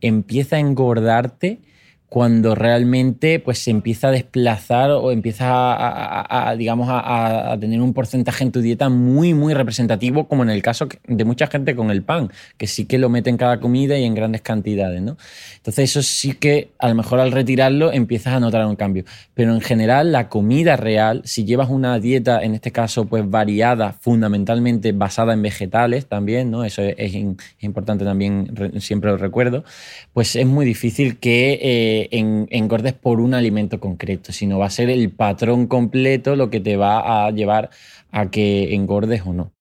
empieza 0.00 0.56
a 0.56 0.58
engordarte 0.58 1.60
cuando 2.08 2.54
realmente 2.54 3.40
pues, 3.40 3.58
se 3.58 3.70
empieza 3.70 4.08
a 4.08 4.10
desplazar 4.12 4.90
o 4.92 5.10
empieza 5.10 5.46
a, 5.48 6.54
digamos, 6.56 6.88
a, 6.90 7.56
tener 7.60 7.80
un 7.80 7.92
porcentaje 7.92 8.44
en 8.44 8.52
tu 8.52 8.60
dieta 8.60 8.88
muy, 8.88 9.34
muy 9.34 9.54
representativo, 9.54 10.28
como 10.28 10.44
en 10.44 10.50
el 10.50 10.62
caso 10.62 10.88
de 11.06 11.24
mucha 11.24 11.48
gente 11.48 11.74
con 11.74 11.90
el 11.90 12.02
pan, 12.02 12.30
que 12.56 12.68
sí 12.68 12.84
que 12.84 12.98
lo 12.98 13.08
mete 13.08 13.30
en 13.30 13.36
cada 13.36 13.58
comida 13.58 13.98
y 13.98 14.04
en 14.04 14.14
grandes 14.14 14.42
cantidades. 14.42 15.02
¿no? 15.02 15.16
Entonces 15.56 15.90
eso 15.90 16.02
sí 16.02 16.34
que 16.34 16.70
a 16.78 16.88
lo 16.88 16.94
mejor 16.94 17.18
al 17.18 17.32
retirarlo 17.32 17.92
empiezas 17.92 18.34
a 18.34 18.40
notar 18.40 18.64
un 18.66 18.76
cambio. 18.76 19.04
Pero 19.34 19.52
en 19.52 19.60
general 19.60 20.12
la 20.12 20.28
comida 20.28 20.76
real, 20.76 21.22
si 21.24 21.44
llevas 21.44 21.70
una 21.70 21.98
dieta, 21.98 22.42
en 22.42 22.54
este 22.54 22.70
caso, 22.70 23.06
pues 23.06 23.28
variada, 23.28 23.92
fundamentalmente 23.92 24.92
basada 24.92 25.32
en 25.32 25.42
vegetales 25.42 26.06
también, 26.06 26.52
¿no? 26.52 26.64
eso 26.64 26.82
es, 26.82 27.14
importante 27.60 28.04
también, 28.04 28.54
siempre 28.78 29.10
lo 29.10 29.16
recuerdo, 29.16 29.64
pues 30.12 30.36
es 30.36 30.46
muy 30.46 30.64
difícil 30.64 31.18
que... 31.18 31.58
Eh, 31.60 32.05
en, 32.12 32.46
engordes 32.50 32.92
por 32.92 33.20
un 33.20 33.34
alimento 33.34 33.80
concreto, 33.80 34.32
sino 34.32 34.58
va 34.58 34.66
a 34.66 34.70
ser 34.70 34.90
el 34.90 35.10
patrón 35.10 35.66
completo 35.66 36.36
lo 36.36 36.50
que 36.50 36.60
te 36.60 36.76
va 36.76 37.26
a 37.26 37.30
llevar 37.30 37.70
a 38.10 38.30
que 38.30 38.74
engordes 38.74 39.22
o 39.26 39.32
no. 39.32 39.52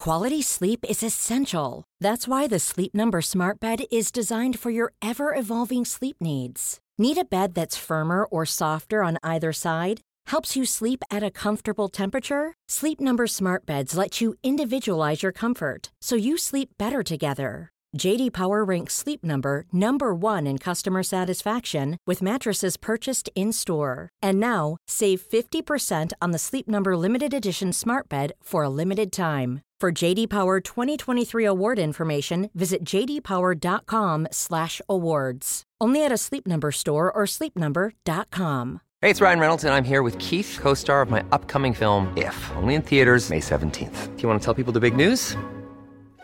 Quality 0.00 0.40
sleep 0.40 0.86
is 0.88 1.02
essential. 1.02 1.84
That's 2.00 2.26
why 2.26 2.46
the 2.46 2.58
Sleep 2.58 2.94
Number 2.94 3.20
Smart 3.20 3.60
Bed 3.60 3.80
is 3.92 4.10
designed 4.10 4.58
for 4.58 4.70
your 4.70 4.94
ever 5.02 5.34
evolving 5.34 5.84
sleep 5.84 6.16
needs. 6.22 6.80
Need 6.96 7.18
a 7.18 7.24
bed 7.24 7.52
that's 7.52 7.76
firmer 7.76 8.24
or 8.24 8.46
softer 8.46 9.02
on 9.02 9.18
either 9.22 9.52
side? 9.52 10.00
Helps 10.28 10.56
you 10.56 10.64
sleep 10.64 11.02
at 11.10 11.22
a 11.22 11.30
comfortable 11.30 11.88
temperature? 11.88 12.54
Sleep 12.66 12.98
Number 12.98 13.26
Smart 13.26 13.66
Beds 13.66 13.94
let 13.94 14.22
you 14.22 14.36
individualize 14.42 15.22
your 15.22 15.32
comfort 15.32 15.90
so 16.00 16.16
you 16.16 16.38
sleep 16.38 16.70
better 16.78 17.02
together. 17.02 17.68
JD 17.96 18.32
Power 18.32 18.64
ranks 18.64 18.94
Sleep 18.94 19.24
Number 19.24 19.64
number 19.72 20.14
1 20.14 20.46
in 20.46 20.58
customer 20.58 21.02
satisfaction 21.02 21.96
with 22.06 22.22
mattresses 22.22 22.76
purchased 22.76 23.28
in-store. 23.34 24.08
And 24.22 24.38
now, 24.38 24.76
save 24.86 25.20
50% 25.20 26.12
on 26.22 26.30
the 26.30 26.38
Sleep 26.38 26.68
Number 26.68 26.96
limited 26.96 27.34
edition 27.34 27.72
Smart 27.72 28.08
Bed 28.08 28.32
for 28.42 28.62
a 28.62 28.70
limited 28.70 29.10
time. 29.12 29.62
For 29.80 29.90
JD 29.90 30.30
Power 30.30 30.60
2023 30.60 31.44
award 31.44 31.78
information, 31.78 32.50
visit 32.54 32.84
jdpower.com/awards. 32.84 35.62
Only 35.80 36.04
at 36.04 36.12
a 36.12 36.18
Sleep 36.18 36.46
Number 36.46 36.70
store 36.70 37.10
or 37.10 37.24
sleepnumber.com. 37.24 38.80
Hey, 39.00 39.08
it's 39.08 39.22
Ryan 39.22 39.40
Reynolds 39.40 39.64
and 39.64 39.72
I'm 39.72 39.84
here 39.84 40.02
with 40.02 40.18
Keith, 40.18 40.58
co-star 40.60 41.00
of 41.00 41.10
my 41.10 41.24
upcoming 41.32 41.72
film 41.72 42.12
If, 42.16 42.52
only 42.56 42.74
in 42.74 42.82
theaters 42.82 43.30
May 43.30 43.40
17th. 43.40 44.16
Do 44.16 44.22
you 44.22 44.28
want 44.28 44.42
to 44.42 44.44
tell 44.44 44.52
people 44.52 44.74
the 44.74 44.80
big 44.80 44.94
news? 44.94 45.34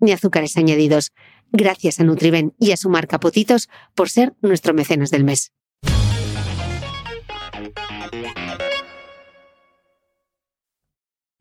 ni 0.00 0.12
azúcares 0.12 0.56
añadidos. 0.56 1.12
Gracias 1.52 2.00
a 2.00 2.04
Nutriben 2.04 2.54
y 2.58 2.72
a 2.72 2.76
su 2.76 2.90
marca 2.90 3.20
Potitos 3.20 3.68
por 3.94 4.10
ser 4.10 4.34
nuestro 4.40 4.74
mecenas 4.74 5.10
del 5.10 5.24
mes. 5.24 5.52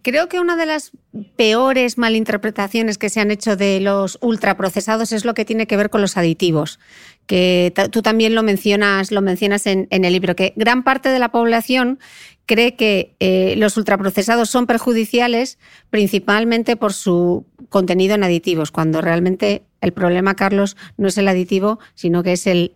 Creo 0.06 0.30
que 0.30 0.40
una 0.40 0.56
de 0.56 0.68
las 0.68 0.92
peores 1.36 1.98
malinterpretaciones 1.98 3.00
que 3.00 3.10
se 3.10 3.22
han 3.22 3.32
hecho 3.32 3.56
de 3.56 3.80
los 3.80 4.20
ultraprocesados 4.22 5.12
es 5.12 5.26
lo 5.26 5.34
que 5.34 5.46
tiene 5.46 5.66
que 5.66 5.78
ver 5.78 5.90
con 5.90 6.00
los 6.00 6.16
aditivos, 6.16 6.80
que 7.26 7.74
tú 7.92 8.04
también 8.04 8.36
lo 8.36 8.44
mencionas, 8.44 9.12
lo 9.12 9.24
mencionas 9.24 9.66
en, 9.66 9.88
el 9.90 10.14
libro, 10.14 10.36
que 10.36 10.54
gran 10.58 10.84
parte 10.84 11.10
de 11.10 11.18
la 11.18 11.30
población 11.30 11.98
cree 12.46 12.76
que 12.76 13.16
eh, 13.20 13.56
los 13.58 13.78
ultraprocesados 13.78 14.50
son 14.50 14.68
perjudiciales 14.68 15.58
principalmente 15.90 16.76
por 16.76 16.94
su 16.94 17.46
contenido 17.70 18.16
en 18.16 18.24
aditivos, 18.24 18.72
cuando 18.72 19.02
realmente 19.02 19.64
el 19.82 19.94
problema, 19.94 20.36
Carlos, 20.36 20.78
no 20.98 21.08
es 21.08 21.18
el 21.18 21.28
aditivo, 21.28 21.80
sino 21.94 22.24
que 22.24 22.34
es 22.34 22.48
el 22.48 22.74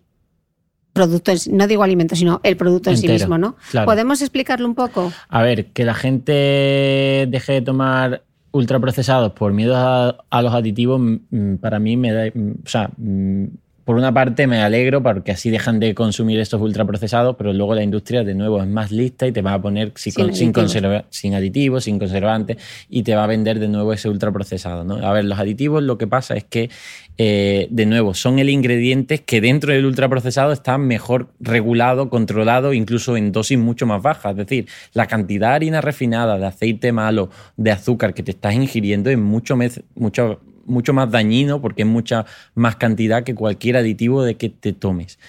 producto, 0.94 1.32
no 1.52 1.68
digo 1.68 1.84
alimento, 1.84 2.16
sino 2.16 2.42
el 2.44 2.58
producto 2.58 2.90
en 2.90 2.98
sí 2.98 3.08
mismo, 3.08 3.38
¿no? 3.38 3.56
¿Podemos 3.86 4.22
explicarlo 4.22 4.68
un 4.68 4.76
poco? 4.76 5.12
A 5.30 5.44
ver, 5.44 5.68
que 5.68 5.86
la 5.86 5.94
gente 5.94 7.28
deje 7.30 7.54
de 7.54 7.62
tomar 7.62 8.24
ultraprocesados 8.52 9.34
por 9.34 9.54
miedo 9.54 9.76
a, 9.76 10.42
los 10.42 10.54
aditivos, 10.54 11.00
mm, 11.00 11.56
para 11.56 11.80
mí 11.80 11.98
me 11.98 12.12
da, 12.12 12.26
mm, 12.34 12.52
o 12.66 12.70
sea, 12.70 12.90
mm, 12.98 13.46
por 13.90 13.96
una 13.96 14.14
parte 14.14 14.46
me 14.46 14.62
alegro 14.62 15.02
porque 15.02 15.32
así 15.32 15.50
dejan 15.50 15.80
de 15.80 15.96
consumir 15.96 16.40
estos 16.40 16.62
ultraprocesados, 16.62 17.36
pero 17.36 17.54
luego 17.54 17.74
la 17.74 17.82
industria 17.82 18.24
de 18.24 18.36
nuevo 18.36 18.62
es 18.62 18.68
más 18.68 18.92
lista 18.92 19.26
y 19.26 19.32
te 19.32 19.42
va 19.42 19.56
a 19.56 19.62
poner 19.64 19.94
sin, 19.96 20.14
sin, 20.14 20.56
aditivos. 20.56 21.06
sin 21.10 21.34
aditivos, 21.34 21.84
sin 21.86 21.98
conservantes 21.98 22.58
y 22.88 23.02
te 23.02 23.16
va 23.16 23.24
a 23.24 23.26
vender 23.26 23.58
de 23.58 23.68
nuevo 23.68 23.92
ese 23.92 24.08
ultraprocesado. 24.08 24.84
¿no? 24.84 24.98
A 24.98 25.12
ver, 25.12 25.26
los 25.26 25.40
aditivos 25.40 25.82
lo 25.82 25.98
que 25.98 26.06
pasa 26.06 26.36
es 26.36 26.44
que, 26.44 26.70
eh, 27.18 27.66
de 27.72 27.88
nuevo, 27.88 28.14
son 28.14 28.38
el 28.38 28.52
ingrediente 28.52 29.24
que 29.24 29.42
dentro 29.42 29.74
del 29.74 29.88
ultraprocesado 29.88 30.52
está 30.52 30.78
mejor 30.78 31.30
regulado, 31.40 32.12
controlado, 32.12 32.74
incluso 32.74 33.18
en 33.18 33.32
dosis 33.32 33.58
mucho 33.58 33.88
más 33.88 34.04
bajas. 34.04 34.34
Es 34.34 34.38
decir, 34.38 34.68
la 34.94 35.08
cantidad 35.08 35.50
de 35.50 35.56
harina 35.56 35.82
refinada, 35.82 36.38
de 36.38 36.46
aceite 36.46 36.92
malo, 36.92 37.32
de 37.58 37.72
azúcar 37.72 38.14
que 38.14 38.22
te 38.22 38.30
estás 38.30 38.54
ingiriendo 38.54 39.10
es 39.10 39.18
mucho, 39.18 39.58
mucho 39.96 40.42
mucho 40.70 40.94
más 40.94 41.12
dañino 41.12 41.62
porque 41.62 41.82
es 41.82 41.88
mucha 41.88 42.26
más 42.56 42.76
cantidad 42.76 43.24
que 43.24 43.36
cualquier 43.36 43.78
aditivo 43.78 44.24
de 44.24 44.36
que 44.36 44.50
te 44.50 44.74
tomes. 44.74 45.20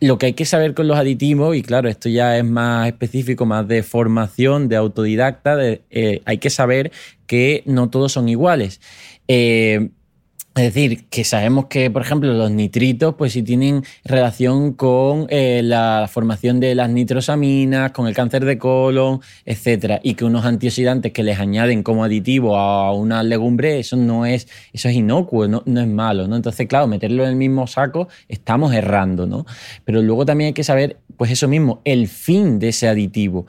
Lo 0.00 0.18
que 0.18 0.26
hay 0.26 0.32
que 0.32 0.44
saber 0.44 0.74
con 0.74 0.88
los 0.88 0.96
aditivos, 0.96 1.54
y 1.54 1.62
claro, 1.62 1.88
esto 1.88 2.08
ya 2.08 2.36
es 2.36 2.44
más 2.44 2.88
específico, 2.88 3.46
más 3.46 3.68
de 3.68 3.84
formación, 3.84 4.68
de 4.68 4.74
autodidacta, 4.74 5.56
eh, 5.62 6.22
hay 6.24 6.38
que 6.38 6.50
saber 6.50 6.90
que 7.28 7.62
no 7.66 7.88
todos 7.88 8.10
son 8.10 8.28
iguales. 8.28 8.80
Eh, 9.28 9.90
es 10.54 10.74
decir, 10.74 11.06
que 11.08 11.24
sabemos 11.24 11.66
que, 11.66 11.90
por 11.90 12.02
ejemplo, 12.02 12.30
los 12.34 12.50
nitritos, 12.50 13.14
pues 13.14 13.32
sí 13.32 13.42
tienen 13.42 13.84
relación 14.04 14.74
con 14.74 15.26
eh, 15.30 15.62
la 15.64 16.10
formación 16.12 16.60
de 16.60 16.74
las 16.74 16.90
nitrosaminas, 16.90 17.92
con 17.92 18.06
el 18.06 18.14
cáncer 18.14 18.44
de 18.44 18.58
colon, 18.58 19.20
etcétera, 19.46 20.00
y 20.02 20.12
que 20.12 20.26
unos 20.26 20.44
antioxidantes 20.44 21.12
que 21.12 21.22
les 21.22 21.38
añaden 21.38 21.82
como 21.82 22.04
aditivo 22.04 22.58
a 22.58 22.92
una 22.92 23.22
legumbre, 23.22 23.78
eso 23.78 23.96
no 23.96 24.26
es, 24.26 24.46
eso 24.74 24.90
es 24.90 24.94
inocuo, 24.94 25.48
no, 25.48 25.62
no 25.64 25.80
es 25.80 25.88
malo, 25.88 26.28
¿no? 26.28 26.36
Entonces, 26.36 26.66
claro, 26.66 26.86
meterlo 26.86 27.22
en 27.22 27.30
el 27.30 27.36
mismo 27.36 27.66
saco, 27.66 28.08
estamos 28.28 28.74
errando, 28.74 29.26
¿no? 29.26 29.46
Pero 29.84 30.02
luego 30.02 30.26
también 30.26 30.48
hay 30.48 30.54
que 30.54 30.64
saber, 30.64 30.98
pues 31.16 31.30
eso 31.30 31.48
mismo, 31.48 31.80
el 31.86 32.08
fin 32.08 32.58
de 32.58 32.68
ese 32.68 32.88
aditivo 32.88 33.46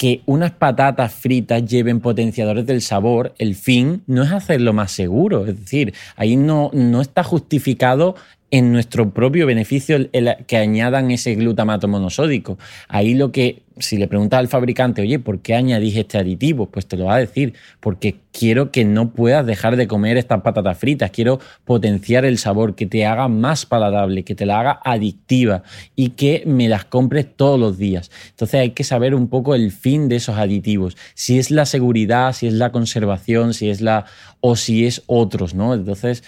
que 0.00 0.22
unas 0.24 0.52
patatas 0.52 1.12
fritas 1.12 1.62
lleven 1.66 2.00
potenciadores 2.00 2.64
del 2.64 2.80
sabor, 2.80 3.34
el 3.36 3.54
fin 3.54 4.02
no 4.06 4.22
es 4.22 4.32
hacerlo 4.32 4.72
más 4.72 4.92
seguro. 4.92 5.44
Es 5.44 5.60
decir, 5.60 5.92
ahí 6.16 6.36
no, 6.36 6.70
no 6.72 7.02
está 7.02 7.22
justificado 7.22 8.16
en 8.50 8.72
nuestro 8.72 9.10
propio 9.10 9.46
beneficio 9.46 9.96
el, 10.12 10.36
que 10.46 10.56
añadan 10.56 11.10
ese 11.10 11.34
glutamato 11.34 11.86
monosódico. 11.88 12.58
Ahí 12.88 13.14
lo 13.14 13.30
que, 13.30 13.62
si 13.78 13.96
le 13.96 14.08
preguntas 14.08 14.40
al 14.40 14.48
fabricante, 14.48 15.02
oye, 15.02 15.18
¿por 15.20 15.40
qué 15.40 15.54
añadís 15.54 15.96
este 15.96 16.18
aditivo? 16.18 16.66
Pues 16.66 16.86
te 16.86 16.96
lo 16.96 17.06
va 17.06 17.14
a 17.14 17.18
decir, 17.18 17.54
porque 17.78 18.16
quiero 18.32 18.72
que 18.72 18.84
no 18.84 19.10
puedas 19.12 19.46
dejar 19.46 19.76
de 19.76 19.86
comer 19.86 20.16
estas 20.16 20.42
patatas 20.42 20.76
fritas, 20.78 21.10
quiero 21.12 21.38
potenciar 21.64 22.24
el 22.24 22.38
sabor, 22.38 22.74
que 22.74 22.86
te 22.86 23.06
haga 23.06 23.28
más 23.28 23.66
palatable, 23.66 24.24
que 24.24 24.34
te 24.34 24.46
la 24.46 24.60
haga 24.60 24.80
adictiva 24.84 25.62
y 25.94 26.10
que 26.10 26.42
me 26.44 26.68
las 26.68 26.84
compres 26.84 27.26
todos 27.36 27.58
los 27.58 27.78
días. 27.78 28.10
Entonces 28.30 28.60
hay 28.60 28.70
que 28.70 28.84
saber 28.84 29.14
un 29.14 29.28
poco 29.28 29.54
el 29.54 29.70
fin 29.70 30.08
de 30.08 30.16
esos 30.16 30.36
aditivos, 30.36 30.96
si 31.14 31.38
es 31.38 31.52
la 31.52 31.66
seguridad, 31.66 32.32
si 32.32 32.48
es 32.48 32.54
la 32.54 32.72
conservación, 32.72 33.54
si 33.54 33.70
es 33.70 33.80
la 33.80 34.06
o 34.40 34.56
si 34.56 34.86
es 34.86 35.02
otros, 35.06 35.54
¿no? 35.54 35.74
Entonces 35.74 36.24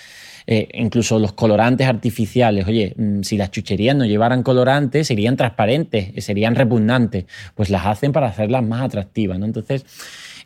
eh, 0.47 0.69
incluso 0.75 1.19
los 1.19 1.33
colorantes 1.33 1.87
artificiales. 1.87 2.67
Oye, 2.67 2.95
mm, 2.97 3.23
si 3.23 3.37
las 3.37 3.51
chucherías 3.51 3.97
no 3.97 4.05
llevaran 4.05 4.43
colorantes, 4.43 5.07
serían 5.07 5.37
transparentes, 5.37 6.11
eh, 6.15 6.21
serían 6.21 6.55
repugnantes. 6.55 7.27
Pues 7.55 7.71
las 7.71 7.87
hacen 7.87 8.13
para 8.13 8.29
hacerlas 8.29 8.65
más 8.65 8.83
atractivas, 8.83 9.39
¿no? 9.39 9.47
Entonces, 9.47 9.85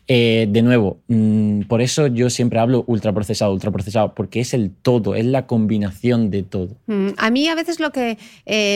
eh, 0.09 0.47
de 0.49 0.61
nuevo, 0.61 0.99
mm, 1.07 1.61
por 1.63 1.81
eso 1.81 2.07
yo 2.07 2.29
siempre 2.29 2.59
hablo 2.59 2.85
ultraprocesado, 2.87 3.51
ultraprocesado, 3.51 4.15
porque 4.15 4.39
es 4.39 4.53
el 4.53 4.71
todo, 4.71 5.15
es 5.15 5.25
la 5.25 5.47
combinación 5.47 6.29
de 6.31 6.43
todo. 6.43 6.77
Mm, 6.85 7.09
a 7.17 7.29
mí 7.29 7.49
a 7.49 7.55
veces 7.55 7.79
lo 7.79 7.91
que 7.91 8.17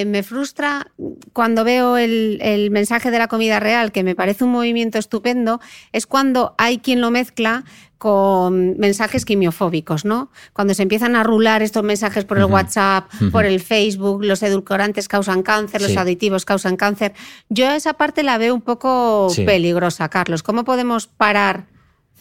me 0.06 0.24
frustra 0.24 0.92
cuando 1.32 1.64
veo 1.64 1.98
el, 1.98 2.40
el, 2.42 2.72
mensaje 2.72 3.12
de 3.12 3.20
la 3.20 3.28
comida 3.28 3.60
real, 3.60 3.92
que 3.92 4.04
me 4.04 4.16
parece 4.16 4.44
un 4.44 4.52
movimiento 4.52 4.98
estupendo, 4.98 5.62
es 5.94 6.06
cuando 6.06 6.54
hay 6.58 6.80
quien 6.80 7.00
lo 7.00 7.12
mezcla 7.12 7.64
con 8.02 8.80
mensajes 8.80 9.26
quimiofóbicos, 9.26 10.06
¿no? 10.06 10.32
Cuando 10.54 10.74
se 10.74 10.82
empiezan 10.82 11.16
a 11.16 11.22
rular 11.22 11.62
estos 11.62 11.84
mensajes 11.84 12.26
por 12.26 12.40
el 12.40 12.46
WhatsApp, 12.46 13.06
por 13.32 13.46
el 13.46 13.60
Facebook, 13.60 14.26
los 14.26 14.42
edulcorantes 14.42 15.08
causan 15.08 15.44
cáncer, 15.44 15.84
los 15.84 15.96
aditivos 15.96 16.44
causan 16.44 16.78
cáncer. 16.78 17.14
Yo 17.50 17.70
esa 17.70 17.94
parte 17.94 18.24
la 18.24 18.40
veo 18.40 18.56
un 18.56 18.62
poco 18.62 19.32
peligrosa, 19.46 20.10
Carlos. 20.10 20.42
¿Cómo 20.42 20.64
podemos 20.64 21.06
parar? 21.06 21.68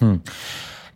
Hmm. 0.01 0.17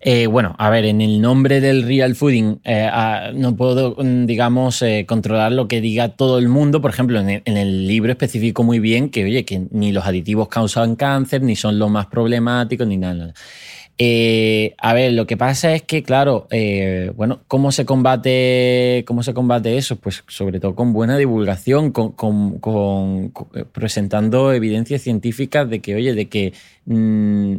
Eh, 0.07 0.27
bueno, 0.27 0.55
a 0.59 0.69
ver, 0.69 0.85
en 0.85 1.01
el 1.01 1.23
nombre 1.23 1.63
del 1.63 1.85
real 1.85 2.15
fooding 2.15 2.61
eh, 2.63 2.91
no 3.37 3.57
puedo, 3.57 3.97
mm, 3.99 4.27
digamos, 4.27 4.83
eh, 4.83 5.07
controlar 5.09 5.53
lo 5.53 5.67
que 5.67 5.81
diga 5.81 6.11
todo 6.11 6.39
el 6.39 6.51
mundo. 6.51 6.83
Por 6.83 6.91
ejemplo, 6.91 7.19
en 7.21 7.43
el, 7.47 7.89
libro 7.89 8.13
especifico 8.13 8.63
muy 8.63 8.81
bien 8.81 9.09
que, 9.09 9.25
oye, 9.25 9.47
que 9.47 9.67
ni 9.71 9.93
los 9.93 10.05
aditivos 10.05 10.49
causan 10.49 10.95
cáncer, 10.97 11.41
ni 11.41 11.57
son 11.57 11.79
los 11.79 11.91
más 11.91 12.05
problemáticos, 12.05 12.87
ni 12.87 12.99
nada. 12.99 13.33
Eh, 13.97 14.75
a 14.79 14.93
ver, 14.93 15.13
lo 15.13 15.27
que 15.27 15.37
pasa 15.37 15.73
es 15.73 15.83
que, 15.83 16.03
claro, 16.03 16.49
eh, 16.51 17.13
bueno, 17.15 17.43
¿cómo 17.47 17.71
se 17.71 17.85
combate, 17.85 19.05
cómo 19.07 19.23
se 19.23 19.35
combate 19.35 19.77
eso? 19.77 19.97
Pues 19.97 20.25
sobre 20.27 20.59
todo 20.59 20.75
con 20.75 20.93
buena 20.93 21.17
divulgación, 21.17 21.93
con, 21.93 22.53
eh, 23.55 23.65
presentando 23.71 24.53
evidencias 24.53 25.03
científicas 25.03 25.71
de 25.71 25.81
que, 25.81 25.95
oye, 25.95 26.15
de 26.15 26.29
que 26.29 26.53
mm, 26.87 27.55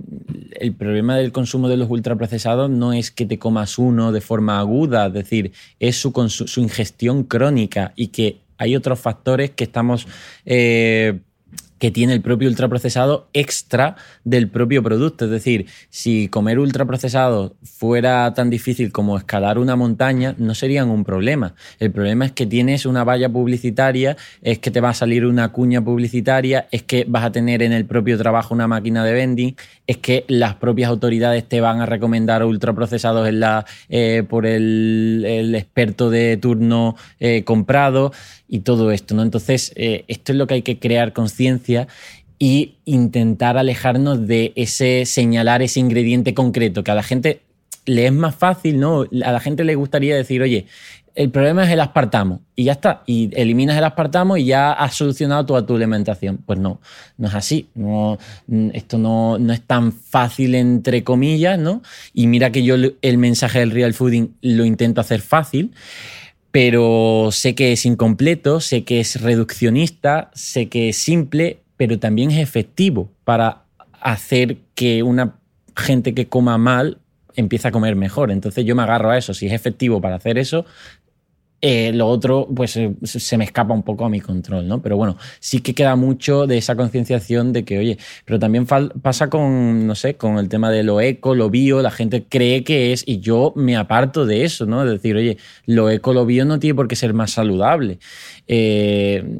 el 0.59 0.73
problema 0.73 1.15
del 1.15 1.31
consumo 1.31 1.69
de 1.69 1.77
los 1.77 1.89
ultraprocesados 1.89 2.69
no 2.69 2.91
es 2.91 3.11
que 3.11 3.25
te 3.25 3.39
comas 3.39 3.77
uno 3.79 4.11
de 4.11 4.19
forma 4.19 4.59
aguda, 4.59 5.07
es 5.07 5.13
decir, 5.13 5.53
es 5.79 5.95
su, 5.95 6.11
su 6.29 6.59
ingestión 6.59 7.23
crónica 7.23 7.93
y 7.95 8.07
que 8.07 8.39
hay 8.57 8.75
otros 8.75 8.99
factores 8.99 9.51
que 9.51 9.63
estamos 9.63 10.05
que 11.79 11.91
tiene 11.91 12.13
el 12.13 12.21
propio 12.21 12.49
ultraprocesado 12.49 13.27
extra 13.33 13.95
del 14.23 14.49
propio 14.49 14.81
producto. 14.83 15.25
Es 15.25 15.31
decir, 15.31 15.67
si 15.89 16.27
comer 16.29 16.59
ultraprocesado 16.59 17.55
fuera 17.63 18.33
tan 18.33 18.49
difícil 18.49 18.91
como 18.91 19.17
escalar 19.17 19.59
una 19.59 19.75
montaña, 19.75 20.35
no 20.37 20.55
serían 20.55 20.89
un 20.89 21.03
problema. 21.03 21.55
El 21.79 21.91
problema 21.91 22.25
es 22.25 22.31
que 22.31 22.45
tienes 22.45 22.85
una 22.85 23.03
valla 23.03 23.29
publicitaria, 23.29 24.17
es 24.41 24.59
que 24.59 24.71
te 24.71 24.81
va 24.81 24.89
a 24.89 24.93
salir 24.93 25.25
una 25.25 25.51
cuña 25.51 25.83
publicitaria, 25.83 26.67
es 26.71 26.83
que 26.83 27.05
vas 27.07 27.25
a 27.25 27.31
tener 27.31 27.61
en 27.61 27.73
el 27.73 27.85
propio 27.85 28.17
trabajo 28.17 28.53
una 28.53 28.67
máquina 28.67 29.03
de 29.03 29.13
vending, 29.13 29.55
es 29.87 29.97
que 29.97 30.25
las 30.27 30.55
propias 30.55 30.89
autoridades 30.89 31.47
te 31.47 31.61
van 31.61 31.79
a 31.79 31.85
recomendar 31.85 32.43
ultraprocesados 32.43 33.29
eh, 33.89 34.23
por 34.27 34.45
el, 34.45 35.53
experto 35.55 36.09
de 36.09 36.37
turno 36.37 36.95
eh, 37.19 37.43
comprado 37.43 38.11
y 38.47 38.59
todo 38.59 38.91
esto, 38.91 39.15
¿no? 39.15 39.21
Entonces, 39.21 39.73
eh, 39.75 40.05
esto 40.07 40.31
es 40.31 40.37
lo 40.37 40.47
que 40.47 40.55
hay 40.55 40.61
que 40.61 40.79
crear 40.79 41.13
conciencia 41.13 41.87
y 42.39 42.75
intentar 42.85 43.57
alejarnos 43.57 44.27
de 44.27 44.53
ese 44.55 45.05
señalar 45.05 45.61
ese 45.61 45.79
ingrediente 45.79 46.33
concreto, 46.33 46.83
que 46.83 46.91
a 46.91 46.95
la 46.95 47.03
gente 47.03 47.41
le 47.85 48.07
es 48.07 48.13
más 48.13 48.35
fácil, 48.35 48.79
¿no? 48.79 49.05
A 49.23 49.31
la 49.31 49.39
gente 49.39 49.63
le 49.63 49.75
gustaría 49.75 50.15
decir, 50.15 50.41
oye, 50.41 50.65
el 51.15 51.31
problema 51.31 51.63
es 51.63 51.71
el 51.71 51.79
aspartamo 51.79 52.41
y 52.55 52.65
ya 52.65 52.73
está. 52.73 53.03
Y 53.05 53.29
eliminas 53.33 53.77
el 53.77 53.83
aspartamo 53.83 54.37
y 54.37 54.45
ya 54.45 54.73
has 54.73 54.95
solucionado 54.95 55.45
toda 55.45 55.65
tu 55.65 55.75
alimentación. 55.75 56.37
Pues 56.45 56.59
no, 56.59 56.81
no 57.17 57.27
es 57.27 57.33
así. 57.33 57.69
No, 57.73 58.17
esto 58.73 58.97
no, 58.97 59.39
no 59.39 59.53
es 59.53 59.61
tan 59.61 59.93
fácil, 59.93 60.55
entre 60.55 61.03
comillas, 61.03 61.57
¿no? 61.57 61.81
Y 62.13 62.27
mira 62.27 62.51
que 62.51 62.63
yo 62.63 62.75
el 63.01 63.17
mensaje 63.17 63.59
del 63.59 63.71
real 63.71 63.93
fooding 63.93 64.35
lo 64.41 64.65
intento 64.65 65.01
hacer 65.01 65.21
fácil 65.21 65.73
pero 66.51 67.31
sé 67.33 67.53
que 67.53 67.73
es 67.73 67.85
incompleto, 67.85 68.61
sé 68.61 68.85
que 68.85 69.01
es 69.01 69.19
reduccionista, 69.19 70.31
sé 70.33 70.69
que 70.69 70.87
es 70.87 70.95
simple, 70.95 71.59
pero 71.75 71.99
también 71.99 72.31
es 72.31 72.37
efectivo 72.37 73.09
para 73.25 73.63
hacer 73.99 74.59
que 74.73 75.03
una 75.03 75.35
gente 75.75 76.13
que 76.13 76.27
coma 76.27 76.57
mal 76.57 76.99
empiece 77.35 77.67
a 77.67 77.71
comer 77.71 77.97
mejor. 77.97 78.31
Entonces 78.31 78.63
yo 78.63 78.73
me 78.73 78.83
agarro 78.83 79.09
a 79.11 79.17
eso. 79.17 79.33
Si 79.33 79.47
es 79.47 79.51
efectivo 79.51 79.99
para 79.99 80.15
hacer 80.15 80.37
eso, 80.37 80.65
eh, 81.67 81.91
lo 81.91 82.07
otro, 82.07 82.47
pues 82.55 82.77
eh, 82.77 82.93
se 83.01 83.39
me 83.39 83.43
escapa 83.43 83.73
un 83.73 83.81
poco 83.81 84.05
a 84.05 84.09
mi 84.09 84.21
control, 84.21 84.67
¿no? 84.67 84.83
Pero 84.83 84.97
bueno, 84.97 85.17
sí 85.39 85.61
que 85.61 85.73
queda 85.73 85.95
mucho 85.95 86.45
de 86.45 86.59
esa 86.59 86.75
concienciación 86.75 87.53
de 87.53 87.65
que, 87.65 87.79
oye, 87.79 87.97
pero 88.23 88.37
también 88.37 88.67
pasa 88.67 89.31
con, 89.31 89.87
no 89.87 89.95
sé, 89.95 90.13
con 90.13 90.37
el 90.37 90.47
tema 90.47 90.69
de 90.69 90.83
lo 90.83 91.01
eco, 91.01 91.33
lo 91.33 91.49
bio, 91.49 91.81
la 91.81 91.89
gente 91.89 92.23
cree 92.29 92.63
que 92.63 92.93
es, 92.93 93.03
y 93.07 93.19
yo 93.19 93.51
me 93.55 93.77
aparto 93.77 94.27
de 94.27 94.43
eso, 94.43 94.67
¿no? 94.67 94.85
De 94.85 94.91
decir, 94.91 95.15
oye, 95.15 95.39
lo 95.65 95.89
eco, 95.89 96.13
lo 96.13 96.27
bio 96.27 96.45
no 96.45 96.59
tiene 96.59 96.75
por 96.75 96.87
qué 96.87 96.95
ser 96.95 97.15
más 97.15 97.31
saludable. 97.31 97.97
Eh, 98.47 99.39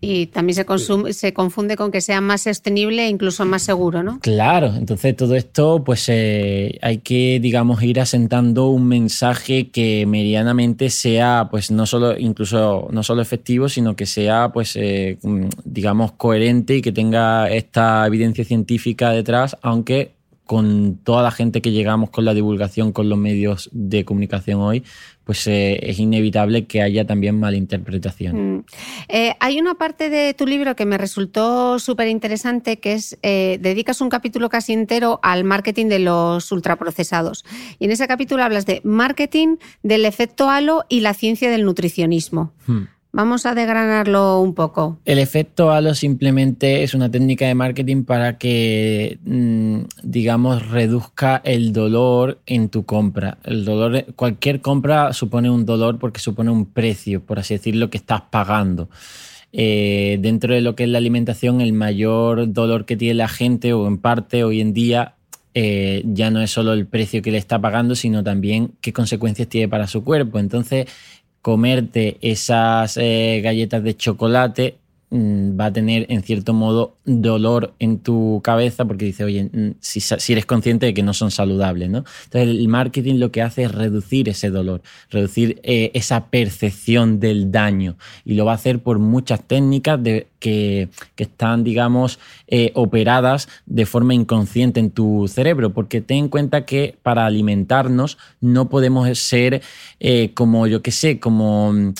y, 0.00 0.26
también 0.28 0.54
se, 0.54 0.64
consume, 0.64 1.12
se 1.12 1.34
confunde 1.34 1.76
con 1.76 1.90
que 1.90 2.00
sea 2.00 2.22
más 2.22 2.40
sostenible 2.40 3.04
e 3.04 3.08
incluso 3.08 3.44
más 3.44 3.60
seguro, 3.60 4.02
¿no? 4.02 4.18
Claro, 4.20 4.72
entonces 4.74 5.14
todo 5.14 5.36
esto, 5.36 5.84
pues 5.84 6.08
hay 6.08 6.98
que, 7.04 7.38
digamos, 7.38 7.82
ir 7.82 8.00
asentando 8.00 8.70
un 8.70 8.88
mensaje 8.88 9.68
que 9.68 10.06
medianamente 10.06 10.88
sea 10.88 11.49
pues 11.50 11.70
no 11.70 11.86
solo 11.86 12.16
incluso 12.16 12.88
no 12.90 13.02
solo 13.02 13.22
efectivo, 13.22 13.68
sino 13.68 13.96
que 13.96 14.06
sea 14.06 14.50
pues 14.52 14.76
eh, 14.76 15.18
mm, 15.22 15.48
digamos 15.64 16.12
coherente 16.12 16.76
y 16.76 16.82
que 16.82 16.92
tenga 16.92 17.50
esta 17.50 18.06
evidencia 18.06 18.44
científica 18.44 19.10
detrás, 19.10 19.56
aunque 19.62 20.12
con 20.50 20.98
toda 21.04 21.22
la 21.22 21.30
gente 21.30 21.62
que 21.62 21.70
llegamos 21.70 22.10
con 22.10 22.24
la 22.24 22.34
divulgación 22.34 22.90
con 22.90 23.08
los 23.08 23.16
medios 23.16 23.70
de 23.70 24.04
comunicación 24.04 24.60
hoy, 24.60 24.82
pues 25.22 25.46
eh, 25.46 25.78
es 25.80 26.00
inevitable 26.00 26.66
que 26.66 26.82
haya 26.82 27.06
también 27.06 27.38
malinterpretación. 27.38 28.56
Mm. 28.56 28.64
Eh, 29.10 29.36
hay 29.38 29.60
una 29.60 29.76
parte 29.76 30.10
de 30.10 30.34
tu 30.34 30.48
libro 30.48 30.74
que 30.74 30.86
me 30.86 30.98
resultó 30.98 31.78
súper 31.78 32.08
interesante, 32.08 32.80
que 32.80 32.94
es, 32.94 33.16
eh, 33.22 33.58
dedicas 33.60 34.00
un 34.00 34.08
capítulo 34.08 34.48
casi 34.48 34.72
entero 34.72 35.20
al 35.22 35.44
marketing 35.44 35.86
de 35.86 36.00
los 36.00 36.50
ultraprocesados. 36.50 37.44
Y 37.78 37.84
en 37.84 37.92
ese 37.92 38.08
capítulo 38.08 38.42
hablas 38.42 38.66
de 38.66 38.80
marketing, 38.82 39.58
del 39.84 40.04
efecto 40.04 40.50
halo 40.50 40.84
y 40.88 40.98
la 40.98 41.14
ciencia 41.14 41.48
del 41.48 41.64
nutricionismo. 41.64 42.52
Hmm. 42.66 42.86
Vamos 43.12 43.44
a 43.44 43.54
desgranarlo 43.54 44.40
un 44.40 44.54
poco. 44.54 45.00
El 45.04 45.18
efecto 45.18 45.72
halo 45.72 45.94
simplemente 45.94 46.84
es 46.84 46.94
una 46.94 47.10
técnica 47.10 47.46
de 47.46 47.56
marketing 47.56 48.04
para 48.04 48.38
que, 48.38 49.18
mm, 49.24 49.80
digamos, 50.04 50.68
reduzca 50.68 51.40
el 51.44 51.72
dolor 51.72 52.40
en 52.46 52.68
tu 52.68 52.84
compra. 52.84 53.38
El 53.42 53.64
dolor, 53.64 54.04
cualquier 54.14 54.60
compra 54.60 55.12
supone 55.12 55.50
un 55.50 55.66
dolor 55.66 55.98
porque 55.98 56.20
supone 56.20 56.50
un 56.50 56.66
precio, 56.66 57.20
por 57.20 57.40
así 57.40 57.54
decirlo, 57.54 57.90
que 57.90 57.98
estás 57.98 58.22
pagando. 58.30 58.88
Eh, 59.52 60.18
dentro 60.20 60.54
de 60.54 60.60
lo 60.60 60.76
que 60.76 60.84
es 60.84 60.88
la 60.90 60.98
alimentación, 60.98 61.60
el 61.60 61.72
mayor 61.72 62.52
dolor 62.52 62.84
que 62.84 62.96
tiene 62.96 63.14
la 63.14 63.28
gente, 63.28 63.72
o 63.72 63.88
en 63.88 63.98
parte 63.98 64.44
hoy 64.44 64.60
en 64.60 64.72
día, 64.72 65.14
eh, 65.52 66.02
ya 66.04 66.30
no 66.30 66.40
es 66.40 66.52
solo 66.52 66.72
el 66.72 66.86
precio 66.86 67.22
que 67.22 67.32
le 67.32 67.38
está 67.38 67.60
pagando, 67.60 67.96
sino 67.96 68.22
también 68.22 68.72
qué 68.80 68.92
consecuencias 68.92 69.48
tiene 69.48 69.68
para 69.68 69.88
su 69.88 70.04
cuerpo. 70.04 70.38
Entonces, 70.38 70.86
comerte 71.42 72.18
esas 72.20 72.96
eh, 72.96 73.40
galletas 73.42 73.82
de 73.82 73.96
chocolate 73.96 74.79
va 75.12 75.66
a 75.66 75.72
tener 75.72 76.06
en 76.08 76.22
cierto 76.22 76.52
modo 76.52 76.96
dolor 77.04 77.74
en 77.80 77.98
tu 77.98 78.40
cabeza 78.44 78.84
porque 78.84 79.06
dice, 79.06 79.24
oye, 79.24 79.44
mm, 79.44 79.74
si, 79.80 80.32
eres 80.32 80.46
consciente 80.46 80.86
de 80.86 80.94
que 80.94 81.02
no 81.02 81.14
son 81.14 81.32
saludables, 81.32 81.90
¿no? 81.90 82.04
Entonces 82.24 82.48
el 82.48 82.68
marketing 82.68 83.16
lo 83.16 83.32
que 83.32 83.42
hace 83.42 83.64
es 83.64 83.72
reducir 83.72 84.28
ese 84.28 84.50
dolor, 84.50 84.82
reducir 85.10 85.60
eh, 85.64 85.90
esa 85.94 86.26
percepción 86.26 87.18
del 87.18 87.50
daño 87.50 87.96
y 88.24 88.34
lo 88.34 88.44
va 88.44 88.52
a 88.52 88.54
hacer 88.54 88.80
por 88.80 89.00
muchas 89.00 89.42
técnicas 89.42 90.00
de, 90.00 90.28
que, 90.38 90.88
están, 91.16 91.64
digamos, 91.64 92.18
eh, 92.46 92.70
operadas 92.74 93.48
de 93.66 93.86
forma 93.86 94.14
inconsciente 94.14 94.80
en 94.80 94.90
tu 94.90 95.28
cerebro, 95.28 95.72
porque 95.72 96.00
ten 96.00 96.18
en 96.18 96.28
cuenta 96.28 96.64
que 96.64 96.96
para 97.02 97.26
alimentarnos 97.26 98.16
no 98.40 98.68
podemos 98.68 99.18
ser 99.18 99.62
eh, 100.00 100.30
como, 100.34 100.66
yo 100.66 100.82
qué 100.82 100.92
sé, 100.92 101.20
como 101.20 101.72
mm, 101.72 101.94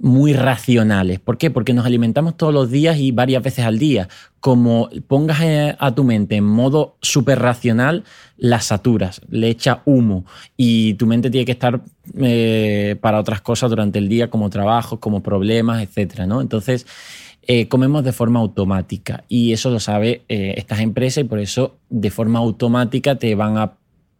muy 0.00 0.32
racionales. 0.32 1.20
¿Por 1.20 1.38
qué? 1.38 1.50
Porque 1.50 1.72
nos 1.72 1.86
alimentamos 1.86 2.36
todos 2.36 2.52
los 2.52 2.70
días 2.70 2.98
y 2.98 3.12
varias 3.12 3.42
veces 3.42 3.64
al 3.64 3.78
día. 3.78 4.08
Como 4.40 4.88
pongas 5.06 5.40
eh, 5.42 5.76
a 5.78 5.94
tu 5.94 6.02
mente 6.02 6.36
en 6.36 6.44
modo 6.44 6.96
súper 7.02 7.38
racional, 7.38 8.04
la 8.36 8.60
saturas, 8.60 9.20
le 9.28 9.48
echa 9.48 9.82
humo 9.84 10.24
y 10.56 10.94
tu 10.94 11.06
mente 11.06 11.30
tiene 11.30 11.44
que 11.44 11.52
estar 11.52 11.80
para 13.00 13.20
otras 13.20 13.40
cosas 13.42 13.70
durante 13.70 13.98
el 13.98 14.08
día, 14.08 14.30
como 14.30 14.50
trabajos, 14.50 14.98
como 14.98 15.22
problemas, 15.22 15.82
etc. 15.82 16.26
¿no? 16.26 16.40
Entonces, 16.40 16.86
eh, 17.52 17.68
comemos 17.68 18.04
de 18.04 18.12
forma 18.12 18.38
automática 18.38 19.24
y 19.26 19.52
eso 19.52 19.70
lo 19.70 19.80
sabe 19.80 20.22
eh, 20.28 20.54
estas 20.56 20.80
empresas 20.80 21.24
y 21.24 21.26
por 21.26 21.40
eso 21.40 21.78
de 21.88 22.10
forma 22.10 22.38
automática 22.38 23.16
te 23.16 23.34
van 23.34 23.56
a 23.56 23.72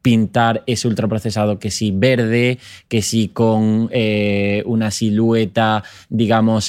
pintar 0.02 0.62
ese 0.66 0.88
ultraprocesado 0.88 1.58
que 1.58 1.70
sí 1.70 1.92
verde, 1.94 2.58
que 2.88 3.02
sí 3.02 3.28
con 3.28 3.88
eh, 3.92 4.62
una 4.66 4.90
silueta, 4.90 5.84
digamos, 6.08 6.66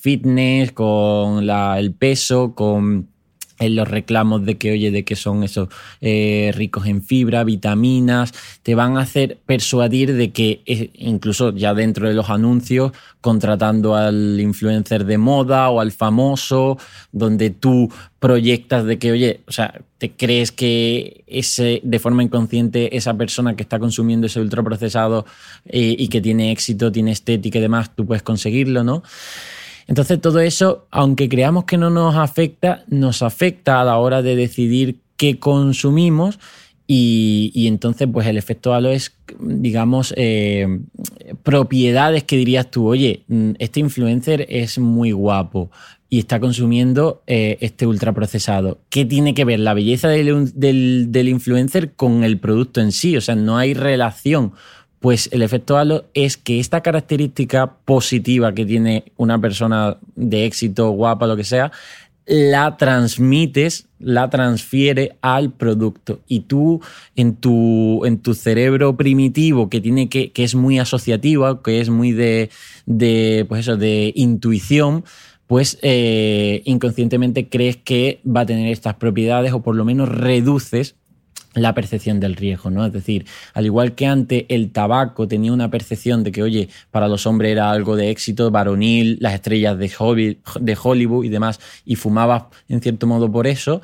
fitness, 0.00 0.72
con 0.72 1.48
el 1.48 1.92
peso, 1.94 2.54
con 2.54 3.13
en 3.58 3.76
los 3.76 3.88
reclamos 3.88 4.44
de 4.44 4.56
que, 4.56 4.72
oye, 4.72 4.90
de 4.90 5.04
que 5.04 5.16
son 5.16 5.44
esos 5.44 5.68
eh, 6.00 6.52
ricos 6.54 6.86
en 6.86 7.02
fibra, 7.02 7.44
vitaminas, 7.44 8.32
te 8.62 8.74
van 8.74 8.96
a 8.96 9.02
hacer 9.02 9.38
persuadir 9.46 10.14
de 10.14 10.32
que, 10.32 10.62
eh, 10.66 10.90
incluso 10.94 11.54
ya 11.54 11.74
dentro 11.74 12.08
de 12.08 12.14
los 12.14 12.30
anuncios, 12.30 12.92
contratando 13.20 13.94
al 13.94 14.38
influencer 14.40 15.04
de 15.04 15.18
moda 15.18 15.70
o 15.70 15.80
al 15.80 15.92
famoso, 15.92 16.78
donde 17.12 17.50
tú 17.50 17.90
proyectas 18.18 18.84
de 18.84 18.98
que, 18.98 19.12
oye, 19.12 19.40
o 19.46 19.52
sea, 19.52 19.80
te 19.98 20.10
crees 20.10 20.52
que 20.52 21.24
ese, 21.26 21.80
de 21.84 21.98
forma 21.98 22.22
inconsciente 22.22 22.96
esa 22.96 23.14
persona 23.14 23.56
que 23.56 23.62
está 23.62 23.78
consumiendo 23.78 24.26
ese 24.26 24.40
ultraprocesado 24.40 25.24
eh, 25.66 25.94
y 25.98 26.08
que 26.08 26.20
tiene 26.20 26.50
éxito, 26.52 26.90
tiene 26.90 27.12
estética 27.12 27.58
y 27.58 27.62
demás, 27.62 27.94
tú 27.94 28.04
puedes 28.06 28.22
conseguirlo, 28.22 28.84
¿no? 28.84 29.02
Entonces 29.86 30.20
todo 30.20 30.40
eso, 30.40 30.86
aunque 30.90 31.28
creamos 31.28 31.64
que 31.64 31.76
no 31.76 31.90
nos 31.90 32.16
afecta, 32.16 32.84
nos 32.88 33.22
afecta 33.22 33.80
a 33.80 33.84
la 33.84 33.98
hora 33.98 34.22
de 34.22 34.36
decidir 34.36 35.00
qué 35.16 35.38
consumimos 35.38 36.38
y, 36.86 37.66
entonces 37.66 38.08
pues 38.12 38.26
el 38.26 38.36
efecto 38.36 38.74
halo 38.74 38.90
es, 38.90 39.16
digamos, 39.40 40.12
eh, 40.16 40.80
propiedades 41.42 42.24
que 42.24 42.36
dirías 42.36 42.70
tú, 42.70 42.86
oye, 42.88 43.24
mm, 43.28 43.52
este 43.58 43.80
influencer 43.80 44.46
es 44.50 44.78
muy 44.78 45.12
guapo 45.12 45.70
y 46.10 46.18
está 46.18 46.40
consumiendo 46.40 47.22
eh, 47.26 47.56
este 47.60 47.86
ultraprocesado. 47.86 48.80
¿Qué 48.90 49.06
tiene 49.06 49.32
que 49.32 49.46
ver 49.46 49.60
la 49.60 49.72
belleza 49.72 50.08
del, 50.08 50.52
del 50.54 51.28
influencer 51.28 51.94
con 51.94 52.22
el 52.22 52.38
producto 52.38 52.80
en 52.82 52.92
sí? 52.92 53.16
O 53.16 53.20
sea, 53.22 53.34
no 53.34 53.56
hay 53.56 53.72
relación 53.72 54.52
pues 55.04 55.28
el 55.32 55.42
efecto 55.42 55.76
halo 55.76 56.06
es 56.14 56.38
que 56.38 56.58
esta 56.58 56.80
característica 56.80 57.76
positiva 57.84 58.54
que 58.54 58.64
tiene 58.64 59.12
una 59.18 59.38
persona 59.38 59.98
de 60.16 60.46
éxito, 60.46 60.92
guapa, 60.92 61.26
lo 61.26 61.36
que 61.36 61.44
sea, 61.44 61.72
la 62.24 62.78
transmites, 62.78 63.86
la 63.98 64.30
transfiere 64.30 65.18
al 65.20 65.52
producto. 65.52 66.20
Y 66.26 66.40
tú, 66.40 66.80
en 67.16 67.36
tu, 67.36 68.02
en 68.06 68.16
tu 68.16 68.32
cerebro 68.32 68.96
primitivo, 68.96 69.68
que 69.68 69.82
tiene 69.82 70.08
que, 70.08 70.32
que 70.32 70.42
es 70.42 70.54
muy 70.54 70.78
asociativo, 70.78 71.60
que 71.60 71.82
es 71.82 71.90
muy 71.90 72.12
de, 72.12 72.48
de 72.86 73.44
pues 73.46 73.60
eso, 73.60 73.76
de 73.76 74.10
intuición, 74.16 75.04
pues 75.46 75.78
eh, 75.82 76.62
inconscientemente 76.64 77.50
crees 77.50 77.76
que 77.76 78.22
va 78.26 78.40
a 78.40 78.46
tener 78.46 78.72
estas 78.72 78.94
propiedades 78.94 79.52
o 79.52 79.60
por 79.60 79.76
lo 79.76 79.84
menos 79.84 80.08
reduces 80.08 80.96
la 81.54 81.74
percepción 81.74 82.20
del 82.20 82.36
riesgo, 82.36 82.70
¿no? 82.70 82.84
Es 82.86 82.92
decir, 82.92 83.26
al 83.52 83.66
igual 83.66 83.94
que 83.94 84.06
antes 84.06 84.44
el 84.48 84.70
tabaco 84.70 85.28
tenía 85.28 85.52
una 85.52 85.70
percepción 85.70 86.22
de 86.24 86.32
que, 86.32 86.42
oye, 86.42 86.68
para 86.90 87.08
los 87.08 87.26
hombres 87.26 87.52
era 87.52 87.70
algo 87.70 87.96
de 87.96 88.10
éxito, 88.10 88.50
varonil, 88.50 89.18
las 89.20 89.34
estrellas 89.34 89.78
de 89.78 90.76
Hollywood 90.82 91.24
y 91.24 91.28
demás, 91.28 91.60
y 91.84 91.96
fumabas 91.96 92.44
en 92.68 92.80
cierto 92.80 93.06
modo 93.06 93.30
por 93.30 93.46
eso, 93.46 93.82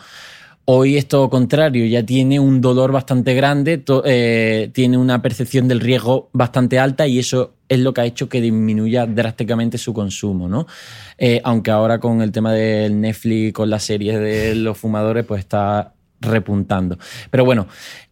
Hoy 0.72 0.96
es 0.96 1.08
todo 1.08 1.28
contrario, 1.28 1.84
ya 1.86 2.04
tiene 2.04 2.38
un 2.38 2.60
dolor 2.60 2.92
bastante 2.92 3.34
grande, 3.34 3.82
eh, 4.04 4.70
tiene 4.72 4.98
una 4.98 5.20
percepción 5.20 5.66
del 5.66 5.80
riesgo 5.80 6.30
bastante 6.32 6.78
alta 6.78 7.08
y 7.08 7.18
eso 7.18 7.54
es 7.68 7.80
lo 7.80 7.92
que 7.92 8.02
ha 8.02 8.04
hecho 8.04 8.28
que 8.28 8.40
disminuya 8.40 9.04
drásticamente 9.04 9.78
su 9.78 9.92
consumo, 9.92 10.48
¿no? 10.48 10.68
Eh, 11.18 11.40
aunque 11.42 11.72
ahora 11.72 11.98
con 11.98 12.22
el 12.22 12.30
tema 12.30 12.52
del 12.52 13.00
Netflix, 13.00 13.52
con 13.52 13.68
las 13.68 13.82
series 13.82 14.20
de 14.20 14.54
los 14.54 14.78
fumadores, 14.78 15.24
pues 15.24 15.40
está 15.40 15.92
repuntando. 16.20 16.98
Pero 17.30 17.44
bueno, 17.44 17.66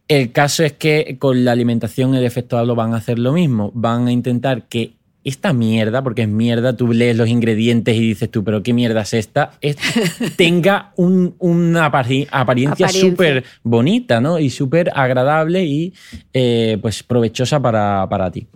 El 0.09 0.33
caso 0.33 0.65
es 0.65 0.73
que 0.73 1.17
con 1.19 1.45
la 1.45 1.53
alimentación 1.53 2.15
el 2.15 2.25
efecto 2.25 2.57
halo 2.57 2.75
van 2.75 2.95
a 2.95 2.97
hacer 2.97 3.19
lo 3.19 3.35
mismo. 3.35 3.71
Van 3.75 4.09
a 4.09 4.13
intentar 4.13 4.67
que 4.67 4.95
esta 5.29 5.53
mierda, 5.53 6.03
porque 6.03 6.23
es 6.23 6.29
mierda, 6.29 6.77
tú 6.77 6.93
lees 6.93 7.17
los 7.17 7.29
ingredientes 7.29 7.97
y 7.97 8.01
dices 8.01 8.31
tú, 8.31 8.45
pero 8.45 8.63
qué 8.63 8.73
mierda 8.73 9.03
es 9.03 9.15
esta, 9.15 9.53
tenga 10.37 10.93
una 10.97 11.87
apariencia 11.87 12.89
súper 12.89 13.45
bonita, 13.63 14.21
¿no? 14.21 14.39
Y 14.39 14.51
súper 14.51 14.91
agradable 14.95 15.65
y 15.65 15.95
eh, 16.33 16.79
pues 16.81 17.03
provechosa 17.03 17.61
para, 17.61 18.07
para 18.09 18.31
ti. 18.31 18.47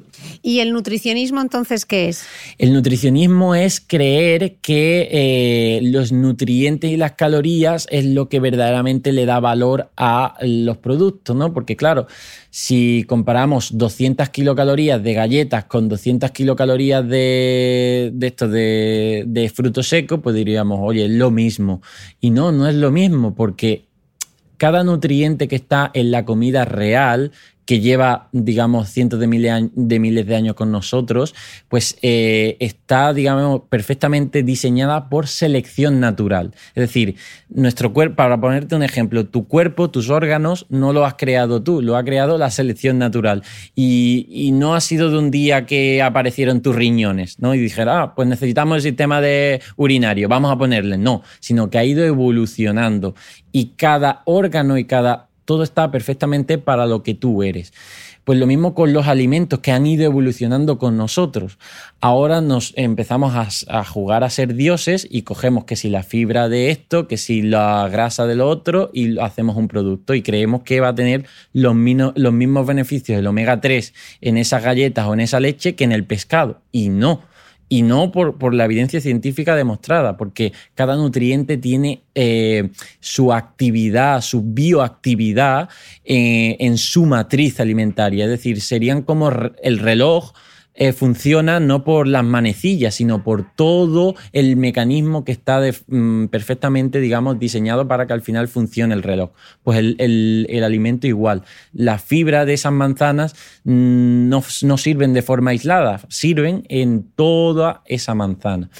¿Y 0.42 0.60
el 0.60 0.72
nutricionismo 0.72 1.40
entonces 1.40 1.84
qué 1.84 2.08
es? 2.08 2.24
El 2.58 2.72
nutricionismo 2.72 3.54
es 3.54 3.80
creer 3.80 4.56
que 4.60 5.08
eh, 5.10 5.80
los 5.82 6.12
nutrientes 6.12 6.90
y 6.90 6.96
las 6.96 7.12
calorías 7.12 7.86
es 7.90 8.04
lo 8.04 8.28
que 8.28 8.40
verdaderamente 8.40 9.12
le 9.12 9.26
da 9.26 9.40
valor 9.40 9.90
a 9.96 10.36
los 10.42 10.78
productos, 10.78 11.36
¿no? 11.36 11.52
Porque 11.52 11.76
claro, 11.76 12.06
si 12.54 13.04
comparamos 13.08 13.78
200 13.78 14.28
kilocalorías 14.28 15.02
de 15.02 15.14
galletas 15.14 15.64
con 15.64 15.88
200 15.88 16.32
kilocalorías 16.32 17.08
de, 17.08 18.10
de 18.12 18.26
esto 18.26 18.46
de, 18.46 19.24
de 19.26 19.48
fruto 19.48 19.82
seco, 19.82 20.20
pues 20.20 20.36
diríamos, 20.36 20.78
oye, 20.82 21.06
es 21.06 21.10
lo 21.12 21.30
mismo. 21.30 21.80
Y 22.20 22.28
no, 22.28 22.52
no 22.52 22.68
es 22.68 22.74
lo 22.74 22.90
mismo, 22.90 23.34
porque 23.34 23.86
cada 24.58 24.84
nutriente 24.84 25.48
que 25.48 25.56
está 25.56 25.90
en 25.94 26.10
la 26.10 26.26
comida 26.26 26.66
real 26.66 27.32
que 27.64 27.80
lleva, 27.80 28.28
digamos, 28.32 28.88
cientos 28.88 29.20
de 29.20 29.26
miles 29.28 30.26
de, 30.26 30.36
años 30.36 30.54
con 30.54 30.72
nosotros, 30.72 31.34
pues 31.68 31.96
eh, 32.02 32.56
está, 32.60 33.12
digamos, 33.12 33.62
perfectamente 33.68 34.42
diseñada 34.42 35.08
por 35.08 35.28
selección 35.28 36.00
natural. 36.00 36.54
Es 36.74 36.82
decir, 36.82 37.16
nuestro 37.48 37.92
cuerpo, 37.92 38.16
para 38.16 38.40
ponerte 38.40 38.74
un 38.74 38.82
ejemplo, 38.82 39.26
tu 39.26 39.46
cuerpo, 39.46 39.90
tus 39.90 40.10
órganos, 40.10 40.66
no 40.70 40.92
lo 40.92 41.06
has 41.06 41.14
creado 41.14 41.62
tú, 41.62 41.82
lo 41.82 41.96
ha 41.96 42.04
creado 42.04 42.36
la 42.36 42.50
selección 42.50 42.98
natural. 42.98 43.42
Y, 43.74 44.50
no 44.52 44.74
ha 44.74 44.80
sido 44.80 45.10
de 45.10 45.18
un 45.18 45.30
día 45.30 45.66
que 45.66 46.02
aparecieron 46.02 46.60
tus 46.62 46.74
riñones, 46.74 47.38
¿no? 47.38 47.54
Y 47.54 47.58
dijera, 47.58 48.02
ah, 48.02 48.14
pues 48.14 48.28
necesitamos 48.28 48.76
el 48.76 48.82
sistema 48.82 49.20
de 49.20 49.62
urinario, 49.76 50.28
vamos 50.28 50.52
a 50.52 50.58
ponerle. 50.58 50.98
No, 50.98 51.22
sino 51.40 51.70
que 51.70 51.78
ha 51.78 51.84
ido 51.84 52.04
evolucionando. 52.04 53.14
Y 53.50 53.72
cada 53.76 54.22
órgano 54.26 54.76
y 54.78 54.84
cada 54.84 55.31
todo 55.44 55.62
está 55.62 55.90
perfectamente 55.90 56.58
para 56.58 56.86
lo 56.86 57.02
que 57.02 57.14
tú 57.14 57.42
eres. 57.42 57.72
Pues 58.24 58.38
lo 58.38 58.46
mismo 58.46 58.74
con 58.74 58.92
los 58.92 59.08
alimentos 59.08 59.58
que 59.58 59.72
han 59.72 59.84
ido 59.84 60.04
evolucionando 60.04 60.78
con 60.78 60.96
nosotros. 60.96 61.58
Ahora 62.00 62.40
nos 62.40 62.72
empezamos 62.76 63.34
a, 63.68 63.84
jugar 63.84 64.22
a 64.22 64.30
ser 64.30 64.54
dioses 64.54 65.08
y 65.10 65.22
cogemos 65.22 65.64
que 65.64 65.74
si 65.74 65.90
la 65.90 66.04
fibra 66.04 66.48
de 66.48 66.70
esto, 66.70 67.08
que 67.08 67.16
si 67.16 67.42
la 67.42 67.88
grasa 67.90 68.26
de 68.26 68.36
lo 68.36 68.48
otro 68.48 68.90
y 68.92 69.18
hacemos 69.18 69.56
un 69.56 69.66
producto 69.66 70.14
y 70.14 70.22
creemos 70.22 70.62
que 70.62 70.78
va 70.78 70.88
a 70.88 70.94
tener 70.94 71.26
los, 71.52 71.74
los 72.14 72.32
mismos 72.32 72.64
beneficios 72.64 73.16
del 73.16 73.26
omega 73.26 73.60
3 73.60 73.92
en 74.20 74.36
esas 74.36 74.62
galletas 74.62 75.06
o 75.06 75.14
en 75.14 75.20
esa 75.20 75.40
leche 75.40 75.74
que 75.74 75.82
en 75.82 75.90
el 75.90 76.04
pescado. 76.04 76.60
Y 76.70 76.90
no 76.90 77.31
y 77.72 77.80
no 77.80 78.12
por, 78.12 78.52
la 78.52 78.66
evidencia 78.66 79.00
científica 79.00 79.56
demostrada, 79.56 80.18
porque 80.18 80.52
cada 80.74 80.94
nutriente 80.94 81.56
tiene 81.56 82.02
eh, 82.14 82.68
su 83.00 83.32
actividad, 83.32 84.20
su 84.20 84.42
bioactividad 84.42 85.70
eh, 86.04 86.58
en 86.60 86.76
su 86.76 87.06
matriz 87.06 87.60
alimentaria. 87.60 88.24
Es 88.26 88.30
decir, 88.30 88.60
serían 88.60 89.00
como 89.00 89.30
el 89.62 89.78
reloj 89.78 90.34
eh, 90.74 90.92
funciona 90.94 91.60
no 91.60 91.84
por 91.84 92.06
las 92.06 92.24
manecillas, 92.24 92.94
sino 92.94 93.22
por 93.22 93.54
todo 93.54 94.14
el 94.32 94.56
mecanismo 94.56 95.22
que 95.22 95.32
está 95.32 95.60
mm, 95.86 96.26
perfectamente, 96.28 96.98
digamos, 96.98 97.38
diseñado 97.38 97.86
para 97.86 98.06
que 98.06 98.14
al 98.14 98.22
final 98.22 98.48
funcione 98.48 98.94
el 98.94 99.02
reloj. 99.02 99.32
Pues 99.62 99.78
el, 99.78 100.62
alimento 100.64 101.06
igual. 101.06 101.42
La 101.74 101.98
fibra 101.98 102.46
de 102.46 102.54
esas 102.54 102.72
manzanas 102.72 103.34
mm, 103.64 104.28
no, 104.28 104.78
sirven 104.78 105.12
de 105.12 105.22
forma 105.22 105.50
aislada, 105.50 106.00
sirven 106.08 106.64
en 106.68 107.04
toda 107.16 107.82
esa 107.86 108.14
manzana. 108.14 108.70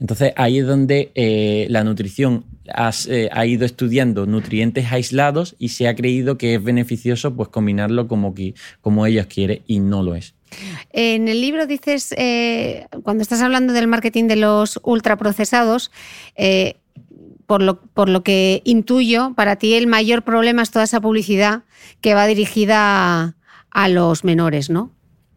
Entonces 0.00 0.32
ahí 0.36 0.58
es 0.58 0.66
donde 0.66 1.12
eh, 1.14 1.66
la 1.70 1.82
nutrición 1.82 2.44
eh, 3.08 3.28
ha 3.32 3.46
ido 3.46 3.64
estudiando 3.64 4.26
nutrientes 4.26 4.92
aislados 4.92 5.56
y 5.58 5.70
se 5.70 5.88
ha 5.88 5.94
creído 5.94 6.36
que 6.36 6.54
es 6.54 6.62
beneficioso 6.62 7.34
pues 7.34 7.48
combinarlo 7.48 8.06
como, 8.06 8.34
que, 8.34 8.54
como 8.82 9.06
ellos 9.06 9.26
quieren 9.26 9.62
y 9.66 9.80
no 9.80 10.02
lo 10.02 10.14
es. 10.14 10.34
En 11.00 11.28
el 11.28 11.40
libro 11.40 11.68
dices, 11.68 12.12
eh, 12.18 12.88
cuando 13.04 13.22
estás 13.22 13.40
hablando 13.40 13.72
del 13.72 13.86
marketing 13.86 14.24
de 14.24 14.34
los 14.34 14.80
ultraprocesados, 14.82 15.92
eh, 16.34 16.74
por, 17.46 17.62
lo, 17.62 17.80
por 17.80 18.08
lo 18.08 18.24
que 18.24 18.62
intuyo, 18.64 19.32
para 19.36 19.54
ti 19.54 19.74
el 19.74 19.86
mayor 19.86 20.22
problema 20.22 20.60
es 20.60 20.72
toda 20.72 20.84
esa 20.84 21.00
publicidad 21.00 21.62
que 22.00 22.14
va 22.14 22.26
dirigida 22.26 23.36
a, 23.70 23.88
los 23.88 24.24
menores, 24.24 24.70
¿no? 24.70 24.90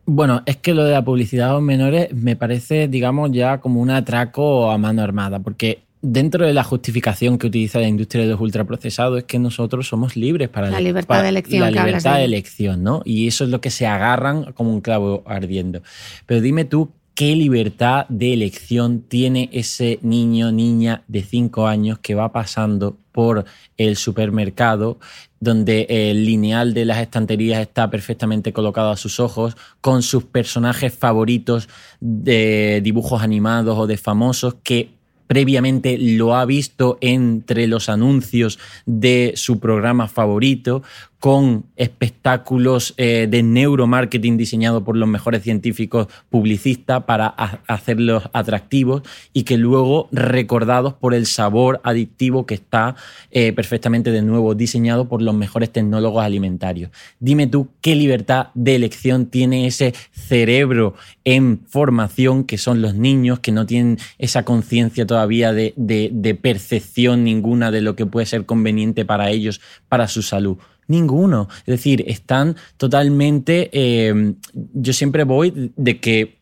Bueno, 0.08 0.42
es 0.48 0.58
que 0.58 0.74
lo 0.74 0.84
de 0.84 0.94
la 0.94 1.06
publicidad 1.06 1.52
a 1.52 1.54
los 1.54 1.62
menores 1.62 2.12
me 2.12 2.36
parece, 2.36 2.88
digamos, 2.88 3.30
ya 3.32 3.60
como 3.60 3.82
un 3.82 3.92
atraco 3.92 4.72
a 4.72 4.80
mano 4.80 5.04
armada, 5.04 5.42
porque 5.42 5.84
dentro 6.02 6.46
de 6.46 6.54
la 6.54 6.64
justificación 6.64 7.38
que 7.38 7.48
utiliza 7.48 7.80
la 7.80 7.88
industria 7.88 8.24
de 8.24 8.32
los 8.32 8.42
ultraprocesados 8.42 9.20
es 9.20 9.24
que 9.26 9.40
nosotros 9.40 9.88
somos 9.88 10.16
libres 10.16 10.50
para 10.50 10.70
la 10.70 10.80
libertad 10.80 11.22
de 11.22 11.30
elección. 11.30 11.62
La 11.62 11.86
libertad 11.86 12.18
de 12.18 12.26
elección, 12.26 12.84
¿no? 12.84 13.02
Y 13.06 13.28
eso 13.28 13.44
es 13.44 13.50
lo 13.50 13.62
que 13.62 13.70
se 13.70 13.88
agarran 13.88 14.54
como 14.54 14.72
un 14.72 14.82
clavo 14.82 15.24
ardiendo. 15.26 15.82
Pero 16.26 16.42
dime 16.42 16.66
tú, 16.66 16.92
¿qué 17.14 17.36
libertad 17.36 18.06
de 18.10 18.34
elección 18.34 19.02
tiene 19.02 19.50
ese 19.54 20.00
niño, 20.02 20.52
niña 20.52 21.04
de 21.08 21.22
5 21.22 21.68
años 21.68 22.00
que 22.00 22.16
va 22.16 22.32
pasando 22.32 22.98
por 23.12 23.46
el 23.78 23.96
supermercado 23.98 24.98
donde 25.40 25.88
el 25.90 26.24
lineal 26.24 26.74
de 26.74 26.86
las 26.86 27.00
estanterías 27.00 27.62
está 27.62 27.90
perfectamente 27.90 28.54
colocado 28.54 28.92
a 28.92 28.96
sus 28.96 29.20
ojos, 29.20 29.58
con 29.82 30.04
sus 30.04 30.24
personajes 30.24 30.94
favoritos 30.94 31.68
de 32.00 32.80
dibujos 32.84 33.24
animados 33.24 33.78
o 33.78 33.88
de 33.88 33.98
famosos 33.98 34.56
que 34.64 35.01
previamente 35.32 35.98
lo 35.98 36.36
ha 36.36 36.44
visto 36.44 36.98
entre 37.00 37.66
los 37.66 37.88
anuncios 37.88 38.60
de 38.86 39.32
su 39.38 39.62
programa 39.62 40.10
favorito, 40.10 40.84
con 41.22 41.66
espectáculos 41.76 42.96
eh, 42.98 43.28
de 43.30 43.44
neuromarketing 43.44 44.38
diseñados 44.38 44.82
por 44.82 44.98
los 44.98 45.08
mejores 45.08 45.44
científicos 45.44 46.08
publicistas 46.32 47.04
para 47.04 47.28
hacerlos 47.28 48.24
atractivos 48.34 49.04
y 49.32 49.44
que 49.44 49.56
luego 49.56 50.10
recordados 50.12 50.96
por 50.96 51.14
el 51.14 51.28
sabor 51.28 51.80
adictivo 51.84 52.48
que 52.48 52.56
está 52.56 52.96
eh, 53.30 53.54
perfectamente 53.54 54.10
de 54.10 54.24
nuevo 54.24 54.56
diseñado 54.56 55.08
por 55.08 55.22
los 55.22 55.36
mejores 55.36 55.72
tecnólogos 55.72 56.26
alimentarios. 56.26 56.90
Dime 57.20 57.46
tú 57.46 57.68
qué 57.82 57.94
libertad 57.94 58.48
de 58.56 58.74
elección 58.74 59.28
tiene 59.28 59.68
ese 59.68 59.94
cerebro 60.12 60.96
en 61.24 61.60
formación 61.68 62.46
que 62.46 62.58
son 62.58 62.82
los 62.82 62.96
niños 62.96 63.38
que 63.42 63.52
no 63.52 63.68
tienen 63.68 64.00
esa 64.18 64.44
conciencia 64.44 65.06
todavía 65.06 65.54
de 65.54 66.40
percepción 66.42 67.24
ninguna 67.24 67.70
de 67.70 67.82
lo 67.82 67.96
que 67.96 68.08
puede 68.08 68.26
ser 68.26 68.48
conveniente 68.48 69.06
para 69.06 69.30
ellos, 69.30 69.62
para 69.88 70.08
su 70.08 70.24
salud. 70.24 70.58
Ninguno. 70.92 71.48
Es 71.60 71.66
decir, 71.78 72.04
están 72.08 72.56
totalmente. 72.78 73.70
Eh, 73.74 74.34
yo 74.74 74.94
siempre 74.94 75.24
voy 75.24 75.72
de 75.76 76.00
que, 76.00 76.38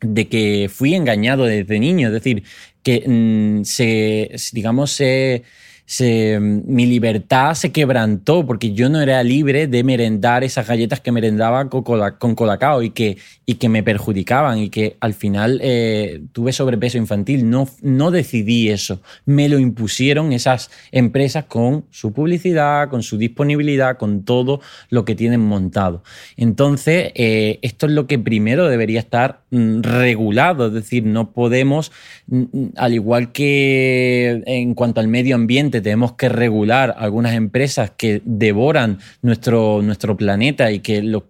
de 0.00 0.28
que 0.28 0.70
fui 0.72 0.94
engañado 0.94 1.44
desde 1.44 1.80
niño. 1.80 2.08
Es 2.08 2.14
decir, 2.14 2.44
que 2.82 3.02
mm, 3.04 3.64
se, 3.64 4.30
digamos, 4.52 4.92
se 4.92 5.42
mi 5.88 6.84
libertad 6.86 7.54
se 7.54 7.70
quebrantó 7.70 8.44
porque 8.44 8.72
yo 8.72 8.88
no 8.88 9.00
era 9.00 9.22
libre 9.22 9.68
de 9.68 9.84
merendar 9.84 10.42
esas 10.42 10.66
galletas 10.66 11.00
que 11.00 11.12
merendaba 11.12 11.68
con, 11.68 11.84
con 12.18 12.34
colacao 12.34 12.82
y 12.82 12.90
que, 12.90 13.18
y 13.46 13.54
que 13.54 13.68
me 13.68 13.84
perjudicaban 13.84 14.58
y 14.58 14.68
que 14.68 14.96
al 14.98 15.14
final 15.14 15.60
eh, 15.62 16.22
tuve 16.32 16.52
sobrepeso 16.52 16.98
infantil. 16.98 17.48
No, 17.48 17.68
no 17.82 18.10
decidí 18.10 18.68
eso, 18.70 19.00
me 19.26 19.48
lo 19.48 19.60
impusieron 19.60 20.32
esas 20.32 20.70
empresas 20.90 21.44
con 21.44 21.84
su 21.90 22.12
publicidad, 22.12 22.88
con 22.88 23.04
su 23.04 23.16
disponibilidad, 23.16 23.96
con 23.96 24.24
todo 24.24 24.60
lo 24.90 25.04
que 25.04 25.14
tienen 25.14 25.40
montado. 25.40 26.02
Entonces, 26.36 27.12
eh, 27.14 27.60
esto 27.62 27.86
es 27.86 27.92
lo 27.92 28.08
que 28.08 28.18
primero 28.18 28.68
debería 28.68 28.98
estar 28.98 29.42
regulado, 29.50 30.66
es 30.66 30.72
decir, 30.72 31.04
no 31.04 31.30
podemos, 31.30 31.92
mm, 32.26 32.42
mm, 32.52 32.72
al 32.76 32.94
igual 32.94 33.32
que 33.32 34.42
en 34.46 34.74
cuanto 34.74 35.00
al 35.00 35.08
medio 35.08 35.36
ambiente, 35.36 35.80
tenemos 35.80 36.14
que 36.14 36.28
regular 36.28 36.94
algunas 36.98 37.34
empresas 37.34 37.92
que 37.96 38.22
devoran 38.24 38.98
nuestro, 39.22 39.82
nuestro 39.82 40.16
planeta 40.16 40.72
y 40.72 40.80
que 40.80 41.20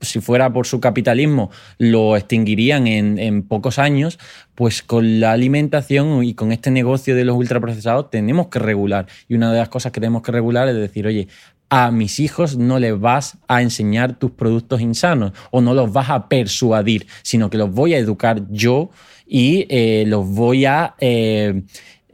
si 0.00 0.20
fuera 0.20 0.52
por 0.52 0.66
su 0.66 0.78
capitalismo 0.80 1.50
lo 1.78 2.16
extinguirían 2.16 2.86
en, 2.86 3.18
en 3.18 3.42
pocos 3.42 3.78
años, 3.80 4.18
pues 4.54 4.82
con 4.82 5.18
la 5.18 5.32
alimentación 5.32 6.22
y 6.22 6.34
con 6.34 6.52
este 6.52 6.70
negocio 6.70 7.16
de 7.16 7.24
los 7.24 7.36
ultraprocesados 7.36 8.10
tenemos 8.10 8.46
que 8.46 8.60
regular. 8.60 9.06
Y 9.28 9.34
una 9.34 9.52
de 9.52 9.58
las 9.58 9.68
cosas 9.68 9.90
que 9.90 10.00
tenemos 10.00 10.22
que 10.22 10.32
regular 10.32 10.68
es 10.68 10.76
decir, 10.76 11.06
oye, 11.06 11.26
a 11.68 11.90
mis 11.90 12.20
hijos 12.20 12.56
no 12.56 12.78
les 12.78 12.98
vas 12.98 13.38
a 13.48 13.62
enseñar 13.62 14.18
tus 14.18 14.30
productos 14.30 14.80
insanos 14.80 15.32
o 15.50 15.60
no 15.60 15.74
los 15.74 15.92
vas 15.92 16.10
a 16.10 16.28
persuadir, 16.28 17.06
sino 17.22 17.50
que 17.50 17.58
los 17.58 17.72
voy 17.72 17.94
a 17.94 17.98
educar 17.98 18.42
yo 18.50 18.90
y 19.26 19.66
eh, 19.68 20.04
los 20.06 20.28
voy 20.28 20.64
a 20.64 20.94
eh, 21.00 21.62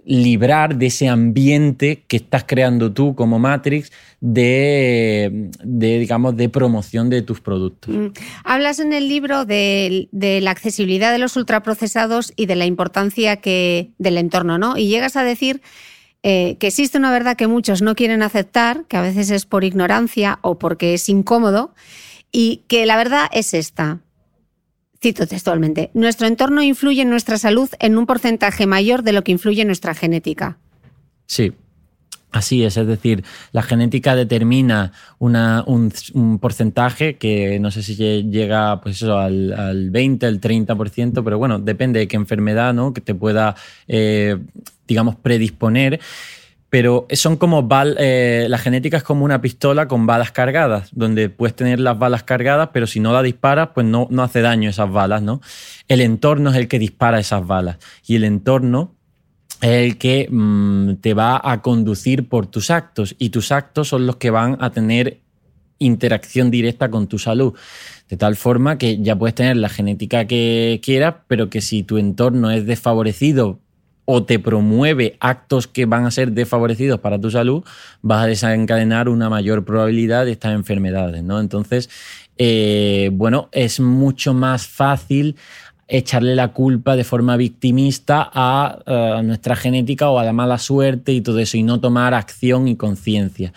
librar 0.04 0.76
de 0.76 0.86
ese 0.86 1.08
ambiente 1.08 2.04
que 2.08 2.16
estás 2.16 2.44
creando 2.44 2.92
tú 2.92 3.14
como 3.14 3.38
Matrix 3.38 3.92
de, 4.20 5.50
digamos, 5.62 6.36
de 6.36 6.48
promoción 6.48 7.10
de 7.10 7.22
tus 7.22 7.40
productos. 7.40 7.94
Mm. 7.94 8.06
Hablas 8.44 8.78
en 8.78 8.92
el 8.92 9.08
libro 9.08 9.44
de, 9.44 10.08
la 10.12 10.50
accesibilidad 10.50 11.12
de 11.12 11.18
los 11.18 11.36
ultraprocesados 11.36 12.32
y 12.36 12.46
de 12.46 12.56
la 12.56 12.66
importancia 12.66 13.36
que, 13.36 13.90
del 13.98 14.18
entorno, 14.18 14.58
¿no? 14.58 14.76
Y 14.76 14.88
llegas 14.88 15.16
a 15.16 15.24
decir 15.24 15.60
eh, 16.22 16.56
que 16.58 16.68
existe 16.68 16.98
una 16.98 17.10
verdad 17.10 17.36
que 17.36 17.46
muchos 17.46 17.82
no 17.82 17.94
quieren 17.94 18.22
aceptar, 18.22 18.84
que 18.86 18.96
a 18.96 19.02
veces 19.02 19.30
es 19.30 19.46
por 19.46 19.64
ignorancia 19.64 20.38
o 20.42 20.58
porque 20.58 20.94
es 20.94 21.08
incómodo, 21.08 21.74
y 22.30 22.62
que 22.68 22.86
la 22.86 22.96
verdad 22.96 23.28
es 23.32 23.54
esta. 23.54 24.00
Cito 25.00 25.26
textualmente, 25.26 25.90
nuestro 25.94 26.28
entorno 26.28 26.62
influye 26.62 27.02
en 27.02 27.10
nuestra 27.10 27.36
salud 27.36 27.68
en 27.80 27.98
un 27.98 28.06
porcentaje 28.06 28.66
mayor 28.66 29.02
de 29.02 29.12
lo 29.12 29.24
que 29.24 29.32
influye 29.32 29.64
nuestra 29.64 29.94
genética. 29.94 30.58
Sí, 31.26 31.52
Así 32.32 32.64
es, 32.64 32.78
es 32.78 32.86
decir, 32.86 33.24
la 33.52 33.62
genética 33.62 34.16
determina 34.16 34.92
un, 35.18 36.38
porcentaje 36.40 37.18
que 37.18 37.60
no 37.60 37.70
sé 37.70 37.82
si 37.82 37.94
llega 37.94 38.80
pues 38.80 39.02
al, 39.02 39.52
al 39.52 39.90
20, 39.90 40.26
el 40.26 40.40
30%, 40.40 41.22
pero 41.22 41.36
bueno, 41.36 41.58
depende 41.58 42.00
de 42.00 42.08
qué 42.08 42.16
enfermedad 42.16 42.72
¿no? 42.72 42.94
que 42.94 43.02
te 43.02 43.14
pueda, 43.14 43.54
eh, 43.86 44.38
digamos, 44.86 45.16
predisponer 45.16 46.00
pero 46.72 47.06
son 47.10 47.36
como 47.36 47.68
eh, 47.98 48.46
la 48.48 48.56
genética 48.56 48.96
es 48.96 49.02
como 49.02 49.26
una 49.26 49.42
pistola 49.42 49.88
con 49.88 50.06
balas 50.06 50.32
cargadas, 50.32 50.88
donde 50.92 51.28
puedes 51.28 51.54
tener 51.54 51.78
las 51.78 51.98
balas 51.98 52.22
cargadas, 52.22 52.70
pero 52.72 52.86
si 52.86 52.98
no 52.98 53.12
la 53.12 53.22
disparas, 53.22 53.68
pues 53.74 53.86
no, 53.86 54.06
no 54.08 54.22
hace 54.22 54.40
daño 54.40 54.70
esas 54.70 54.90
balas, 54.90 55.20
¿no? 55.20 55.42
El 55.86 56.00
entorno 56.00 56.48
es 56.48 56.56
el 56.56 56.68
que 56.68 56.78
dispara 56.78 57.20
esas 57.20 57.46
balas 57.46 57.76
y 58.06 58.16
el 58.16 58.24
entorno 58.24 58.94
el 59.62 59.96
que 59.96 60.28
mm, 60.28 60.96
te 60.96 61.14
va 61.14 61.40
a 61.42 61.62
conducir 61.62 62.28
por 62.28 62.46
tus 62.48 62.70
actos 62.70 63.14
y 63.18 63.30
tus 63.30 63.52
actos 63.52 63.88
son 63.88 64.06
los 64.06 64.16
que 64.16 64.30
van 64.30 64.58
a 64.60 64.70
tener 64.70 65.20
interacción 65.78 66.50
directa 66.50 66.90
con 66.90 67.06
tu 67.06 67.18
salud. 67.18 67.54
De 68.08 68.16
tal 68.16 68.36
forma 68.36 68.76
que 68.76 69.00
ya 69.00 69.16
puedes 69.16 69.34
tener 69.34 69.56
la 69.56 69.68
genética 69.68 70.26
que 70.26 70.80
quieras, 70.82 71.14
pero 71.28 71.48
que 71.48 71.60
si 71.60 71.84
tu 71.84 71.98
entorno 71.98 72.50
es 72.50 72.66
desfavorecido 72.66 73.60
o 74.04 74.24
te 74.24 74.40
promueve 74.40 75.16
actos 75.20 75.68
que 75.68 75.86
van 75.86 76.06
a 76.06 76.10
ser 76.10 76.32
desfavorecidos 76.32 76.98
para 76.98 77.20
tu 77.20 77.30
salud, 77.30 77.64
vas 78.00 78.24
a 78.24 78.26
desencadenar 78.26 79.08
una 79.08 79.30
mayor 79.30 79.64
probabilidad 79.64 80.24
de 80.24 80.32
estas 80.32 80.54
enfermedades, 80.54 81.22
¿no? 81.22 81.38
Entonces, 81.38 81.88
eh, 82.36 83.10
bueno, 83.12 83.48
es 83.52 83.78
mucho 83.78 84.34
más 84.34 84.66
fácil 84.66 85.36
echarle 85.92 86.34
la 86.34 86.48
culpa 86.48 86.96
de 86.96 87.04
forma 87.04 87.36
victimista 87.36 88.28
a, 88.32 88.78
a, 88.86 89.22
nuestra 89.22 89.56
genética 89.56 90.08
o 90.10 90.18
a 90.18 90.24
la 90.24 90.32
mala 90.32 90.58
suerte 90.58 91.12
y 91.12 91.20
todo 91.20 91.38
eso, 91.38 91.58
y 91.58 91.62
no 91.62 91.80
tomar 91.80 92.14
acción 92.14 92.66
y 92.66 92.76
conciencia. 92.76 93.52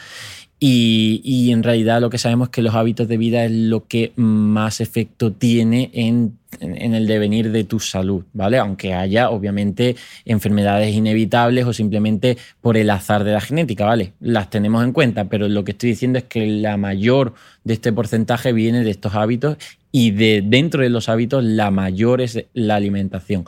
Y, 0.60 1.52
en 1.52 1.64
realidad 1.64 2.02
lo 2.02 2.10
que 2.10 2.18
sabemos 2.18 2.48
es 2.48 2.52
que 2.52 2.62
los 2.62 2.74
hábitos 2.74 3.08
de 3.08 3.18
vida 3.18 3.46
es 3.46 3.52
lo 3.52 3.86
que 3.86 4.14
más 4.16 4.82
efecto 4.82 5.32
tiene 5.32 5.92
en, 5.94 6.38
el 6.62 7.08
devenir 7.08 7.52
de 7.52 7.64
tu 7.64 7.80
salud, 7.80 8.24
¿vale? 8.34 8.58
Aunque 8.58 8.94
haya 8.94 9.30
obviamente 9.30 9.96
enfermedades 10.26 10.94
inevitables 10.94 11.66
o 11.66 11.74
simplemente 11.74 12.38
por 12.62 12.78
el 12.78 12.90
azar 12.90 13.24
de 13.24 13.32
la 13.32 13.42
genética, 13.42 13.86
¿vale? 13.86 14.14
Las 14.20 14.50
tenemos 14.50 14.84
en 14.84 14.92
cuenta, 14.92 15.26
pero 15.26 15.48
lo 15.48 15.64
que 15.64 15.72
estoy 15.72 15.90
diciendo 15.90 16.20
es 16.20 16.26
que 16.26 16.46
la 16.46 16.78
mayor 16.78 17.34
de 17.64 17.74
este 17.74 17.92
porcentaje 17.92 18.54
viene 18.54 18.84
de 18.84 18.92
estos 18.92 19.16
hábitos 19.16 19.58
y 19.92 20.12
de 20.12 20.44
dentro 20.46 20.84
de 20.84 20.90
los 20.90 21.08
hábitos 21.08 21.42
la 21.42 21.72
mayor 21.72 22.20
es 22.20 22.44
la 22.54 22.76
alimentación. 22.76 23.46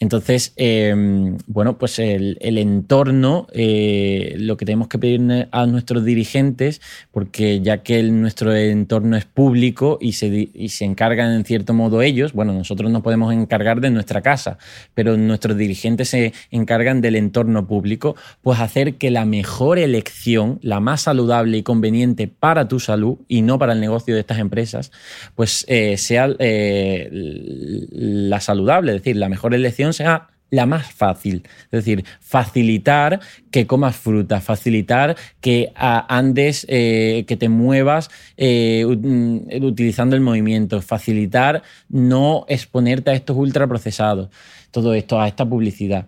Entonces, 0.00 0.52
em, 0.56 1.38
bueno, 1.46 1.78
pues 1.78 2.00
el, 2.00 2.36
entorno, 2.40 3.46
eh, 3.52 4.34
lo 4.38 4.56
que 4.56 4.66
tenemos 4.66 4.88
que 4.88 4.98
pedir 4.98 5.48
a 5.52 5.66
nuestros 5.66 6.04
dirigentes, 6.04 6.80
porque 7.12 7.60
ya 7.60 7.84
que 7.84 8.02
nuestro 8.02 8.52
entorno 8.54 9.16
es 9.16 9.24
público 9.24 9.98
y 10.00 10.14
se, 10.14 10.50
y 10.52 10.68
se 10.70 10.84
encargan 10.84 11.32
en 11.32 11.44
cierto 11.44 11.74
modo 11.74 12.02
ellos, 12.02 12.32
bueno, 12.32 12.43
nosotros 12.52 12.90
nos 12.90 13.02
podemos 13.02 13.32
encargar 13.32 13.80
de 13.80 13.90
nuestra 13.90 14.20
casa, 14.22 14.58
pero 14.94 15.16
nuestros 15.16 15.56
dirigentes 15.56 16.08
se 16.08 16.32
encargan 16.50 17.00
del 17.00 17.16
entorno 17.16 17.66
público, 17.66 18.16
pues 18.42 18.60
hacer 18.60 18.96
que 18.96 19.10
la 19.10 19.24
mejor 19.24 19.78
elección, 19.78 20.58
la 20.62 20.80
más 20.80 21.02
saludable 21.02 21.58
y 21.58 21.62
conveniente 21.62 22.28
para 22.28 22.68
tu 22.68 22.80
salud 22.80 23.18
y 23.28 23.42
no 23.42 23.58
para 23.58 23.72
el 23.72 23.80
negocio 23.80 24.14
de 24.14 24.20
estas 24.20 24.38
empresas, 24.38 24.92
pues 25.34 25.64
eh, 25.68 25.96
sea 25.96 26.28
eh, 26.38 27.08
la 27.10 28.40
saludable, 28.40 28.92
es 28.92 29.02
decir, 29.02 29.16
la 29.16 29.28
mejor 29.28 29.54
elección 29.54 29.92
sea 29.92 30.28
la 30.50 30.66
más 30.66 30.92
fácil. 30.92 31.42
Es 31.64 31.84
decir, 31.84 32.04
facilitar 32.20 33.20
que 33.50 33.66
comas 33.66 33.96
fruta, 33.96 34.40
facilitar 34.40 35.16
que 35.40 35.72
andes, 35.74 36.66
eh, 36.68 37.24
que 37.26 37.36
te 37.36 37.48
muevas 37.48 38.10
eh, 38.36 38.84
mm, 38.86 39.64
utilizando 39.64 40.16
el 40.16 40.22
movimiento, 40.22 40.80
facilitar 40.80 41.62
no 41.88 42.44
exponerte 42.48 43.10
a 43.10 43.14
estos 43.14 43.36
ultraprocesados, 43.36 44.30
todo 44.70 44.94
esto, 44.94 45.20
a 45.20 45.28
esta 45.28 45.44
publicidad. 45.44 46.06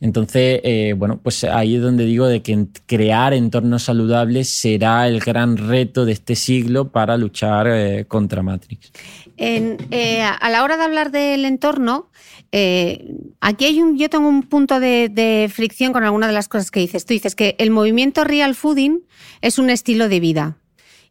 Entonces, 0.00 0.60
eh, 0.64 0.94
bueno, 0.96 1.20
pues 1.22 1.44
ahí 1.44 1.76
es 1.76 1.82
donde 1.82 2.04
digo 2.04 2.26
de 2.26 2.42
que 2.42 2.66
crear 2.86 3.32
entornos 3.34 3.84
saludables 3.84 4.48
será 4.48 5.06
el 5.08 5.20
gran 5.20 5.56
reto 5.56 6.04
de 6.04 6.12
este 6.12 6.36
siglo 6.36 6.90
para 6.90 7.16
luchar 7.16 8.06
contra 8.06 8.42
Matrix. 8.42 8.92
a 9.38 10.50
la 10.50 10.62
hora 10.62 10.76
de 10.76 10.82
hablar 10.82 11.10
del 11.10 11.44
entorno, 11.44 12.10
eh, 12.56 13.16
aquí 13.40 13.64
hay 13.64 13.82
un, 13.82 13.98
yo 13.98 14.08
tengo 14.08 14.28
un 14.28 14.44
punto 14.44 14.78
de, 14.78 15.50
fricción 15.52 15.92
con 15.92 16.04
alguna 16.04 16.28
de 16.28 16.32
las 16.32 16.46
cosas 16.46 16.70
que 16.70 16.78
dices. 16.78 17.04
Tú 17.04 17.12
dices 17.12 17.34
que 17.34 17.56
el 17.58 17.72
movimiento 17.72 18.22
real 18.22 18.54
fooding 18.54 19.00
es 19.40 19.58
un 19.58 19.70
estilo 19.70 20.08
de 20.08 20.20
vida. 20.20 20.58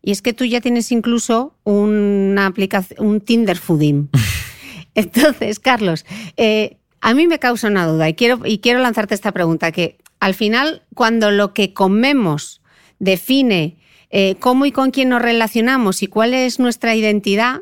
Y 0.02 0.12
es 0.12 0.22
que 0.22 0.32
tú 0.32 0.46
ya 0.46 0.62
tienes 0.62 0.90
incluso 0.94 1.58
una 1.66 2.46
aplicación, 2.46 3.06
un 3.06 3.20
Tinder 3.20 3.58
fooding. 3.58 4.10
Entonces, 4.96 5.60
Carlos, 5.60 6.06
eh, 6.38 6.78
a 7.04 7.14
mí 7.14 7.28
me 7.28 7.38
causa 7.38 7.68
una 7.68 7.86
duda 7.86 8.08
y 8.08 8.14
quiero, 8.14 8.40
y 8.46 8.60
quiero 8.60 8.80
lanzarte 8.80 9.14
esta 9.14 9.34
pregunta, 9.34 9.74
que 9.74 9.98
al 10.22 10.34
final, 10.34 10.84
cuando 10.96 11.32
lo 11.32 11.54
que 11.54 11.74
comemos 11.74 12.62
define 13.00 13.76
eh, 14.10 14.36
cómo 14.40 14.66
y 14.66 14.72
con 14.72 14.92
quién 14.92 15.10
nos 15.10 15.22
relacionamos 15.22 16.02
y 16.02 16.08
cuál 16.08 16.34
es 16.34 16.60
nuestra 16.60 16.96
identidad, 16.96 17.60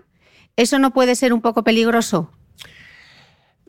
¿eso 0.57 0.77
no 0.77 0.93
puede 0.93 1.15
ser 1.15 1.33
un 1.33 1.41
poco 1.41 1.63
peligroso? 1.63 2.29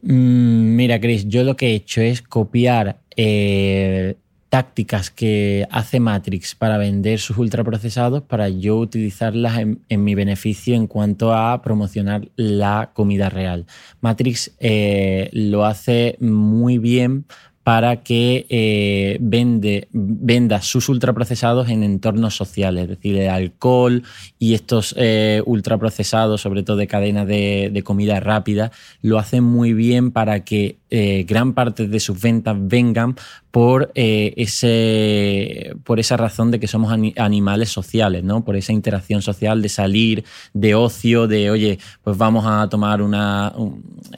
Mm, 0.02 0.76
mira, 0.76 1.00
Chris, 1.00 1.26
yo 1.26 1.42
lo 1.42 1.56
que 1.56 1.68
he 1.68 1.74
hecho 1.74 2.02
es 2.02 2.20
copiar 2.20 3.00
eh, 3.16 4.16
tácticas 4.53 5.11
que 5.11 5.66
hace 5.70 5.98
Matrix 5.98 6.55
para 6.55 6.76
vender 6.76 7.18
sus 7.20 7.38
ultraprocesados 7.38 8.22
para 8.22 8.50
yo 8.50 8.76
utilizarlas 8.76 9.59
en, 9.59 10.05
mi 10.05 10.14
beneficio 10.14 10.74
en 10.74 10.86
cuanto 10.86 11.32
a 11.34 11.62
promocionar 11.62 12.28
la 12.36 12.90
comida 12.92 13.30
real. 13.30 13.64
Matrix 14.03 14.50
eh, 14.61 15.30
lo 15.32 15.64
hace 15.64 16.18
muy 16.20 16.76
bien 16.76 17.24
para 17.62 18.03
que 18.03 18.44
eh, 18.50 19.16
venda 19.20 20.61
sus 20.61 20.90
ultraprocesados 20.90 21.70
en 21.70 21.82
entornos 21.82 22.36
sociales, 22.36 22.82
es 22.82 22.88
decir, 22.90 23.16
el 23.16 23.30
alcohol 23.30 24.03
y 24.38 24.53
estos 24.53 24.94
eh, 24.98 25.42
ultraprocesados, 25.46 26.42
sobre 26.42 26.62
todo 26.62 26.76
de 26.76 26.88
cadenas 26.88 27.26
de, 27.26 27.70
de, 27.72 27.82
comida 27.82 28.20
rápida, 28.20 28.70
lo 29.00 29.18
hacen 29.18 29.44
muy 29.44 29.72
bien 29.72 30.11
para 30.11 30.44
que 30.44 30.76
eh, 30.95 31.24
gran 31.26 31.55
parte 31.55 31.88
de 31.88 31.99
sus 32.01 32.20
ventas 32.20 32.55
vengan 32.61 33.16
por, 33.51 33.90
eh, 33.95 34.34
ese, 34.36 35.74
por 35.84 35.99
esa 35.99 36.18
razón 36.18 36.51
de 36.51 36.61
que 36.61 36.68
somos 36.68 36.93
animales 37.16 37.70
sociales, 37.70 38.22
¿no? 38.22 38.45
Por 38.45 38.57
esa 38.57 38.74
interacción 38.74 39.22
social 39.22 39.62
de 39.62 39.70
salir, 39.70 40.24
de 40.53 40.74
ocio, 40.74 41.26
de, 41.26 41.51
oye, 41.51 41.78
pues 42.03 42.18
vamos 42.18 42.45
a 42.47 42.68
tomar 42.68 43.01
una, 43.01 43.55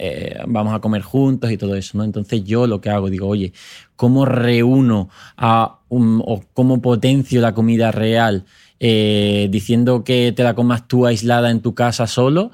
eh, 0.00 0.40
vamos 0.48 0.74
a 0.74 0.80
comer 0.80 1.02
juntos 1.02 1.52
y 1.52 1.56
todo 1.56 1.76
eso, 1.76 1.96
¿no? 1.96 2.02
Entonces 2.02 2.42
yo 2.42 2.66
lo 2.66 2.80
que 2.80 2.90
hago, 2.90 3.08
digo, 3.08 3.28
oye, 3.28 3.52
¿cómo 3.94 4.24
reúno 4.24 5.10
a 5.36 5.78
o 5.88 6.42
cómo 6.54 6.82
potencio 6.82 7.40
la 7.40 7.54
comida 7.54 7.92
real? 7.92 8.46
diciendo 8.80 10.04
que 10.04 10.34
te 10.36 10.42
la 10.42 10.54
comas 10.54 10.86
tú 10.86 11.06
aislada 11.06 11.50
en 11.50 11.62
tu 11.62 11.74
casa 11.74 12.06
solo, 12.06 12.50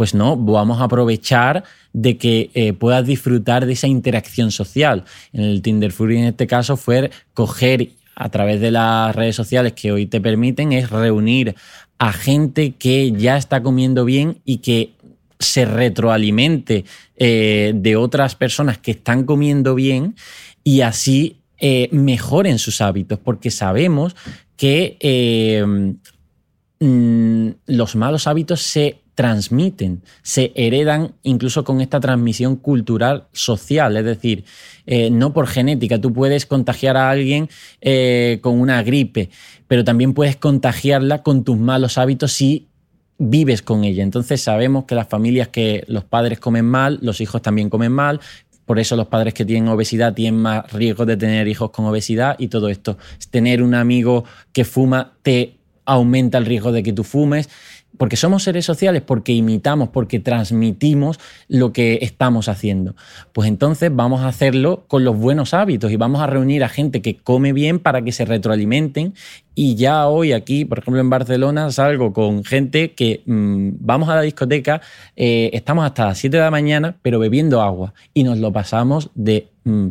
pues 0.00 0.14
no, 0.14 0.34
vamos 0.34 0.80
a 0.80 0.84
aprovechar 0.84 1.62
de 1.92 2.16
que 2.16 2.50
eh, 2.54 2.72
puedas 2.72 3.04
disfrutar 3.04 3.66
de 3.66 3.74
esa 3.74 3.86
interacción 3.86 4.50
social. 4.50 5.04
En 5.34 5.42
el 5.42 5.60
Tinder 5.60 5.92
Fury 5.92 6.16
en 6.16 6.24
este 6.24 6.46
caso 6.46 6.78
fue 6.78 7.10
coger 7.34 7.90
a 8.14 8.30
través 8.30 8.62
de 8.62 8.70
las 8.70 9.14
redes 9.14 9.36
sociales 9.36 9.74
que 9.74 9.92
hoy 9.92 10.06
te 10.06 10.18
permiten 10.18 10.72
es 10.72 10.88
reunir 10.88 11.54
a 11.98 12.14
gente 12.14 12.70
que 12.78 13.12
ya 13.12 13.36
está 13.36 13.62
comiendo 13.62 14.06
bien 14.06 14.38
y 14.46 14.62
que 14.62 14.92
se 15.38 15.66
retroalimente 15.66 16.86
eh, 17.18 17.72
de 17.74 17.96
otras 17.96 18.36
personas 18.36 18.78
que 18.78 18.92
están 18.92 19.24
comiendo 19.24 19.74
bien 19.74 20.16
y 20.64 20.80
así 20.80 21.36
eh, 21.58 21.90
mejoren 21.92 22.58
sus 22.58 22.80
hábitos, 22.80 23.18
porque 23.18 23.50
sabemos 23.50 24.16
que 24.56 25.62
mm, 26.80 27.48
los 27.66 27.96
malos 27.96 28.26
hábitos 28.26 28.62
se 28.62 28.99
transmiten, 29.20 30.00
se 30.22 30.50
heredan 30.54 31.12
incluso 31.22 31.62
con 31.62 31.82
esta 31.82 32.00
transmisión 32.00 32.56
cultural 32.56 33.26
social, 33.32 33.94
es 33.98 34.04
decir, 34.06 34.46
eh, 34.86 35.10
no 35.10 35.34
por 35.34 35.46
genética, 35.46 36.00
tú 36.00 36.10
puedes 36.10 36.46
contagiar 36.46 36.96
a 36.96 37.10
alguien 37.10 37.50
eh, 37.82 38.38
con 38.40 38.58
una 38.58 38.82
gripe, 38.82 39.28
pero 39.68 39.84
también 39.84 40.14
puedes 40.14 40.36
contagiarla 40.36 41.22
con 41.22 41.44
tus 41.44 41.58
malos 41.58 41.98
hábitos 41.98 42.32
si 42.32 42.68
vives 43.18 43.60
con 43.60 43.84
ella. 43.84 44.02
Entonces 44.02 44.40
sabemos 44.40 44.86
que 44.86 44.94
las 44.94 45.08
familias 45.08 45.48
que 45.48 45.84
los 45.86 46.04
padres 46.04 46.40
comen 46.40 46.64
mal, 46.64 46.98
los 47.02 47.20
hijos 47.20 47.42
también 47.42 47.68
comen 47.68 47.92
mal, 47.92 48.20
por 48.64 48.78
eso 48.78 48.96
los 48.96 49.08
padres 49.08 49.34
que 49.34 49.44
tienen 49.44 49.68
obesidad 49.68 50.14
tienen 50.14 50.40
más 50.40 50.72
riesgo 50.72 51.04
de 51.04 51.18
tener 51.18 51.46
hijos 51.46 51.72
con 51.72 51.84
obesidad 51.84 52.36
y 52.38 52.48
todo 52.48 52.70
esto. 52.70 52.96
Tener 53.30 53.62
un 53.62 53.74
amigo 53.74 54.24
que 54.54 54.64
fuma 54.64 55.12
te 55.20 55.58
aumenta 55.84 56.38
el 56.38 56.46
riesgo 56.46 56.72
de 56.72 56.82
que 56.82 56.94
tú 56.94 57.04
fumes 57.04 57.50
porque 57.96 58.16
somos 58.16 58.42
seres 58.42 58.64
sociales, 58.64 59.02
porque 59.02 59.32
imitamos, 59.32 59.90
porque 59.90 60.20
transmitimos 60.20 61.18
lo 61.48 61.72
que 61.72 61.98
estamos 62.02 62.48
haciendo. 62.48 62.94
Pues 63.32 63.48
entonces 63.48 63.90
vamos 63.92 64.22
a 64.22 64.28
hacerlo 64.28 64.84
con 64.88 65.04
los 65.04 65.16
buenos 65.16 65.54
hábitos 65.54 65.92
y 65.92 65.96
vamos 65.96 66.20
a 66.20 66.26
reunir 66.26 66.64
a 66.64 66.68
gente 66.68 67.02
que 67.02 67.16
come 67.16 67.52
bien 67.52 67.78
para 67.78 68.02
que 68.02 68.12
se 68.12 68.24
retroalimenten. 68.24 69.14
Y 69.54 69.74
ya 69.74 70.06
hoy 70.06 70.32
aquí, 70.32 70.64
por 70.64 70.78
ejemplo 70.78 71.00
en 71.00 71.10
Barcelona, 71.10 71.70
salgo 71.70 72.12
con 72.12 72.44
gente 72.44 72.92
que 72.92 73.22
mm, 73.26 73.70
vamos 73.80 74.08
a 74.08 74.14
la 74.14 74.22
discoteca, 74.22 74.80
eh, 75.16 75.50
estamos 75.52 75.84
hasta 75.84 76.06
las 76.06 76.18
7 76.18 76.36
de 76.36 76.42
la 76.42 76.50
mañana, 76.50 76.96
pero 77.02 77.18
bebiendo 77.18 77.60
agua 77.60 77.92
y 78.14 78.24
nos 78.24 78.38
lo 78.38 78.52
pasamos 78.52 79.10
de... 79.14 79.48
Mm, 79.64 79.88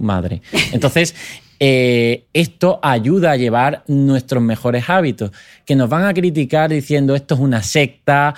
madre. 0.00 0.42
Entonces, 0.72 1.14
eh, 1.62 2.24
esto 2.32 2.80
ayuda 2.82 3.32
a 3.32 3.36
llevar 3.36 3.84
nuestros 3.86 4.42
mejores 4.42 4.88
hábitos. 4.88 5.30
Que 5.66 5.76
nos 5.76 5.90
van 5.90 6.04
a 6.04 6.14
criticar 6.14 6.70
diciendo 6.70 7.14
esto 7.14 7.34
es 7.34 7.40
una 7.40 7.62
secta. 7.62 8.34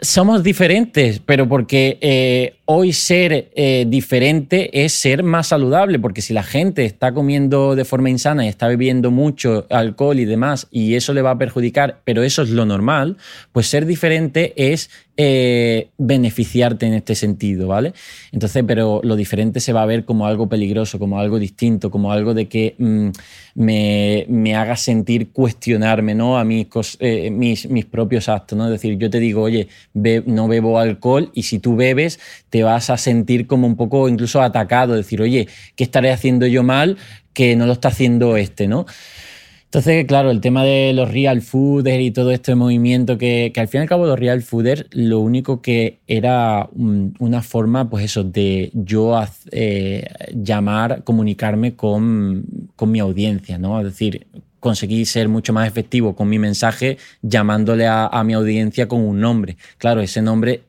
Somos 0.00 0.42
diferentes, 0.42 1.20
pero 1.24 1.46
porque 1.46 1.98
eh, 2.00 2.56
hoy 2.66 2.92
ser 2.92 3.50
eh, 3.54 3.84
diferente 3.88 4.84
es 4.84 4.92
ser 4.92 5.22
más 5.22 5.48
saludable, 5.48 5.98
porque 5.98 6.22
si 6.22 6.32
la 6.32 6.42
gente 6.42 6.84
está 6.84 7.12
comiendo 7.12 7.76
de 7.76 7.84
forma 7.84 8.10
insana 8.10 8.44
y 8.46 8.48
está 8.48 8.68
bebiendo 8.68 9.10
mucho 9.10 9.66
alcohol 9.70 10.18
y 10.18 10.24
demás, 10.24 10.66
y 10.70 10.94
eso 10.94 11.12
le 11.12 11.22
va 11.22 11.32
a 11.32 11.38
perjudicar, 11.38 12.00
pero 12.04 12.22
eso 12.22 12.42
es 12.42 12.50
lo 12.50 12.64
normal, 12.64 13.16
pues 13.52 13.66
ser 13.66 13.86
diferente 13.86 14.54
es 14.56 14.90
eh, 15.16 15.90
beneficiarte 15.96 16.86
en 16.86 16.94
este 16.94 17.14
sentido, 17.14 17.68
¿vale? 17.68 17.92
Entonces, 18.32 18.64
pero 18.66 19.00
lo 19.04 19.14
diferente 19.14 19.60
se 19.60 19.72
va 19.72 19.82
a 19.82 19.86
ver 19.86 20.04
como 20.04 20.26
algo 20.26 20.48
peligroso, 20.48 20.98
como 20.98 21.20
algo 21.20 21.38
distinto, 21.38 21.88
como 21.88 22.10
algo 22.10 22.34
de 22.34 22.48
que 22.48 22.74
mm, 22.78 23.10
me, 23.54 24.56
haga 24.56 24.76
sentir 24.76 25.30
cuestionarme, 25.30 26.16
¿no? 26.16 26.36
A 26.36 26.44
mis, 26.44 26.66
eh, 26.98 27.30
mis, 27.30 27.68
mis, 27.70 27.84
propios 27.84 28.28
actos, 28.28 28.58
¿no? 28.58 28.64
Es 28.64 28.72
decir, 28.72 28.98
yo 28.98 29.08
te 29.08 29.20
digo, 29.20 29.42
oye, 29.42 29.68
no 30.26 30.48
bebo 30.48 30.80
alcohol 30.80 31.30
y 31.32 31.44
si 31.44 31.60
tú 31.60 31.76
bebes, 31.76 32.18
te 32.54 32.62
vas 32.62 32.88
a 32.88 32.96
sentir 32.96 33.48
como 33.48 33.66
un 33.66 33.74
poco 33.74 34.08
incluso 34.08 34.40
atacado, 34.40 34.94
decir, 34.94 35.20
oye, 35.20 35.48
¿qué 35.74 35.82
estaré 35.82 36.12
haciendo 36.12 36.46
yo 36.46 36.62
mal 36.62 36.98
que 37.32 37.56
no 37.56 37.66
lo 37.66 37.72
está 37.72 37.88
haciendo 37.88 38.36
este, 38.36 38.68
¿no? 38.68 38.86
Entonces, 39.64 40.04
claro, 40.04 40.30
el 40.30 40.40
tema 40.40 40.62
de 40.62 40.92
los 40.92 41.10
real 41.10 41.42
fooders 41.42 42.00
y 42.00 42.12
todo 42.12 42.30
este 42.30 42.54
movimiento 42.54 43.18
que, 43.18 43.52
al 43.56 43.66
fin 43.66 43.80
y 43.80 43.82
al 43.82 43.88
cabo 43.88 44.06
los 44.06 44.16
real 44.16 44.40
fooders 44.40 44.86
lo 44.92 45.18
único 45.18 45.62
que 45.62 45.98
era 46.06 46.68
una 46.76 47.42
forma, 47.42 47.90
pues 47.90 48.04
eso, 48.04 48.22
de 48.22 48.70
yo 48.72 49.20
eh, 49.50 50.06
llamar, 50.32 51.02
comunicarme 51.02 51.74
con, 51.74 52.44
mi 52.86 53.00
audiencia, 53.00 53.58
¿no? 53.58 53.80
Es 53.80 53.86
decir, 53.86 54.28
conseguí 54.60 55.06
ser 55.06 55.28
mucho 55.28 55.52
más 55.52 55.66
efectivo 55.66 56.14
con 56.14 56.28
mi 56.28 56.38
mensaje 56.38 56.98
llamándole 57.20 57.88
a, 57.88 58.06
a 58.06 58.22
mi 58.22 58.32
audiencia 58.32 58.86
con 58.86 59.00
un 59.00 59.18
nombre. 59.18 59.56
Claro, 59.78 60.02
ese 60.02 60.22
nombre 60.22 60.62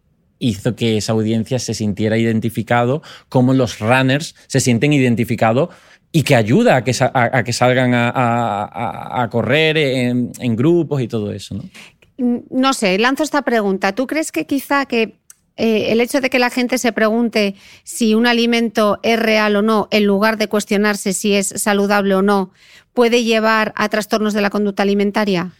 hizo 0.47 0.75
que 0.75 0.97
esa 0.97 1.13
audiencia 1.13 1.59
se 1.59 1.73
sintiera 1.73 2.17
identificado 2.17 3.01
como 3.29 3.53
los 3.53 3.79
runners 3.79 4.35
se 4.47 4.59
sienten 4.59 4.93
identificados 4.93 5.69
y 6.11 6.23
que 6.23 6.35
ayuda 6.35 6.77
a 6.77 6.83
que, 6.83 6.93
a, 6.99 7.43
que 7.43 7.51
salgan 7.51 7.91
a, 7.93 9.27
correr 9.31 9.77
en, 9.77 10.55
grupos 10.55 11.01
y 11.01 11.09
todo 11.09 11.33
eso. 11.33 11.55
¿no? 11.55 12.43
No 12.49 12.73
sé, 12.73 12.97
lanzo 12.97 13.23
esta 13.23 13.41
pregunta. 13.41 13.93
¿Tú 13.93 14.07
crees 14.07 14.31
que 14.31 14.45
quizá 14.45 14.85
que 14.85 15.17
eh, 15.57 15.91
el 15.91 15.99
hecho 15.99 16.21
de 16.21 16.29
que 16.29 16.39
la 16.39 16.49
gente 16.49 16.77
se 16.77 16.93
pregunte 16.93 17.55
si 17.83 18.13
un 18.13 18.27
alimento 18.27 18.99
es 19.03 19.19
real 19.19 19.55
o 19.57 19.61
no, 19.61 19.87
en 19.91 20.05
lugar 20.05 20.37
de 20.37 20.47
cuestionarse 20.47 21.13
si 21.13 21.33
es 21.33 21.47
saludable 21.47 22.15
o 22.15 22.21
no, 22.21 22.51
puede 22.93 23.23
llevar 23.23 23.73
a 23.75 23.89
trastornos 23.89 24.33
de 24.33 24.41
la 24.41 24.49
conducta 24.49 24.83
alimentaria? 24.83 25.51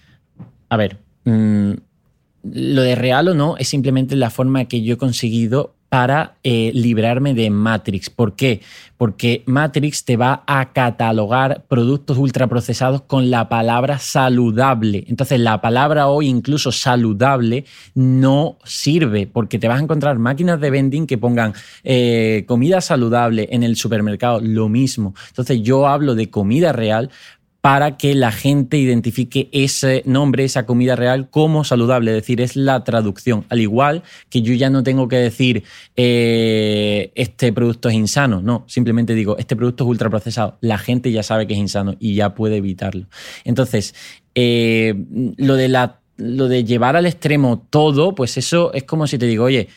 A 0.69 0.77
ver, 0.77 0.97
mm, 1.25 1.73
lo 2.51 2.81
de 2.81 2.95
real 2.95 3.27
o 3.29 3.33
no 3.33 3.57
es 3.57 3.67
simplemente 3.67 4.15
la 4.15 4.29
forma 4.29 4.65
que 4.65 4.81
yo 4.81 4.93
he 4.93 4.97
conseguido 4.97 5.75
para 5.89 6.35
eh, 6.43 6.71
librarme 6.73 7.33
de 7.33 7.49
Matrix. 7.49 8.09
¿Por 8.09 8.35
qué? 8.35 8.61
Porque 8.97 9.43
Matrix 9.45 10.03
te 10.03 10.17
va 10.17 10.43
a 10.45 10.73
catalogar 10.73 11.63
productos 11.69 12.17
ultraprocesados 12.17 13.03
con 13.03 13.29
la 13.29 13.47
palabra 13.47 13.99
saludable. 13.99 15.05
Entonces 15.07 15.39
la 15.39 15.61
palabra 15.61 16.07
hoy 16.07 16.27
incluso 16.27 16.73
saludable 16.73 17.65
no 17.93 18.57
sirve 18.65 19.25
porque 19.25 19.59
te 19.59 19.69
vas 19.69 19.79
a 19.79 19.83
encontrar 19.83 20.19
máquinas 20.19 20.59
de 20.59 20.69
vending 20.69 21.07
que 21.07 21.17
pongan 21.17 21.53
eh, 21.83 22.43
comida 22.47 22.81
saludable 22.81 23.47
en 23.51 23.63
el 23.63 23.77
supermercado, 23.77 24.41
lo 24.41 24.67
mismo. 24.67 25.13
Entonces 25.29 25.61
yo 25.61 25.87
hablo 25.87 26.15
de 26.15 26.29
comida 26.29 26.73
real 26.73 27.09
para 27.65 27.97
que 27.97 28.13
la 28.13 28.31
gente 28.31 28.77
identifique 28.77 29.49
ese 29.51 30.03
nombre, 30.05 30.43
esa 30.43 30.67
comida 30.67 30.95
real 30.95 31.31
como 31.31 31.63
saludable, 31.63 32.11
es 32.11 32.17
decir, 32.17 32.39
es 32.39 32.55
la 32.55 32.83
traducción. 32.83 33.43
Al 33.49 33.59
igual 33.59 34.03
que 34.29 34.43
yo 34.43 34.53
ya 34.53 34.69
no 34.69 34.83
tengo 34.83 35.07
que 35.07 35.15
decir 35.15 35.63
eh, 35.95 37.11
este 37.15 37.51
producto 37.53 37.89
es 37.89 37.95
insano, 37.95 38.39
no, 38.39 38.65
simplemente 38.67 39.15
digo 39.15 39.35
este 39.39 39.55
producto 39.55 39.83
es 39.83 39.89
ultraprocesado. 39.89 40.59
La 40.61 40.77
gente 40.77 41.11
ya 41.11 41.23
sabe 41.23 41.47
que 41.47 41.53
es 41.53 41.59
insano 41.59 41.95
y 41.99 42.13
ya 42.13 42.35
puede 42.35 42.57
evitarlo. 42.57 43.07
Entonces, 43.45 43.95
eh, 44.35 44.93
lo, 45.35 45.55
de 45.55 45.67
la, 45.67 46.01
lo 46.17 46.47
de 46.47 46.65
llevar 46.65 46.95
al 46.95 47.07
extremo 47.07 47.65
todo, 47.71 48.13
pues 48.13 48.37
eso 48.37 48.73
es 48.73 48.83
como 48.83 49.07
si 49.07 49.17
te 49.17 49.25
digo, 49.25 49.43
oye, 49.43 49.69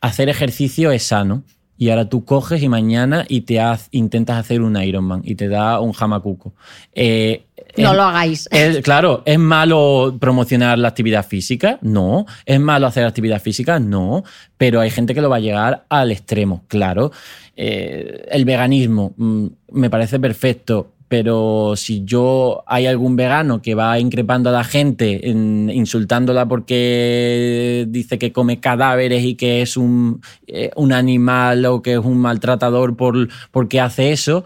hacer 0.00 0.28
ejercicio 0.28 0.90
es 0.90 1.04
sano 1.04 1.44
y 1.78 1.90
ahora 1.90 2.08
tú 2.08 2.24
coges 2.24 2.62
y 2.62 2.68
mañana 2.68 3.24
y 3.28 3.42
te 3.42 3.60
intentas 3.90 4.38
hacer 4.38 4.62
un 4.62 4.80
Ironman 4.80 5.22
y 5.24 5.34
te 5.34 5.48
da 5.48 5.80
un 5.80 5.92
jamacuco. 5.92 6.54
Eh, 6.92 7.44
no 7.76 7.94
lo 7.94 8.02
hagáis. 8.02 8.48
claro, 8.82 9.22
¿es 9.26 9.38
malo 9.38 10.16
promocionar 10.18 10.78
la 10.78 10.88
actividad 10.88 11.26
física? 11.26 11.78
No. 11.82 12.26
¿Es 12.44 12.58
malo 12.60 12.86
hacer 12.86 13.04
actividad 13.04 13.40
física? 13.40 13.78
No. 13.78 14.24
Pero 14.56 14.80
hay 14.80 14.90
gente 14.90 15.14
que 15.14 15.20
lo 15.20 15.28
va 15.28 15.36
a 15.36 15.40
llegar 15.40 15.84
al 15.88 16.10
extremo, 16.10 16.64
claro. 16.68 17.12
Eh, 17.56 18.26
el 18.30 18.44
veganismo 18.44 19.12
mm, 19.16 19.46
me 19.72 19.90
parece 19.90 20.18
perfecto 20.18 20.92
pero 21.08 21.74
si 21.76 22.04
yo 22.04 22.64
hay 22.66 22.86
algún 22.86 23.14
vegano 23.16 23.62
que 23.62 23.74
va 23.74 23.98
increpando 23.98 24.50
a 24.50 24.52
la 24.52 24.64
gente, 24.64 25.20
insultándola 25.24 26.48
porque 26.48 27.86
dice 27.88 28.18
que 28.18 28.32
come 28.32 28.58
cadáveres 28.58 29.24
y 29.24 29.34
que 29.34 29.62
es 29.62 29.76
un, 29.76 30.20
eh, 30.46 30.70
animal 30.92 31.64
o 31.66 31.82
que 31.82 31.92
es 31.94 31.98
un 31.98 32.18
maltratador 32.18 32.96
por, 32.96 33.28
porque 33.52 33.80
hace 33.80 34.12
eso, 34.12 34.44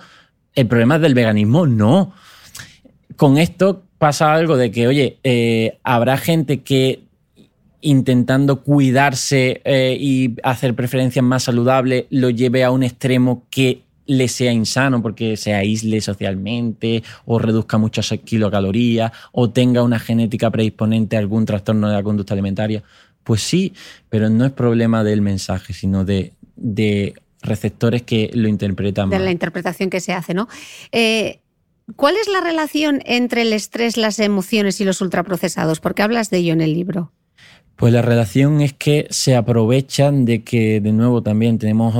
el 0.55 0.67
problema 0.67 0.97
es 0.97 1.03
del 1.03 1.15
veganismo, 1.15 1.67
no. 1.67 2.13
Con 3.17 3.39
esto 3.39 3.83
pasa 3.99 4.33
algo 4.33 4.57
de 4.57 4.71
que, 4.71 4.87
oye, 4.87 5.19
eh, 5.25 5.79
habrá 5.83 6.19
gente 6.19 6.61
que 6.61 7.05
intentando 7.83 8.63
cuidarse 8.63 9.63
eh, 9.65 9.97
y 9.99 10.35
hacer 10.43 10.75
preferencias 10.75 11.25
más 11.25 11.45
saludables 11.45 12.05
lo 12.11 12.29
lleve 12.29 12.65
a 12.65 12.71
un 12.71 12.83
extremo 12.83 13.47
que 13.51 13.83
le 14.11 14.27
sea 14.27 14.53
insano 14.53 15.01
porque 15.01 15.37
se 15.37 15.55
aísle 15.55 16.01
socialmente 16.01 17.05
o 17.27 17.39
reduzca 17.39 17.79
muchas 17.79 18.13
kilocalorías 18.25 19.13
o 19.31 19.51
tenga 19.51 19.85
una 19.85 20.01
genética 20.01 20.51
predisponente 20.51 21.15
a 21.15 21.21
algún 21.21 21.47
trastorno 21.47 21.89
de 21.89 21.95
la 21.95 22.03
conducta 22.03 22.35
alimentaria. 22.35 22.83
Pues 23.23 23.41
sí, 23.43 23.73
pero 24.09 24.29
no 24.29 24.45
es 24.45 24.51
problema 24.51 25.05
del 25.05 25.23
mensaje, 25.23 25.73
sino 25.73 26.05
de, 26.05 26.33
receptores 27.41 28.03
que 28.03 28.31
lo 28.35 28.49
interpretan. 28.49 29.11
De 29.11 29.21
la 29.21 29.31
interpretación 29.31 29.91
que 29.91 30.01
se 30.01 30.13
hace, 30.13 30.35
¿no? 30.35 30.49
Eh, 30.91 31.39
¿Cuál 31.95 32.17
es 32.17 32.27
la 32.27 32.41
relación 32.41 33.03
entre 33.07 33.43
el 33.43 33.53
estrés, 33.53 33.97
las 33.97 34.19
emociones 34.19 34.81
y 34.81 34.85
los 34.85 35.01
ultraprocesados? 35.01 35.79
Porque 35.79 36.03
hablas 36.03 36.31
de 36.31 36.39
ello 36.39 36.53
en 36.53 36.63
el 36.63 36.75
libro. 36.75 37.13
Pues 37.77 37.93
la 37.93 38.03
relación 38.03 38.61
es 38.61 38.73
que 38.73 39.07
se 39.09 39.37
aprovechan 39.37 40.25
de 40.25 40.43
que, 40.43 40.81
de 40.81 40.93
nuevo, 40.93 41.23
también 41.23 41.59
tenemos 41.59 41.95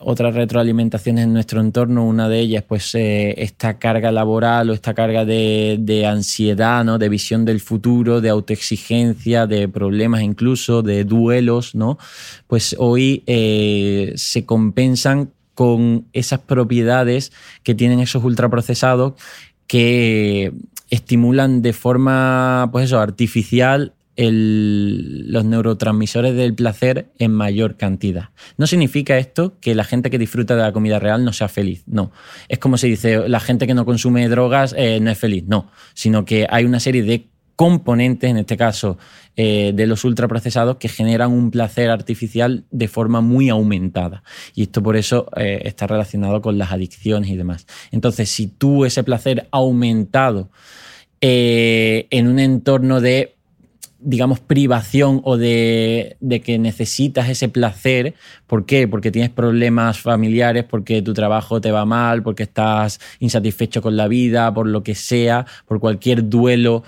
otras 0.00 0.34
retroalimentaciones 0.34 1.24
en 1.24 1.32
nuestro 1.32 1.60
entorno. 1.60 2.04
Una 2.04 2.28
de 2.28 2.40
ellas, 2.40 2.64
pues, 2.66 2.94
eh, 2.94 3.34
esta 3.38 3.78
carga 3.78 4.12
laboral 4.12 4.70
o 4.70 4.72
esta 4.72 4.94
carga 4.94 5.24
de, 5.24 6.04
ansiedad, 6.06 6.84
¿no? 6.84 6.98
De 6.98 7.08
visión 7.08 7.44
del 7.44 7.60
futuro, 7.60 8.20
de 8.20 8.28
autoexigencia, 8.28 9.46
de 9.46 9.68
problemas 9.68 10.22
incluso, 10.22 10.82
de 10.82 11.04
duelos, 11.04 11.74
¿no? 11.74 11.98
Pues 12.46 12.76
hoy 12.78 13.22
eh, 13.26 14.12
se 14.16 14.44
compensan 14.44 15.30
con 15.54 16.06
esas 16.12 16.40
propiedades 16.40 17.32
que 17.62 17.74
tienen 17.74 18.00
esos 18.00 18.24
ultraprocesados 18.24 19.14
que 19.66 20.52
estimulan 20.90 21.62
de 21.62 21.72
forma, 21.72 22.68
pues 22.72 22.86
eso, 22.86 22.98
artificial 23.00 23.92
los 24.16 25.44
neurotransmisores 25.44 26.34
del 26.34 26.54
placer 26.54 27.10
en 27.18 27.32
mayor 27.32 27.76
cantidad. 27.76 28.30
No 28.56 28.66
significa 28.66 29.18
esto 29.18 29.58
que 29.60 29.74
la 29.74 29.84
gente 29.84 30.10
que 30.10 30.18
disfruta 30.18 30.54
de 30.54 30.62
la 30.62 30.72
comida 30.72 30.98
real 30.98 31.24
no 31.24 31.32
sea 31.32 31.48
feliz, 31.48 31.82
no. 31.86 32.12
Es 32.48 32.58
como 32.58 32.78
se 32.78 32.86
dice, 32.86 33.28
la 33.28 33.40
gente 33.40 33.66
que 33.66 33.74
no 33.74 33.84
consume 33.84 34.28
drogas 34.28 34.74
eh, 34.78 35.00
no 35.00 35.10
es 35.10 35.18
feliz, 35.18 35.44
no, 35.46 35.70
sino 35.94 36.24
que 36.24 36.46
hay 36.48 36.64
una 36.64 36.78
serie 36.78 37.02
de 37.02 37.28
componentes, 37.56 38.30
en 38.30 38.36
este 38.36 38.56
caso 38.56 38.98
eh, 39.36 39.72
de 39.74 39.86
los 39.86 40.04
ultraprocesados, 40.04 40.76
que 40.76 40.88
generan 40.88 41.32
un 41.32 41.50
placer 41.50 41.90
artificial 41.90 42.64
de 42.70 42.88
forma 42.88 43.20
muy 43.20 43.48
aumentada. 43.48 44.22
Y 44.54 44.62
esto 44.62 44.82
por 44.82 44.96
eso 44.96 45.28
eh, 45.36 45.62
está 45.64 45.86
relacionado 45.86 46.40
con 46.40 46.56
las 46.58 46.70
adicciones 46.72 47.30
y 47.30 47.36
demás. 47.36 47.66
Entonces, 47.90 48.28
si 48.28 48.46
tú 48.46 48.84
ese 48.84 49.02
placer 49.02 49.48
aumentado 49.50 50.50
en 51.26 52.28
un 52.28 52.38
entorno 52.38 53.00
de 53.00 53.34
digamos, 54.04 54.38
privación 54.38 55.20
o 55.24 55.36
de, 55.36 56.16
que 56.44 56.58
necesitas 56.58 57.28
ese 57.28 57.48
placer. 57.48 58.14
¿Por 58.46 58.66
qué? 58.66 58.86
Porque 58.86 59.10
tienes 59.10 59.30
problemas 59.30 59.98
familiares, 59.98 60.64
porque 60.64 61.02
tu 61.02 61.14
trabajo 61.14 61.60
te 61.60 61.72
va 61.72 61.84
mal, 61.84 62.22
porque 62.22 62.42
estás 62.44 63.00
insatisfecho 63.18 63.80
con 63.82 63.96
la 63.96 64.06
vida, 64.06 64.52
por 64.52 64.66
lo 64.66 64.82
que 64.82 64.94
sea, 64.94 65.46
por 65.66 65.80
cualquier 65.80 66.28
duelo 66.28 66.84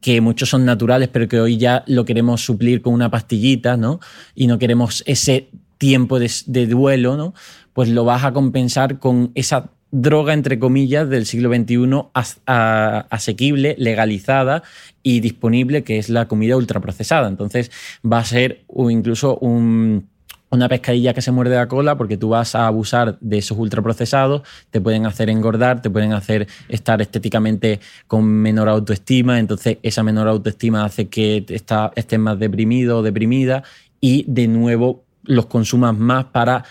que 0.00 0.22
muchos 0.22 0.48
son 0.48 0.64
naturales, 0.64 1.10
pero 1.12 1.28
que 1.28 1.38
hoy 1.38 1.58
ya 1.58 1.84
lo 1.86 2.06
queremos 2.06 2.40
suplir 2.40 2.80
con 2.80 2.94
una 2.94 3.10
pastillita, 3.10 3.76
¿no? 3.76 4.00
Y 4.34 4.46
no 4.46 4.58
queremos 4.58 5.02
ese 5.06 5.50
tiempo 5.76 6.18
de, 6.18 6.30
de 6.46 6.66
duelo, 6.66 7.18
¿no? 7.18 7.34
Pues 7.74 7.90
lo 7.90 8.06
vas 8.06 8.24
a 8.24 8.32
compensar 8.32 8.98
con 8.98 9.30
esa 9.34 9.70
droga, 9.90 10.34
entre 10.34 10.58
comillas, 10.58 11.08
del 11.08 11.26
siglo 11.26 11.52
XXI 11.54 12.06
asequible, 12.44 13.74
legalizada 13.78 14.62
y 15.02 15.20
disponible, 15.20 15.82
que 15.82 15.98
es 15.98 16.08
la 16.08 16.28
comida 16.28 16.56
ultraprocesada. 16.56 17.28
Entonces 17.28 17.70
va 18.04 18.18
a 18.18 18.24
ser 18.24 18.64
incluso 18.68 19.38
una 19.40 20.68
pescadilla 20.68 21.14
que 21.14 21.22
se 21.22 21.32
muerde 21.32 21.56
la 21.56 21.68
cola 21.68 21.96
porque 21.96 22.16
tú 22.16 22.30
vas 22.30 22.54
a 22.54 22.66
abusar 22.66 23.18
de 23.20 23.38
esos 23.38 23.56
ultraprocesados, 23.58 24.42
te 24.70 24.80
pueden 24.80 25.06
hacer 25.06 25.30
engordar, 25.30 25.80
te 25.80 25.90
pueden 25.90 26.12
hacer 26.12 26.48
estar 26.68 27.00
estéticamente 27.00 27.80
con 28.06 28.24
menor 28.24 28.68
autoestima, 28.68 29.38
entonces 29.38 29.78
esa 29.82 30.02
menor 30.02 30.28
autoestima 30.28 30.84
hace 30.84 31.08
que 31.08 31.44
estés 31.48 32.18
más 32.18 32.38
deprimido 32.38 32.98
o 32.98 33.02
deprimida 33.02 33.62
y 34.00 34.24
de 34.28 34.48
nuevo 34.48 35.04
los 35.24 35.46
consumas 35.46 35.96
más 35.96 36.24
para 36.26 36.64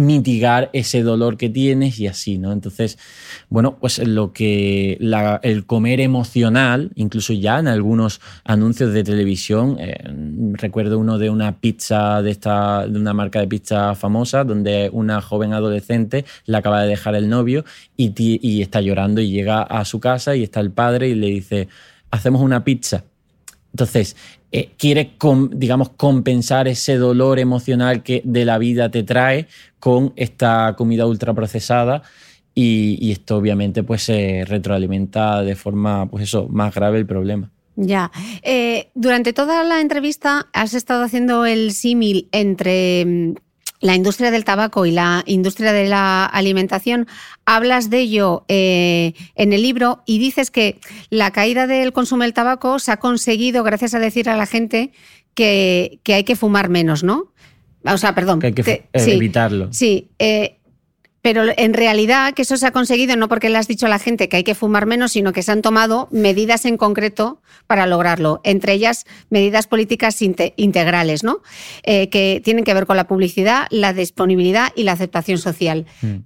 mitigar 0.00 0.70
ese 0.72 1.02
dolor 1.02 1.36
que 1.36 1.50
tienes 1.50 2.00
y 2.00 2.06
así, 2.06 2.38
¿no? 2.38 2.52
Entonces, 2.52 2.98
bueno, 3.50 3.76
pues 3.78 3.98
lo 3.98 4.32
que 4.32 4.98
el 5.42 5.66
comer 5.66 6.00
emocional, 6.00 6.90
incluso 6.94 7.32
ya 7.34 7.58
en 7.58 7.68
algunos 7.68 8.20
anuncios 8.44 8.92
de 8.92 9.04
televisión, 9.04 9.76
eh, 9.78 9.96
recuerdo 10.54 10.98
uno 10.98 11.18
de 11.18 11.28
una 11.28 11.60
pizza 11.60 12.22
de 12.22 12.30
esta, 12.30 12.86
de 12.86 12.98
una 12.98 13.12
marca 13.12 13.40
de 13.40 13.48
pizza 13.48 13.94
famosa, 13.94 14.44
donde 14.44 14.88
una 14.92 15.20
joven 15.20 15.52
adolescente 15.52 16.24
la 16.46 16.58
acaba 16.58 16.82
de 16.82 16.88
dejar 16.88 17.14
el 17.14 17.28
novio 17.28 17.64
y, 17.96 18.12
y 18.16 18.62
está 18.62 18.80
llorando 18.80 19.20
y 19.20 19.30
llega 19.30 19.62
a 19.62 19.84
su 19.84 20.00
casa 20.00 20.34
y 20.34 20.42
está 20.42 20.60
el 20.60 20.70
padre 20.70 21.08
y 21.08 21.14
le 21.14 21.26
dice, 21.26 21.68
hacemos 22.10 22.40
una 22.40 22.64
pizza. 22.64 23.04
Entonces, 23.72 24.16
eh, 24.52 24.70
quiere, 24.76 25.12
digamos, 25.52 25.90
compensar 25.90 26.68
ese 26.68 26.96
dolor 26.96 27.38
emocional 27.38 28.02
que 28.02 28.22
de 28.24 28.44
la 28.44 28.58
vida 28.58 28.90
te 28.90 29.02
trae 29.02 29.46
con 29.78 30.12
esta 30.16 30.74
comida 30.76 31.06
ultraprocesada 31.06 32.02
y, 32.54 32.98
y 33.00 33.12
esto 33.12 33.36
obviamente 33.36 33.82
pues 33.82 34.02
se 34.02 34.44
retroalimenta 34.46 35.42
de 35.42 35.54
forma, 35.54 36.06
pues 36.06 36.24
eso, 36.24 36.48
más 36.48 36.74
grave 36.74 36.98
el 36.98 37.06
problema. 37.06 37.50
Ya. 37.76 38.10
Eh, 38.42 38.90
durante 38.94 39.32
toda 39.32 39.64
la 39.64 39.80
entrevista 39.80 40.48
has 40.52 40.74
estado 40.74 41.02
haciendo 41.02 41.46
el 41.46 41.72
símil 41.72 42.28
entre 42.32 43.04
mm, 43.06 43.34
la 43.80 43.94
industria 43.94 44.30
del 44.30 44.44
tabaco 44.44 44.86
y 44.86 44.90
la 44.90 45.22
industria 45.26 45.72
de 45.72 45.88
la 45.88 46.26
alimentación, 46.26 47.06
hablas 47.46 47.90
de 47.90 47.98
ello 48.00 48.44
eh, 48.48 49.14
en 49.34 49.52
el 49.52 49.62
libro 49.62 50.02
y 50.06 50.18
dices 50.18 50.50
que 50.50 50.78
la 51.08 51.30
caída 51.30 51.66
del 51.66 51.92
consumo 51.92 52.22
del 52.22 52.34
tabaco 52.34 52.78
se 52.78 52.92
ha 52.92 52.98
conseguido 52.98 53.64
gracias 53.64 53.94
a 53.94 53.98
decir 53.98 54.28
a 54.28 54.36
la 54.36 54.46
gente 54.46 54.92
que, 55.34 56.00
hay 56.06 56.24
que 56.24 56.36
fumar 56.36 56.68
menos, 56.68 57.02
¿no? 57.02 57.32
O 57.84 57.96
sea, 57.96 58.14
perdón. 58.14 58.40
Que 58.40 58.48
hay 58.48 58.52
que, 58.52 58.88
evitarlo. 58.92 59.72
Sí. 59.72 60.10
Eh, 60.18 60.59
pero 61.22 61.44
en 61.56 61.74
realidad 61.74 62.32
que 62.34 62.42
eso 62.42 62.56
se 62.56 62.66
ha 62.66 62.70
conseguido 62.70 63.16
no 63.16 63.28
porque 63.28 63.50
le 63.50 63.58
has 63.58 63.68
dicho 63.68 63.86
a 63.86 63.88
la 63.88 63.98
gente 63.98 64.28
que 64.28 64.38
hay 64.38 64.44
que 64.44 64.54
fumar 64.54 64.86
menos, 64.86 65.12
sino 65.12 65.32
que 65.32 65.42
se 65.42 65.52
han 65.52 65.62
tomado 65.62 66.08
medidas 66.10 66.64
en 66.64 66.76
concreto 66.76 67.42
para 67.66 67.86
lograrlo, 67.86 68.40
entre 68.42 68.72
ellas 68.72 69.04
medidas 69.28 69.66
políticas 69.66 70.20
integrales, 70.22 71.22
¿no? 71.22 71.42
Eh, 71.82 72.08
que 72.08 72.40
tienen 72.42 72.64
que 72.64 72.74
ver 72.74 72.86
con 72.86 72.96
la 72.96 73.06
publicidad, 73.06 73.66
la 73.70 73.92
disponibilidad 73.92 74.72
y 74.74 74.84
la 74.84 74.92
aceptación 74.92 75.38
social. 75.38 75.86
Mm. 76.00 76.16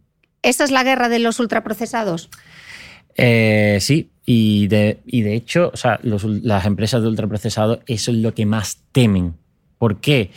¿Esa 0.43 0.65
es 0.65 0.71
la 0.71 0.85
guerra 0.85 1.09
de 1.09 1.19
los 1.19 1.41
ultraprocesados? 1.41 2.31
Eh, 3.17 3.79
sí, 3.81 4.11
y 4.27 4.67
de, 4.69 5.01
de 5.05 5.35
hecho, 5.35 5.71
o 5.73 5.77
sea, 5.77 5.99
las 6.03 6.67
empresas 6.67 7.03
de 7.03 7.09
ultraprocesados, 7.09 7.81
eso 7.87 8.11
es 8.11 8.19
lo 8.19 8.35
que 8.35 8.47
más 8.47 8.79
temen. 8.93 9.35
¿Por 9.79 10.01
qué? 10.01 10.31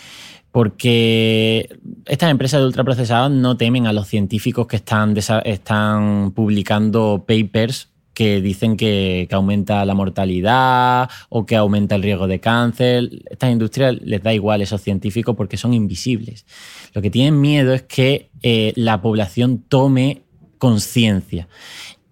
Porque 0.58 1.70
estas 2.08 2.32
empresas 2.32 2.60
de 2.60 2.66
ultraprocesados 2.66 3.30
no 3.30 3.58
temen 3.58 3.86
a 3.86 3.94
los 3.94 4.08
científicos 4.08 4.66
que 4.66 4.78
están, 4.78 6.32
publicando 6.32 7.26
papers 7.28 7.90
que 8.16 8.42
dicen 8.42 8.76
que, 8.76 9.28
aumenta 9.32 9.86
la 9.86 9.94
mortalidad 9.94 11.12
o 11.30 11.46
que 11.46 11.56
aumenta 11.56 11.94
el 11.94 12.02
riesgo 12.02 12.26
de 12.26 12.40
cáncer. 12.40 13.08
Estas 13.30 13.52
industrias 13.52 14.02
les 14.02 14.24
da 14.24 14.34
igual 14.34 14.62
a 14.62 14.64
esos 14.64 14.82
científicos 14.82 15.36
porque 15.36 15.58
son 15.58 15.76
invisibles. 15.76 16.48
Lo 16.96 17.04
que 17.04 17.12
tienen 17.12 17.40
miedo 17.40 17.76
es 17.76 17.84
que 17.84 18.32
eh, 18.42 18.74
la 18.76 19.00
población 19.00 19.64
tome 19.70 20.24
conciencia. 20.58 21.48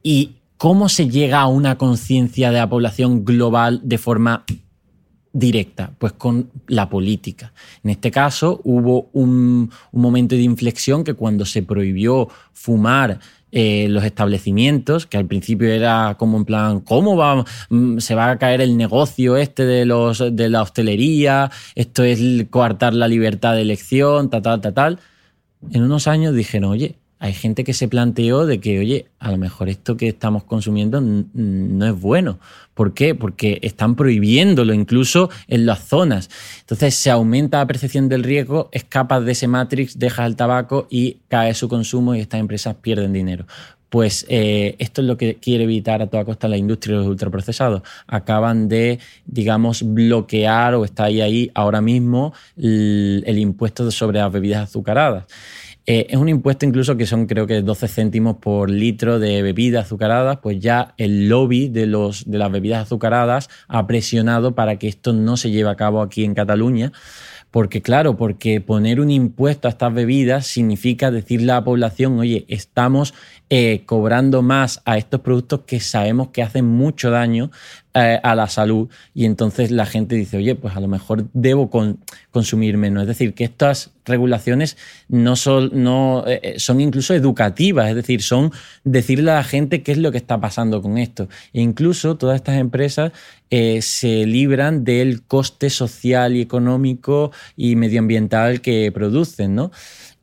¿Y 0.03 0.35
cómo 0.57 0.87
se 0.87 1.09
llega 1.09 1.41
a 1.41 1.47
una 1.47 1.79
conciencia 1.79 2.51
de 2.51 2.59
la 2.59 2.69
población 2.69 3.25
global 3.25 3.81
de 3.83 3.97
forma 3.97 4.45
directa? 5.35 5.91
Pues 5.99 6.13
con 6.13 6.49
la 6.67 6.89
política. 6.89 7.51
En 7.83 7.89
este 7.89 8.09
caso 8.09 8.61
hubo 8.63 9.09
un, 9.11 9.69
momento 9.91 10.35
de 10.35 10.41
inflexión 10.41 11.03
que 11.03 11.13
cuando 11.13 11.45
se 11.45 11.61
prohibió 11.61 12.29
fumar 12.53 13.19
eh, 13.51 13.87
los 13.89 14.03
establecimientos, 14.05 15.05
que 15.05 15.17
al 15.17 15.25
principio 15.25 15.69
era 15.69 16.15
como 16.17 16.37
en 16.37 16.45
plan, 16.45 16.79
¿cómo 16.79 17.17
va, 17.17 17.45
mm, 17.69 17.99
se 17.99 18.15
va 18.15 18.31
a 18.31 18.37
caer 18.37 18.61
el 18.61 18.77
negocio 18.77 19.35
este 19.35 19.65
de, 19.65 19.85
los, 19.85 20.23
de 20.31 20.49
la 20.49 20.61
hostelería? 20.61 21.51
Esto 21.75 22.03
es 22.03 22.19
coartar 22.49 22.93
la 22.93 23.09
libertad 23.09 23.55
de 23.55 23.61
elección, 23.61 24.29
tal, 24.29 24.41
tal, 24.41 24.61
tal, 24.61 24.73
tal. 24.73 24.99
En 25.71 25.83
unos 25.83 26.07
años 26.07 26.33
dijeron, 26.33 26.71
oye, 26.71 26.95
hay 27.25 27.33
gente 27.33 27.63
que 27.63 27.73
se 27.73 27.87
planteó 27.87 28.45
de 28.45 28.59
que, 28.59 28.77
oye, 28.77 29.07
a 29.17 29.31
lo 29.31 29.39
mejor 29.39 29.67
esto 29.67 29.97
que 29.97 30.09
estamos 30.09 30.43
consumiendo 30.43 31.01
no 31.01 31.85
es 31.87 31.99
bueno. 31.99 32.37
¿Por 32.75 32.93
qué? 32.93 33.15
Porque 33.15 33.57
están 33.63 33.95
prohibiéndolo 33.95 34.75
incluso 34.75 35.31
en 35.47 35.65
las 35.65 35.87
zonas. 35.87 36.29
Entonces 36.59 36.93
se 36.93 37.09
aumenta 37.09 37.57
la 37.57 37.65
percepción 37.65 38.09
del 38.09 38.23
riesgo, 38.23 38.69
escapas 38.71 39.25
de 39.25 39.31
ese 39.31 39.47
matrix, 39.47 39.97
dejas 39.97 40.27
el 40.27 40.35
tabaco 40.35 40.85
y 40.87 41.17
cae 41.27 41.55
su 41.55 41.67
consumo 41.67 42.13
y 42.13 42.19
estas 42.19 42.39
empresas 42.39 42.75
pierden 42.75 43.11
dinero. 43.11 43.47
Pues 43.89 44.27
eh, 44.29 44.75
esto 44.77 45.01
es 45.01 45.07
lo 45.07 45.17
que 45.17 45.37
quiere 45.37 45.63
evitar 45.63 46.03
a 46.03 46.07
toda 46.07 46.25
costa 46.25 46.47
la 46.47 46.57
industria 46.57 46.93
de 46.93 46.99
los 46.99 47.09
ultraprocesados. 47.09 47.81
Acaban 48.05 48.69
de, 48.69 48.99
digamos, 49.25 49.81
bloquear 49.81 50.75
o 50.75 50.85
está 50.85 51.05
ahí, 51.05 51.49
ahora 51.55 51.81
mismo 51.81 52.35
el 52.55 53.37
impuesto 53.39 53.89
sobre 53.89 54.19
las 54.19 54.31
bebidas 54.31 54.69
azucaradas. 54.69 55.25
Eh, 55.87 56.07
es 56.09 56.17
un 56.17 56.29
impuesto 56.29 56.65
incluso 56.65 56.97
que 56.97 57.05
son 57.05 57.27
creo 57.27 57.45
que 57.45 57.61
12 57.61 57.87
céntimos 57.87 58.37
por 58.37 58.71
litro 58.71 59.19
de 59.19 59.43
bebidas 59.43 59.85
azucaradas, 59.85 60.39
pues 60.41 60.59
ya 60.59 60.95
el 60.97 61.29
lobby 61.29 61.69
de, 61.69 61.85
los, 61.85 62.29
de 62.29 62.39
las 62.39 62.51
bebidas 62.51 62.83
azucaradas 62.83 63.49
ha 63.67 63.85
presionado 63.85 64.55
para 64.55 64.79
que 64.79 64.87
esto 64.87 65.13
no 65.13 65.37
se 65.37 65.51
lleve 65.51 65.69
a 65.69 65.75
cabo 65.75 66.01
aquí 66.01 66.23
en 66.23 66.33
Cataluña. 66.33 66.91
Porque 67.51 67.81
claro, 67.81 68.17
porque 68.17 68.59
poner 68.59 68.99
un 68.99 69.09
impuesto 69.09 69.69
a 69.69 69.71
estas 69.71 69.93
bebidas 69.93 70.45
significa 70.45 71.09
decirle 71.09 71.53
a 71.53 71.55
la 71.55 71.63
población, 71.63 72.19
oye, 72.19 72.45
estamos 72.49 73.13
eh, 73.49 73.83
cobrando 73.85 74.41
más 74.41 74.81
a 74.83 74.97
estos 74.97 75.21
productos 75.21 75.61
que 75.65 75.79
sabemos 75.79 76.29
que 76.29 76.43
hacen 76.43 76.65
mucho 76.65 77.11
daño 77.11 77.51
eh, 77.97 78.19
a 78.21 78.35
la 78.35 78.49
salud 78.49 78.89
y 79.13 79.23
entonces 79.23 79.71
la 79.71 79.85
gente 79.85 80.15
dice, 80.15 80.35
oye, 80.35 80.53
pues 80.55 80.75
a 80.75 80.81
lo 80.81 80.89
mejor 80.89 81.27
debo 81.31 81.69
consumir 82.29 82.77
menos. 82.77 83.03
Es 83.03 83.07
decir, 83.07 83.33
que 83.33 83.45
estas 83.45 83.91
regulaciones 84.03 84.75
no 85.07 85.37
son, 85.37 85.71
no, 85.73 86.25
eh, 86.27 86.55
son 86.57 86.81
incluso 86.81 87.13
educativas, 87.13 87.87
es 87.87 87.95
decir, 87.95 88.21
son 88.21 88.51
decirle 88.83 89.31
a 89.31 89.35
la 89.35 89.43
gente 89.43 89.81
qué 89.81 89.93
es 89.93 89.97
lo 89.97 90.11
que 90.11 90.17
está 90.17 90.41
pasando 90.41 90.81
con 90.81 90.97
esto. 90.97 91.29
E 91.53 91.61
incluso 91.61 92.17
todas 92.17 92.35
estas 92.35 92.57
empresas 92.57 93.13
se 93.47 94.25
libran 94.25 94.83
del 94.83 95.23
coste 95.23 95.69
social 95.69 96.35
y 96.35 96.41
económico 96.41 97.31
y 97.55 97.77
medioambiental 97.77 98.59
que 98.59 98.91
producen, 98.91 99.55
¿no? 99.55 99.71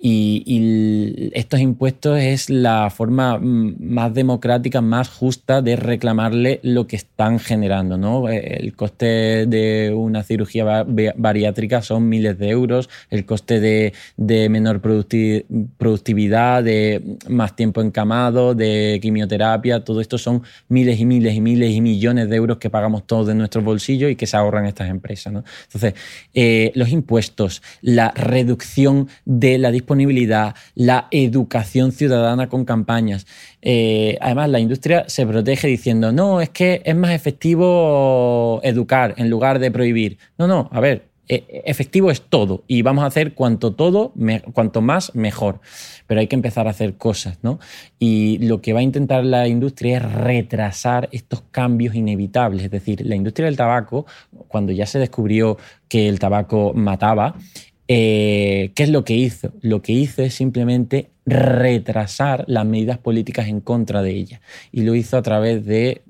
Y, 0.05 1.31
estos 1.33 1.61
impuestos 1.61 2.19
es 2.19 2.51
la 2.51 2.91
forma 2.91 3.39
mm, 3.39 3.77
más 3.79 4.13
democrática, 4.13 4.81
más 4.81 5.09
justa 5.09 5.63
de 5.63 5.77
reclamarle 5.77 6.59
lo 6.65 6.89
que 6.89 6.97
están 6.97 7.39
generando. 7.39 7.97
¿no? 7.97 8.29
Eh, 8.29 8.59
el 8.61 8.75
coste 8.75 9.47
de 9.47 9.95
una 9.95 10.25
cirugía 10.25 10.85
bariátrica 10.85 11.83
son 11.83 12.09
miles 12.09 12.37
de 12.37 12.49
euros, 12.49 12.91
el 13.11 13.25
coste 13.25 13.61
de, 13.61 14.49
menor 14.49 14.81
productividad, 14.81 16.65
de 16.65 17.19
más 17.29 17.55
tiempo 17.55 17.81
encamado, 17.81 18.57
de 18.57 18.99
quimioterapia, 19.01 19.85
todo 19.85 20.01
esto 20.01 20.19
son 20.19 20.43
miles 20.69 20.99
y 20.99 21.07
miles 21.07 21.35
y 21.37 21.41
miles 21.41 21.71
y 21.71 21.81
millones 21.81 22.29
de 22.29 22.37
euros 22.37 22.59
que 22.59 22.71
pagamos 22.71 23.07
todos 23.07 23.29
de 23.29 23.37
nuestros 23.37 23.63
bolsillos 23.63 24.11
y 24.11 24.17
que 24.17 24.27
se 24.27 24.37
ahorran 24.37 24.67
estas 24.67 24.91
empresas. 24.91 25.33
Entonces, 25.33 25.95
eh, 26.35 26.73
los 26.75 26.89
impuestos, 26.89 27.63
la 27.83 28.11
reducción 28.11 29.09
de 29.25 29.59
la 29.59 29.71
disponibilidad 29.71 29.92
disponibilidad, 29.93 30.55
la 30.75 31.09
educación 31.11 31.93
ciudadana 31.93 32.49
con 32.49 32.65
campañas. 32.65 33.27
Eh, 33.61 34.17
además, 34.21 34.49
la 34.49 34.59
industria 34.59 35.05
se 35.07 35.27
protege 35.27 35.69
diciendo, 35.69 36.13
no, 36.13 36.41
es 36.41 36.49
que 36.49 36.81
es 36.85 36.97
más 36.97 37.13
efectivo 37.13 38.61
educar 38.63 39.15
en 39.19 39.29
lugar 39.29 39.59
de 39.59 39.71
prohibir. 39.71 40.19
No, 40.39 40.47
no, 40.47 40.71
a 40.73 40.81
ver, 40.81 41.11
e, 41.29 41.63
efectivo 41.67 42.11
es 42.11 42.23
todo 42.23 42.65
y 42.67 42.81
vamos 42.83 43.05
a 43.05 43.07
hacer 43.07 43.35
cuanto 43.35 43.75
todo, 43.75 44.15
cuanto 44.55 44.81
más, 44.81 45.15
mejor. 45.15 45.61
Pero 46.07 46.21
hay 46.21 46.27
que 46.27 46.37
empezar 46.37 46.67
a 46.67 46.71
hacer 46.71 46.95
cosas, 46.97 47.39
¿no? 47.43 47.59
Y 47.99 48.39
lo 48.39 48.63
que 48.63 48.73
va 48.73 48.81
a 48.81 48.83
intentar 48.83 49.25
la 49.25 49.47
industria 49.47 49.99
es 49.99 50.13
retrasar 50.13 51.11
estos 51.13 51.43
cambios 51.51 51.95
inevitables. 51.95 52.65
Es 52.65 52.71
decir, 52.71 53.05
la 53.05 53.15
industria 53.15 53.47
del 53.47 53.57
tabaco, 53.57 54.07
cuando 54.49 54.73
ya 54.73 54.87
se 54.87 54.99
descubrió 54.99 55.59
que 55.89 56.09
el 56.09 56.19
tabaco 56.19 56.73
mataba, 56.75 57.37
eh, 57.95 58.73
¿Qué 58.75 58.85
es 58.85 58.89
lo 58.89 59.05
que 59.05 59.13
hizo? 59.13 59.53
Lo 59.61 59.83
que 59.83 59.93
hizo 59.93 60.23
es 60.23 60.33
simplemente 60.33 61.11
retrasar 61.27 62.47
las 62.49 62.65
medidas 62.65 62.97
políticas 62.97 63.49
en 63.49 63.61
contra 63.61 64.01
de 64.01 64.13
ella. 64.13 64.41
Y 64.73 64.85
lo 64.85 64.95
hizo 64.95 65.19
a 65.19 65.23
través 65.23 65.67
de 65.67 66.01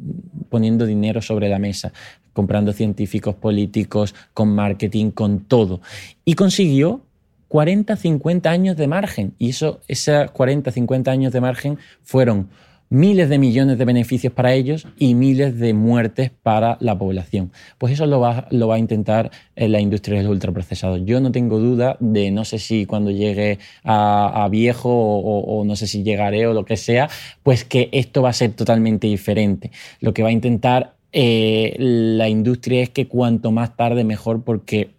poniendo 0.48 0.86
dinero 0.86 1.20
sobre 1.22 1.48
la 1.48 1.58
mesa, 1.58 1.92
comprando 2.34 2.72
científicos 2.72 3.34
políticos, 3.34 4.14
con 4.32 4.54
marketing, 4.54 5.10
con 5.10 5.40
todo. 5.40 5.80
Y 6.24 6.34
consiguió 6.34 7.00
40, 7.48 7.96
50 7.96 8.48
años 8.48 8.76
de 8.76 8.86
margen. 8.86 9.34
Y 9.40 9.50
eso, 9.50 9.80
esos 9.88 10.30
40, 10.30 10.70
50 10.70 11.10
años 11.10 11.32
de 11.32 11.40
margen 11.40 11.78
fueron 12.04 12.48
miles 12.92 13.30
de 13.30 13.38
millones 13.38 13.78
de 13.78 13.86
beneficios 13.86 14.34
para 14.34 14.52
ellos 14.52 14.86
y 14.98 15.14
miles 15.14 15.58
de 15.58 15.72
muertes 15.72 16.30
para 16.30 16.76
la 16.80 16.98
población. 16.98 17.50
Pues 17.78 17.94
eso 17.94 18.04
lo 18.04 18.20
va, 18.20 18.46
a 18.50 18.78
intentar 18.78 19.30
eh, 19.56 19.66
la 19.66 19.80
industria 19.80 20.18
de 20.18 20.24
los 20.24 20.32
ultraprocesados. 20.32 21.00
Yo 21.06 21.18
no 21.18 21.32
tengo 21.32 21.58
duda 21.58 21.96
de, 22.00 22.30
no 22.30 22.44
sé 22.44 22.58
si 22.58 22.84
cuando 22.84 23.10
llegue 23.10 23.58
a, 23.82 24.46
viejo 24.50 24.90
o, 24.92 25.64
no 25.64 25.74
sé 25.74 25.86
si 25.86 26.02
llegaré 26.02 26.46
o 26.46 26.52
lo 26.52 26.66
que 26.66 26.76
sea, 26.76 27.08
pues 27.42 27.64
que 27.64 27.88
esto 27.92 28.20
va 28.20 28.28
a 28.28 28.34
ser 28.34 28.52
totalmente 28.52 29.06
diferente. 29.06 29.70
Lo 30.00 30.12
que 30.12 30.22
va 30.22 30.28
a 30.28 30.32
intentar 30.32 30.94
eh, 31.12 31.74
la 31.78 32.28
industria 32.28 32.82
es 32.82 32.90
que 32.90 33.08
cuanto 33.08 33.52
más 33.52 33.74
tarde 33.74 34.04
mejor 34.04 34.42
porque, 34.42 34.90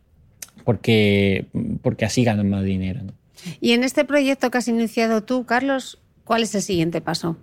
porque, 0.65 1.45
porque 1.83 2.05
así 2.05 2.23
ganan 2.23 2.49
más 2.49 2.63
dinero. 2.63 3.01
Y 3.61 3.73
en 3.73 3.83
este 3.83 4.03
proyecto 4.03 4.49
que 4.49 4.57
has 4.57 4.67
iniciado 4.67 5.21
tú, 5.21 5.45
Carlos, 5.45 5.99
¿cuál 6.23 6.41
es 6.41 6.55
el 6.55 6.63
siguiente 6.63 6.99
paso? 6.99 7.37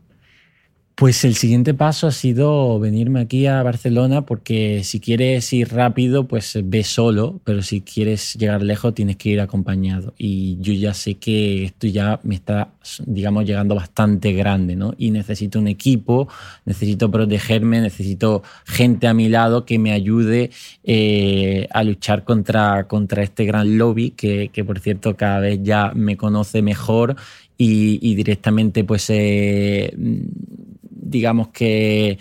Pues 1.00 1.24
el 1.24 1.34
siguiente 1.34 1.72
paso 1.72 2.08
ha 2.08 2.12
sido 2.12 2.78
venirme 2.78 3.20
aquí 3.20 3.46
a 3.46 3.62
Barcelona 3.62 4.26
porque 4.26 4.84
si 4.84 5.00
quieres 5.00 5.50
ir 5.50 5.72
rápido, 5.72 6.28
pues 6.28 6.58
ve 6.62 6.84
solo, 6.84 7.40
pero 7.42 7.62
si 7.62 7.80
quieres 7.80 8.34
llegar 8.34 8.60
lejos 8.60 8.94
tienes 8.94 9.16
que 9.16 9.30
ir 9.30 9.40
acompañado. 9.40 10.12
Y 10.18 10.58
yo 10.60 10.74
ya 10.74 10.92
sé 10.92 11.14
que 11.14 11.64
esto 11.64 11.86
ya 11.86 12.20
me 12.22 12.34
está, 12.34 12.72
digamos, 13.06 13.46
llegando 13.46 13.74
bastante 13.74 14.34
grande, 14.34 14.76
¿no? 14.76 14.92
Y 14.98 15.10
necesito 15.10 15.58
un 15.58 15.68
equipo, 15.68 16.28
necesito 16.66 17.10
protegerme, 17.10 17.80
necesito 17.80 18.42
gente 18.66 19.06
a 19.08 19.14
mi 19.14 19.30
lado 19.30 19.64
que 19.64 19.78
me 19.78 19.92
ayude 19.92 20.50
eh, 20.84 21.66
a 21.70 21.82
luchar 21.82 22.24
contra, 22.24 22.86
contra 22.88 23.22
este 23.22 23.46
gran 23.46 23.78
lobby 23.78 24.10
que, 24.10 24.50
que, 24.52 24.64
por 24.64 24.80
cierto, 24.80 25.16
cada 25.16 25.40
vez 25.40 25.60
ya 25.62 25.92
me 25.94 26.18
conoce 26.18 26.60
mejor 26.60 27.16
y, 27.56 28.14
directamente, 28.14 28.84
pues... 28.84 29.08
Eh, 29.08 29.94
digamos 31.10 31.48
que 31.48 32.18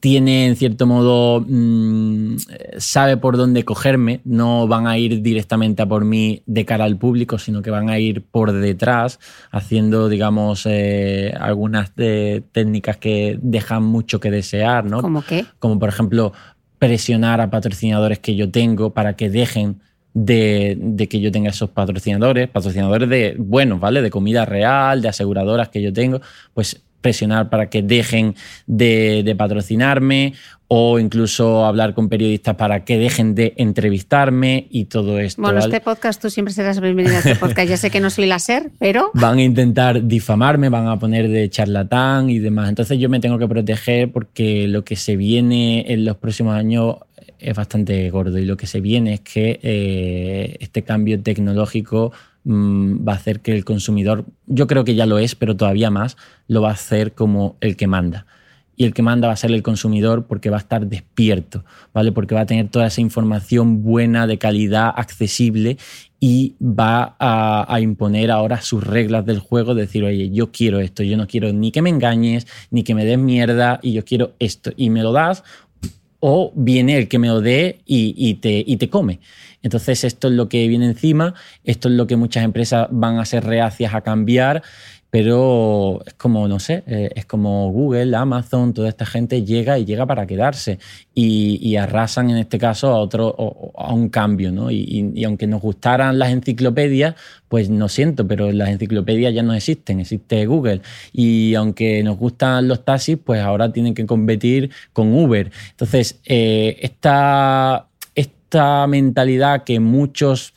tiene 0.00 0.46
en 0.46 0.56
cierto 0.56 0.86
modo, 0.86 1.44
mm, 1.46 2.36
sabe 2.78 3.16
por 3.16 3.36
dónde 3.36 3.64
cogerme, 3.64 4.20
no 4.24 4.66
van 4.66 4.86
a 4.86 4.98
ir 4.98 5.22
directamente 5.22 5.82
a 5.82 5.86
por 5.86 6.04
mí 6.04 6.42
de 6.46 6.64
cara 6.64 6.84
al 6.84 6.96
público, 6.96 7.38
sino 7.38 7.62
que 7.62 7.70
van 7.70 7.88
a 7.88 7.98
ir 7.98 8.22
por 8.22 8.52
detrás, 8.52 9.20
haciendo, 9.50 10.08
digamos, 10.08 10.66
eh, 10.66 11.34
algunas 11.38 11.94
de 11.94 12.42
técnicas 12.52 12.96
que 12.96 13.38
dejan 13.42 13.84
mucho 13.84 14.20
que 14.20 14.30
desear, 14.30 14.84
¿no? 14.84 15.02
¿Cómo 15.02 15.22
qué? 15.22 15.44
Como 15.58 15.78
por 15.78 15.88
ejemplo, 15.88 16.32
presionar 16.78 17.40
a 17.40 17.50
patrocinadores 17.50 18.18
que 18.18 18.34
yo 18.34 18.50
tengo 18.50 18.90
para 18.90 19.14
que 19.14 19.30
dejen 19.30 19.80
de, 20.14 20.76
de, 20.78 21.08
que 21.08 21.20
yo 21.20 21.30
tenga 21.32 21.50
esos 21.50 21.70
patrocinadores, 21.70 22.48
patrocinadores 22.48 23.08
de 23.08 23.36
buenos, 23.38 23.80
¿vale? 23.80 24.02
De 24.02 24.10
comida 24.10 24.44
real, 24.44 25.00
de 25.00 25.08
aseguradoras 25.08 25.68
que 25.68 25.80
yo 25.80 25.92
tengo, 25.92 26.20
pues 26.52 26.82
presionar 27.02 27.50
para 27.50 27.68
que 27.68 27.82
dejen 27.82 28.34
de, 28.66 29.34
patrocinarme 29.36 30.34
o 30.68 30.98
incluso 30.98 31.66
hablar 31.66 31.92
con 31.92 32.08
periodistas 32.08 32.56
para 32.56 32.84
que 32.84 32.96
dejen 32.96 33.34
de 33.34 33.52
entrevistarme 33.58 34.68
y 34.70 34.86
todo 34.86 35.18
esto. 35.18 35.42
Bueno, 35.42 35.58
este 35.58 35.80
podcast 35.80 36.22
tú 36.22 36.30
siempre 36.30 36.54
serás 36.54 36.80
bienvenida 36.80 37.16
a 37.16 37.18
este 37.18 37.36
podcast. 37.36 37.68
Ya 37.68 37.76
sé 37.76 37.90
que 37.90 38.00
no 38.00 38.08
soy 38.08 38.24
la 38.24 38.38
SER, 38.38 38.70
pero... 38.78 39.10
Van 39.14 39.36
a 39.36 39.42
intentar 39.42 40.06
difamarme, 40.06 40.70
van 40.70 40.88
a 40.88 40.98
poner 40.98 41.28
de 41.28 41.50
charlatán 41.50 42.30
y 42.30 42.38
demás. 42.38 42.70
Entonces 42.70 42.98
yo 42.98 43.10
me 43.10 43.20
tengo 43.20 43.38
que 43.38 43.46
proteger 43.46 44.10
porque 44.10 44.66
lo 44.66 44.82
que 44.82 44.96
se 44.96 45.16
viene 45.16 45.92
en 45.92 46.06
los 46.06 46.16
próximos 46.16 46.54
años 46.54 46.96
es 47.42 47.54
bastante 47.54 48.08
gordo 48.10 48.38
y 48.38 48.44
lo 48.44 48.56
que 48.56 48.66
se 48.66 48.80
viene 48.80 49.14
es 49.14 49.20
que 49.20 49.60
eh, 49.62 50.56
este 50.60 50.82
cambio 50.82 51.20
tecnológico 51.20 52.12
Mm, 52.44 53.06
va 53.06 53.12
a 53.12 53.16
hacer 53.16 53.40
que 53.40 53.52
el 53.52 53.64
consumidor, 53.64 54.24
yo 54.46 54.66
creo 54.66 54.84
que 54.84 54.94
ya 54.94 55.06
lo 55.06 55.18
es, 55.18 55.34
pero 55.34 55.56
todavía 55.56 55.90
más, 55.90 56.16
lo 56.48 56.62
va 56.62 56.70
a 56.70 56.72
hacer 56.72 57.12
como 57.12 57.56
el 57.60 57.76
que 57.76 57.86
manda. 57.86 58.26
Y 58.74 58.84
el 58.84 58.94
que 58.94 59.02
manda 59.02 59.28
va 59.28 59.34
a 59.34 59.36
ser 59.36 59.52
el 59.52 59.62
consumidor 59.62 60.26
porque 60.26 60.50
va 60.50 60.56
a 60.56 60.60
estar 60.60 60.86
despierto, 60.86 61.64
¿vale? 61.92 62.10
Porque 62.10 62.34
va 62.34 62.40
a 62.40 62.46
tener 62.46 62.68
toda 62.68 62.86
esa 62.86 63.00
información 63.00 63.82
buena, 63.82 64.26
de 64.26 64.38
calidad, 64.38 64.92
accesible 64.96 65.76
y 66.18 66.54
va 66.60 67.16
a, 67.18 67.80
imponer 67.80 68.30
ahora 68.30 68.60
sus 68.60 68.82
reglas 68.82 69.26
del 69.26 69.40
juego, 69.40 69.74
decir, 69.74 70.04
oye, 70.04 70.30
yo 70.30 70.52
quiero 70.52 70.80
esto, 70.80 71.02
yo 71.02 71.16
no 71.16 71.26
quiero 71.26 71.52
ni 71.52 71.70
que 71.70 71.82
me 71.82 71.90
engañes, 71.90 72.46
ni 72.70 72.82
que 72.82 72.94
me 72.94 73.04
des 73.04 73.18
mierda, 73.18 73.80
y 73.82 73.92
yo 73.92 74.04
quiero 74.04 74.34
esto, 74.38 74.72
y 74.76 74.90
me 74.90 75.02
lo 75.02 75.12
das, 75.12 75.42
o 76.20 76.52
viene 76.54 76.96
el 76.96 77.08
que 77.08 77.18
me 77.18 77.26
lo 77.26 77.40
dé 77.40 77.80
y, 77.84 78.34
te, 78.34 78.62
y 78.64 78.76
te 78.76 78.88
come. 78.88 79.18
Entonces 79.62 80.04
esto 80.04 80.28
es 80.28 80.34
lo 80.34 80.48
que 80.48 80.68
viene 80.68 80.86
encima, 80.86 81.34
esto 81.64 81.88
es 81.88 81.94
lo 81.94 82.06
que 82.06 82.16
muchas 82.16 82.44
empresas 82.44 82.88
van 82.90 83.18
a 83.18 83.24
ser 83.24 83.44
reacias 83.44 83.94
a 83.94 84.00
cambiar, 84.00 84.62
pero 85.12 86.02
es 86.06 86.14
como, 86.14 86.48
no 86.48 86.58
sé, 86.58 86.84
eh, 86.86 87.10
es 87.14 87.26
como 87.26 87.70
Google, 87.70 88.16
Amazon, 88.16 88.72
toda 88.72 88.88
esta 88.88 89.04
gente 89.04 89.44
llega 89.44 89.78
y 89.78 89.84
llega 89.84 90.06
para 90.06 90.26
quedarse 90.26 90.78
y, 91.14 91.76
arrasan 91.76 92.30
en 92.30 92.38
este 92.38 92.56
caso 92.56 92.88
a 92.88 92.98
otro, 92.98 93.36
a 93.76 93.92
un 93.92 94.08
cambio, 94.08 94.50
¿no? 94.52 94.70
Y, 94.70 95.22
aunque 95.24 95.46
nos 95.46 95.60
gustaran 95.60 96.18
las 96.18 96.30
enciclopedias, 96.30 97.14
pues 97.48 97.68
no 97.68 97.90
siento, 97.90 98.26
pero 98.26 98.52
las 98.52 98.70
enciclopedias 98.70 99.34
ya 99.34 99.42
no 99.42 99.52
existen, 99.52 100.00
existe 100.00 100.46
Google. 100.46 100.80
Y 101.12 101.54
aunque 101.56 102.02
nos 102.02 102.16
gustan 102.16 102.66
los 102.66 102.82
taxis, 102.82 103.18
pues 103.22 103.42
ahora 103.42 103.70
tienen 103.70 103.92
que 103.92 104.06
competir 104.06 104.70
con 104.94 105.12
Uber. 105.12 105.50
Entonces, 105.72 106.20
eh, 106.24 106.78
esta 106.80 107.86
esta 108.52 108.86
mentalidad 108.86 109.64
que 109.64 109.80
muchos 109.80 110.52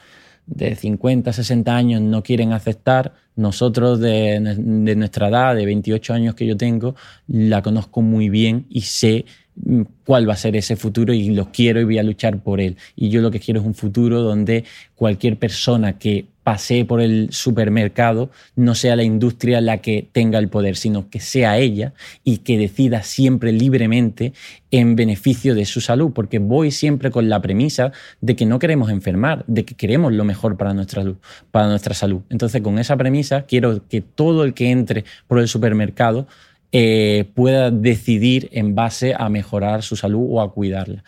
de 0.48 0.76
50, 0.76 1.32
60 1.32 1.74
años 1.74 2.02
no 2.02 2.24
quieren 2.24 2.52
aceptar, 2.52 3.14
nosotros 3.38 4.02
de, 4.02 4.42
nuestra 4.42 5.30
edad, 5.30 5.56
de 5.56 5.66
28 5.66 6.14
años 6.14 6.36
que 6.36 6.46
yo 6.46 6.58
tengo, 6.58 6.96
la 7.30 7.62
conozco 7.62 8.02
muy 8.02 8.28
bien 8.28 8.66
y 8.70 8.82
sé 8.82 9.24
mm, 9.56 9.84
cuál 10.06 10.28
va 10.28 10.34
a 10.34 10.38
ser 10.38 10.58
ese 10.58 10.76
futuro 10.76 11.14
y 11.14 11.30
lo 11.30 11.54
quiero 11.54 11.80
y 11.80 11.86
voy 11.86 11.98
a 11.98 12.04
luchar 12.04 12.44
por 12.44 12.60
él. 12.60 12.76
Y 12.98 13.08
yo 13.08 13.22
lo 13.22 13.32
que 13.32 13.40
quiero 13.40 13.62
es 13.62 13.66
un 13.66 13.76
futuro 13.76 14.22
donde 14.22 14.66
cualquier 14.96 15.40
persona 15.40 15.98
que 15.98 16.26
pase 16.46 16.86
por 16.86 17.02
el 17.02 17.30
supermercado 17.32 18.30
no 18.56 18.76
sea 18.76 18.96
la 18.96 19.02
industria 19.02 19.62
la 19.62 19.80
que 19.80 20.08
tenga 20.12 20.38
el 20.38 20.48
poder, 20.48 20.76
sino 20.76 21.10
que 21.10 21.20
sea 21.20 21.58
ella 21.58 21.94
y 22.24 22.38
que 22.38 22.60
decida 22.60 23.02
siempre 23.02 23.52
libremente 23.52 24.32
en 24.70 24.96
beneficio 24.96 25.56
de 25.56 25.66
su 25.66 25.82
salud, 25.82 26.12
porque 26.14 26.38
voy 26.38 26.70
siempre 26.70 27.10
con 27.10 27.30
la 27.30 27.42
premisa 27.42 27.92
de 28.22 28.36
que 28.36 28.46
no 28.46 28.60
queremos 28.60 28.92
enfermar, 28.92 29.44
de 29.48 29.66
que 29.66 29.74
queremos 29.74 30.14
lo 30.14 30.24
mejor 30.24 30.56
para 30.56 30.76
nuestra, 30.76 31.04
para 31.50 31.68
nuestra 31.68 31.96
salud. 31.96 32.22
Entonces, 32.30 32.62
con 32.62 32.78
esa 32.78 32.96
premisa, 32.96 33.48
quiero 33.48 33.88
que 33.88 34.02
todo 34.02 34.44
el 34.44 34.54
que 34.54 34.70
entre 34.70 35.04
por 35.28 35.40
el 35.40 35.48
supermercado 35.48 36.28
eh, 36.72 37.28
pueda 37.34 37.72
decidir 37.72 38.50
en 38.52 38.76
base 38.76 39.16
a 39.18 39.30
mejorar 39.30 39.82
su 39.82 39.96
salud 39.96 40.28
o 40.30 40.42
a 40.42 40.54
cuidarla. 40.54 41.04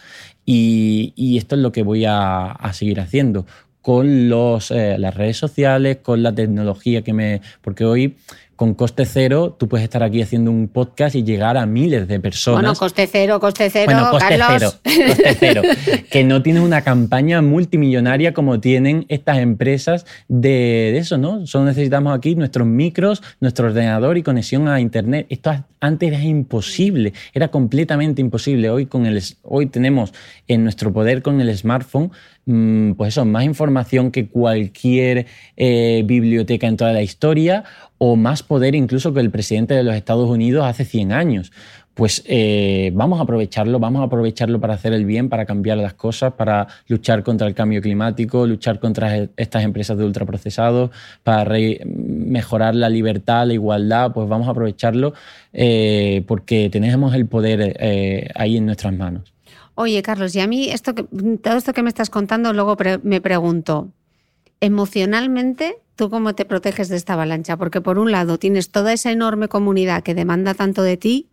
Y, 0.50 1.36
esto 1.38 1.56
es 1.56 1.62
lo 1.62 1.74
que 1.74 1.84
voy 1.84 2.06
a 2.06 2.58
seguir 2.74 3.02
haciendo 3.02 3.46
con 3.88 4.28
los, 4.28 4.70
eh, 4.72 4.98
las 5.00 5.16
redes 5.16 5.38
sociales, 5.38 6.00
con 6.04 6.22
la 6.22 6.36
tecnología 6.36 7.04
que 7.04 7.14
me... 7.14 7.40
Porque 7.62 7.86
hoy 7.86 8.18
con 8.58 8.74
coste 8.74 9.06
cero, 9.06 9.56
tú 9.58 9.70
puedes 9.70 9.86
estar 9.86 10.04
aquí 10.04 10.22
haciendo 10.22 10.52
un 10.52 10.68
podcast 10.68 11.16
y 11.16 11.24
llegar 11.24 11.56
a 11.56 11.66
miles 11.66 12.08
de 12.08 12.20
personas. 12.20 12.62
Bueno, 12.62 12.76
coste 12.76 13.08
cero, 13.10 13.40
coste 13.40 13.70
cero, 13.70 13.86
bueno, 13.86 14.10
coste 14.10 14.38
Carlos. 14.38 14.80
cero, 14.84 15.06
coste 15.08 15.38
cero. 15.40 15.62
que 16.10 16.24
no 16.26 16.42
tienes 16.42 16.64
una 16.64 16.82
campaña 16.82 17.42
multimillonaria 17.42 18.34
como 18.34 18.60
tienen 18.60 19.06
estas 19.10 19.38
empresas 19.38 20.06
de, 20.28 20.50
de, 20.92 20.98
eso, 20.98 21.18
¿no? 21.18 21.46
Solo 21.46 21.66
necesitamos 21.66 22.18
aquí 22.18 22.36
nuestros 22.36 22.68
micros, 22.68 23.22
nuestro 23.40 23.68
ordenador 23.68 24.18
y 24.18 24.24
conexión 24.24 24.68
a 24.68 24.82
Internet. 24.82 25.28
Esto 25.30 25.64
antes 25.80 26.10
era 26.12 26.22
imposible, 26.22 27.14
era 27.34 27.50
completamente 27.50 28.22
imposible. 28.22 28.70
Hoy, 28.72 28.88
con 28.88 29.06
el, 29.06 29.22
hoy 29.44 29.68
tenemos 29.68 30.14
en 30.48 30.64
nuestro 30.64 30.92
poder 30.92 31.22
con 31.22 31.40
el 31.40 31.56
smartphone 31.56 32.12
pues 32.48 33.10
eso, 33.10 33.26
más 33.26 33.44
información 33.44 34.10
que 34.10 34.30
cualquier 34.30 35.26
eh, 35.58 36.04
biblioteca 36.06 36.68
en 36.68 36.78
toda 36.78 36.94
la 36.94 37.02
historia 37.02 37.66
o 37.98 38.16
más 38.16 38.42
poder 38.42 38.74
incluso 38.74 39.14
que 39.14 39.20
el 39.20 39.32
presidente 39.32 39.74
de 39.74 39.84
los 39.84 39.96
Estados 39.96 40.30
Unidos 40.30 40.66
hace 40.66 40.86
100 40.86 41.12
años. 41.12 41.52
Pues 41.94 42.24
eh, 42.28 42.92
vamos 42.94 43.20
a 43.20 43.24
aprovecharlo, 43.24 43.80
vamos 43.80 44.02
a 44.02 44.06
aprovecharlo 44.06 44.62
para 44.62 44.76
hacer 44.76 44.94
el 44.94 45.04
bien, 45.04 45.30
para 45.30 45.46
cambiar 45.46 45.78
las 45.80 45.96
cosas, 45.96 46.34
para 46.34 46.68
luchar 46.88 47.24
contra 47.24 47.48
el 47.48 47.56
cambio 47.56 47.82
climático, 47.82 48.46
luchar 48.46 48.80
contra 48.80 49.18
e, 49.18 49.30
estas 49.36 49.64
empresas 49.64 49.98
de 49.98 50.06
ultraprocesados, 50.06 50.92
para 51.24 51.54
mejorar 51.86 52.76
la 52.76 52.88
libertad, 52.88 53.48
la 53.48 53.54
igualdad, 53.54 54.14
pues 54.14 54.30
vamos 54.30 54.48
a 54.48 54.52
aprovecharlo 54.52 55.14
eh, 55.54 56.24
porque 56.28 56.70
tenemos 56.70 57.16
el 57.16 57.26
poder 57.26 57.76
ahí 58.36 58.58
en 58.58 58.68
nuestras 58.68 58.94
manos. 58.94 59.37
Oye, 59.80 60.02
Carlos, 60.02 60.36
y 60.36 60.40
a 60.40 60.48
mí 60.48 60.72
esto 60.72 60.96
todo 60.96 61.56
esto 61.56 61.72
que 61.72 61.84
me 61.84 61.90
estás 61.90 62.10
contando, 62.10 62.52
luego 62.52 62.76
me 63.04 63.22
pregunto, 63.22 63.92
emocionalmente, 64.60 65.78
¿tú 65.96 66.10
cómo 66.10 66.34
te 66.34 66.46
proteges 66.46 66.90
de 66.90 66.96
esta 66.96 67.14
avalancha? 67.14 67.58
Porque 67.58 67.80
por 67.80 68.00
un 68.00 68.12
lado 68.12 68.40
tienes 68.40 68.72
toda 68.72 68.92
esa 68.92 69.12
enorme 69.12 69.50
comunidad 69.50 70.02
que 70.02 70.16
demanda 70.16 70.56
tanto 70.56 70.82
de 70.82 70.98
ti 70.98 71.30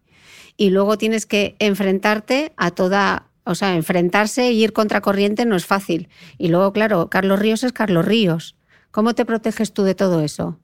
y 0.58 0.68
luego 0.68 0.98
tienes 0.98 1.24
que 1.24 1.56
enfrentarte 1.58 2.52
a 2.58 2.70
toda, 2.72 3.28
o 3.44 3.54
sea, 3.54 3.76
enfrentarse 3.76 4.48
e 4.48 4.52
ir 4.52 4.74
contra 4.74 5.00
corriente 5.00 5.46
no 5.46 5.56
es 5.56 5.64
fácil. 5.64 6.10
Y 6.36 6.48
luego, 6.48 6.74
claro, 6.74 7.08
Carlos 7.08 7.38
Ríos 7.38 7.64
es 7.64 7.72
Carlos 7.72 8.04
Ríos. 8.04 8.56
¿Cómo 8.90 9.14
te 9.14 9.24
proteges 9.24 9.72
tú 9.72 9.84
de 9.84 9.94
todo 9.94 10.20
eso? 10.20 10.58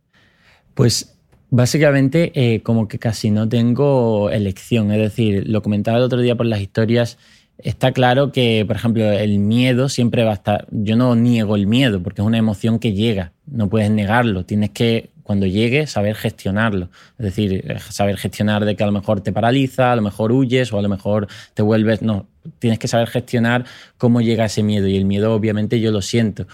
Pues 0.75 1.17
básicamente 1.49 2.31
eh, 2.35 2.63
como 2.63 2.89
que 2.89 2.99
casi 2.99 3.31
no 3.31 3.49
tengo 3.49 4.29
elección. 4.29 4.93
Es 4.93 4.99
decir, 4.99 5.49
lo 5.49 5.63
comentaba 5.63 5.97
el 5.97 6.05
otro 6.05 6.21
día 6.21 6.37
por 6.37 6.45
las 6.45 6.61
historias 6.61 7.17
está 7.65 7.93
claro 7.93 8.33
que, 8.33 8.65
por 8.67 8.77
ejemplo, 8.77 9.11
el 9.11 9.39
miedo 9.39 9.89
siempre 9.89 10.25
va 10.25 10.33
a 10.33 10.35
estar. 10.35 10.67
Yo 10.71 10.97
no 10.97 11.15
niego 11.15 11.57
el 11.57 11.67
miedo 11.67 12.03
porque 12.03 12.23
es 12.23 12.27
una 12.27 12.39
emoción 12.39 12.79
que 12.79 12.93
llega, 12.93 13.33
no 13.47 13.69
puedes 13.69 13.91
negarlo. 13.91 14.45
Tienes 14.45 14.71
que, 14.71 15.11
cuando 15.23 15.47
llegue, 15.47 15.87
saber 15.87 16.17
gestionarlo. 16.17 16.91
Es 17.19 17.25
decir, 17.25 17.65
eh, 17.67 17.79
saber 17.79 18.17
gestionar 18.17 18.65
de 18.65 18.77
que 18.77 18.83
a 18.83 18.87
lo 18.87 18.93
mejor 18.93 19.21
te 19.21 19.33
paraliza, 19.33 19.93
a 19.93 19.97
lo 19.97 20.03
mejor 20.03 20.33
huyes 20.33 20.73
o 20.73 20.79
a 20.79 20.83
lo 20.83 20.89
mejor 20.89 21.29
te 21.55 21.63
vuelves. 21.63 22.03
No, 22.03 22.27
tienes 22.59 22.79
que 22.79 22.89
saber 22.89 23.09
gestionar 23.09 23.65
cómo 23.99 24.21
llega 24.21 24.45
ese 24.45 24.63
miedo 24.63 24.87
y 24.87 24.97
el 24.97 25.05
miedo, 25.05 25.33
obviamente, 25.35 25.81
yo 25.81 25.93
lo 25.93 26.03
siento. 26.03 26.47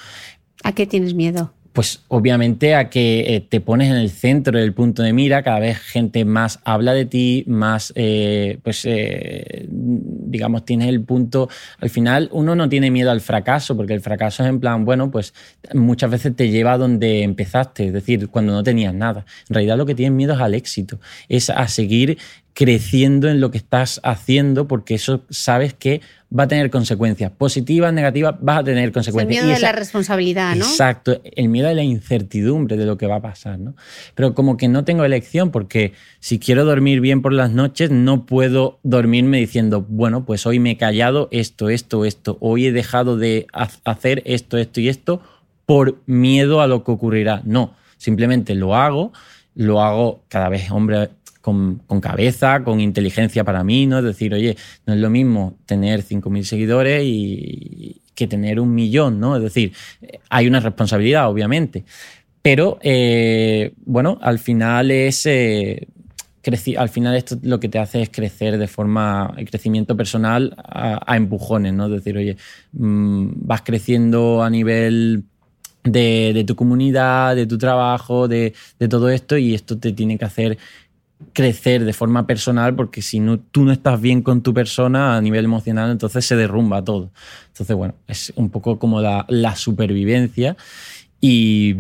¿A 0.63 0.73
qué 0.73 0.87
tienes 0.87 1.15
miedo? 1.15 1.53
Pues 1.77 2.01
obviamente 2.09 2.75
a 2.75 2.89
que 2.89 3.37
eh, 3.37 3.41
te 3.47 3.61
pones 3.61 3.91
en 3.91 3.97
el 3.97 4.09
centro 4.09 4.59
del 4.59 4.73
punto 4.73 5.03
de 5.03 5.13
mira, 5.13 5.43
cada 5.43 5.59
vez 5.59 5.77
gente 5.77 6.25
más 6.25 6.59
habla 6.65 6.95
de 6.95 7.05
ti, 7.05 7.45
más, 7.47 7.93
eh, 7.97 8.59
pues, 8.63 8.87
eh, 8.87 9.67
digamos, 9.69 10.65
tienes 10.65 10.89
el 10.89 11.03
punto, 11.03 11.51
al 11.79 11.91
final 11.91 12.31
uno 12.33 12.55
no 12.55 12.71
tiene 12.71 12.91
miedo 12.91 13.11
al 13.11 13.21
fracaso, 13.21 13.77
porque 13.77 13.93
el 13.93 14.01
fracaso 14.01 14.43
es 14.43 14.49
en 14.49 14.59
plan, 14.59 14.87
bueno, 14.87 15.11
pues 15.11 15.35
muchas 15.75 16.11
veces 16.11 16.35
te 16.35 16.49
lleva 16.49 16.73
a 16.73 16.79
donde 16.79 17.23
empezaste, 17.23 17.89
es 17.89 17.93
decir, 17.93 18.29
cuando 18.29 18.55
no 18.55 18.63
tenías 18.63 18.95
nada. 18.95 19.27
En 19.51 19.55
realidad 19.57 19.77
lo 19.77 19.85
que 19.85 19.95
tienes 19.95 20.17
miedo 20.17 20.33
es 20.33 20.41
al 20.41 20.55
éxito, 20.55 20.99
es 21.29 21.51
a 21.51 21.69
seguir 21.69 22.17
creciendo 22.55 23.29
en 23.29 23.39
lo 23.43 23.51
que 23.51 23.59
estás 23.59 24.01
haciendo, 24.03 24.67
porque 24.67 24.95
eso 24.95 25.25
sabes 25.29 25.75
que 25.75 26.01
va 26.37 26.45
a 26.45 26.49
tener 26.49 26.71
consecuencias 26.71 27.31
positivas, 27.31 27.93
negativas, 27.93 28.35
vas 28.41 28.61
a 28.61 28.65
tener 28.65 28.93
consecuencias. 28.93 29.39
El 29.39 29.47
miedo 29.47 29.55
de 29.55 29.61
la 29.61 29.73
responsabilidad, 29.73 30.57
¿no? 30.57 30.65
Exacto, 30.65 31.21
el 31.23 31.49
miedo 31.49 31.69
de 31.69 31.75
la 31.75 31.85
incertidumbre 31.85 32.77
de 32.77 32.85
lo 32.85 32.99
que 32.99 33.07
va 33.07 33.17
a 33.17 33.23
pasar, 33.23 33.59
¿no? 33.59 33.75
Pero 34.15 34.35
como 34.35 34.57
que 34.57 34.69
no 34.69 34.85
tengo 34.85 35.05
elección, 35.05 35.51
porque 35.51 35.93
si 36.21 36.39
quiero 36.39 36.65
dormir 36.65 37.01
bien 37.01 37.23
por 37.23 37.33
las 37.33 37.51
noches, 37.51 37.91
no 37.91 38.27
puedo 38.27 38.79
dormirme 38.83 39.39
diciendo, 39.39 39.87
bueno, 39.89 40.25
pues 40.25 40.47
hoy 40.47 40.59
me 40.59 40.73
he 40.73 40.77
callado 40.77 41.29
esto, 41.31 41.69
esto, 41.69 42.05
esto, 42.05 42.39
hoy 42.41 42.67
he 42.67 42.73
dejado 42.73 43.17
de 43.17 43.47
hacer 43.85 44.23
esto, 44.27 44.59
esto 44.59 44.81
y 44.81 44.89
esto 44.89 45.21
por 45.65 46.01
miedo 46.07 46.61
a 46.61 46.67
lo 46.67 46.85
que 46.85 46.93
ocurrirá. 46.93 47.43
No, 47.45 47.75
simplemente 47.99 48.55
lo 48.55 48.75
hago, 48.75 49.13
lo 49.55 49.83
hago 49.83 50.23
cada 50.29 50.49
vez, 50.49 50.71
hombre, 50.71 51.11
con, 51.47 52.01
cabeza, 52.01 52.65
con 52.65 52.81
inteligencia 52.81 53.45
para 53.45 53.63
mí, 53.63 53.87
¿no? 53.87 53.99
Es 53.99 54.05
decir, 54.05 54.35
oye, 54.35 54.57
no 54.85 54.95
es 54.95 54.99
lo 54.99 55.11
mismo 55.11 55.57
tener 55.65 56.03
5.000 56.03 56.43
seguidores 56.43 57.05
y, 57.05 58.03
que 58.17 58.27
tener 58.27 58.59
un 58.59 58.75
millón, 58.75 59.21
¿no? 59.21 59.37
Es 59.37 59.43
decir, 59.43 59.73
hay 60.29 60.49
una 60.49 60.59
responsabilidad, 60.59 61.29
obviamente. 61.29 61.85
Pero, 62.43 62.79
eh, 62.83 63.73
bueno, 63.85 64.19
al 64.23 64.41
final 64.41 64.91
es... 64.91 65.25
Eh, 65.27 65.87
al 66.79 66.89
final 66.89 67.17
esto 67.17 67.37
lo 67.43 67.59
que 67.59 67.69
te 67.69 67.81
hace 67.81 68.03
es 68.03 68.11
crecer 68.11 68.57
de 68.57 68.69
forma, 68.69 69.35
el 69.37 69.51
crecimiento 69.51 69.97
personal 69.97 70.55
a, 70.57 71.17
empujones, 71.17 71.75
¿no? 71.75 71.87
Es 71.87 71.93
decir, 71.93 72.17
oye, 72.17 72.37
mm, 72.73 73.31
vas 73.47 73.63
creciendo 73.63 74.45
a 74.45 74.51
nivel 74.51 75.25
de, 75.91 76.45
tu 76.47 76.55
comunidad, 76.57 77.37
de 77.37 77.47
tu 77.47 77.59
trabajo, 77.59 78.29
de, 78.29 78.55
todo 78.89 79.09
esto 79.11 79.37
y 79.37 79.55
esto 79.55 79.79
te 79.79 79.93
tiene 79.93 80.19
que 80.19 80.25
hacer 80.25 80.59
crecer 81.33 81.85
de 81.85 81.93
forma 81.93 82.27
personal 82.27 82.75
porque 82.75 83.03
si 83.03 83.21
no, 83.21 83.39
tú 83.39 83.65
no 83.65 83.73
estás 83.73 84.01
bien 84.01 84.23
con 84.23 84.43
tu 84.43 84.53
persona 84.53 85.17
a 85.17 85.21
nivel 85.21 85.45
emocional, 85.45 85.91
entonces 85.91 86.27
se 86.27 86.37
derrumba 86.37 86.85
todo. 86.85 87.11
Entonces, 87.49 87.77
bueno, 87.77 87.95
es 88.07 88.33
un 88.37 88.51
poco 88.51 88.79
como 88.79 89.01
la, 89.01 89.25
la 89.29 89.57
supervivencia 89.57 90.57
y, 91.21 91.75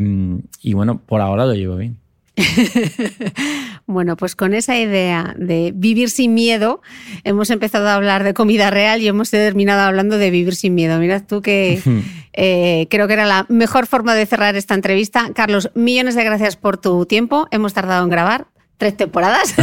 y, 0.62 0.72
bueno, 0.72 1.00
por 1.04 1.20
ahora 1.20 1.44
lo 1.46 1.54
llevo 1.54 1.76
bien. 1.76 1.98
bueno, 3.86 4.16
pues 4.16 4.36
con 4.36 4.52
esa 4.52 4.78
idea 4.78 5.34
de 5.38 5.72
vivir 5.74 6.10
sin 6.10 6.34
miedo, 6.34 6.82
hemos 7.24 7.50
empezado 7.50 7.88
a 7.88 7.94
hablar 7.94 8.24
de 8.24 8.34
comida 8.34 8.70
real 8.70 9.00
y 9.00 9.08
hemos 9.08 9.30
terminado 9.30 9.82
hablando 9.82 10.18
de 10.18 10.30
vivir 10.30 10.54
sin 10.54 10.74
miedo. 10.74 10.98
Mirad 10.98 11.24
tú 11.26 11.40
que 11.40 11.80
eh, 12.32 12.86
creo 12.90 13.06
que 13.06 13.14
era 13.14 13.26
la 13.26 13.46
mejor 13.48 13.86
forma 13.86 14.14
de 14.14 14.26
cerrar 14.26 14.56
esta 14.56 14.74
entrevista. 14.74 15.30
Carlos, 15.34 15.70
millones 15.74 16.14
de 16.14 16.24
gracias 16.24 16.56
por 16.56 16.76
tu 16.76 17.06
tiempo. 17.06 17.48
Hemos 17.50 17.72
tardado 17.72 18.04
en 18.04 18.10
grabar, 18.10 18.48
tres 18.76 18.96
temporadas, 18.96 19.54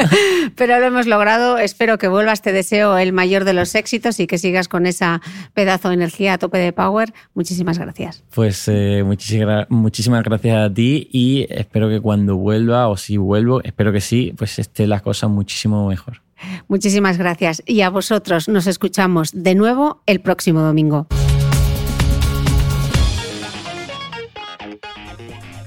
pero 0.56 0.78
lo 0.78 0.86
hemos 0.86 1.06
logrado. 1.06 1.58
Espero 1.58 1.98
que 1.98 2.08
vuelvas, 2.08 2.42
te 2.42 2.52
deseo 2.52 2.98
el 2.98 3.12
mayor 3.12 3.44
de 3.44 3.52
los 3.52 3.74
éxitos 3.74 4.20
y 4.20 4.26
que 4.26 4.38
sigas 4.38 4.68
con 4.68 4.86
esa 4.86 5.20
pedazo 5.54 5.88
de 5.88 5.94
energía 5.94 6.34
a 6.34 6.38
tope 6.38 6.58
de 6.58 6.72
power. 6.72 7.12
Muchísimas 7.34 7.78
gracias. 7.78 8.22
Pues 8.34 8.68
eh, 8.68 9.02
muchísimas, 9.04 9.66
muchísimas 9.70 10.22
gracias 10.22 10.56
a 10.58 10.72
ti 10.72 11.08
y 11.12 11.46
espero 11.50 11.88
que 11.88 12.00
cuando 12.00 12.36
vuelva 12.36 12.88
o 12.88 12.96
si 12.96 13.16
vuelvo, 13.16 13.62
espero 13.62 13.92
que 13.92 14.00
sí, 14.00 14.32
pues 14.36 14.58
esté 14.58 14.86
las 14.86 15.02
cosas 15.02 15.30
muchísimo 15.30 15.88
mejor. 15.88 16.22
Muchísimas 16.68 17.18
gracias 17.18 17.62
y 17.66 17.82
a 17.82 17.90
vosotros 17.90 18.48
nos 18.48 18.66
escuchamos 18.66 19.30
de 19.34 19.54
nuevo 19.54 20.02
el 20.06 20.20
próximo 20.20 20.60
domingo. 20.60 21.06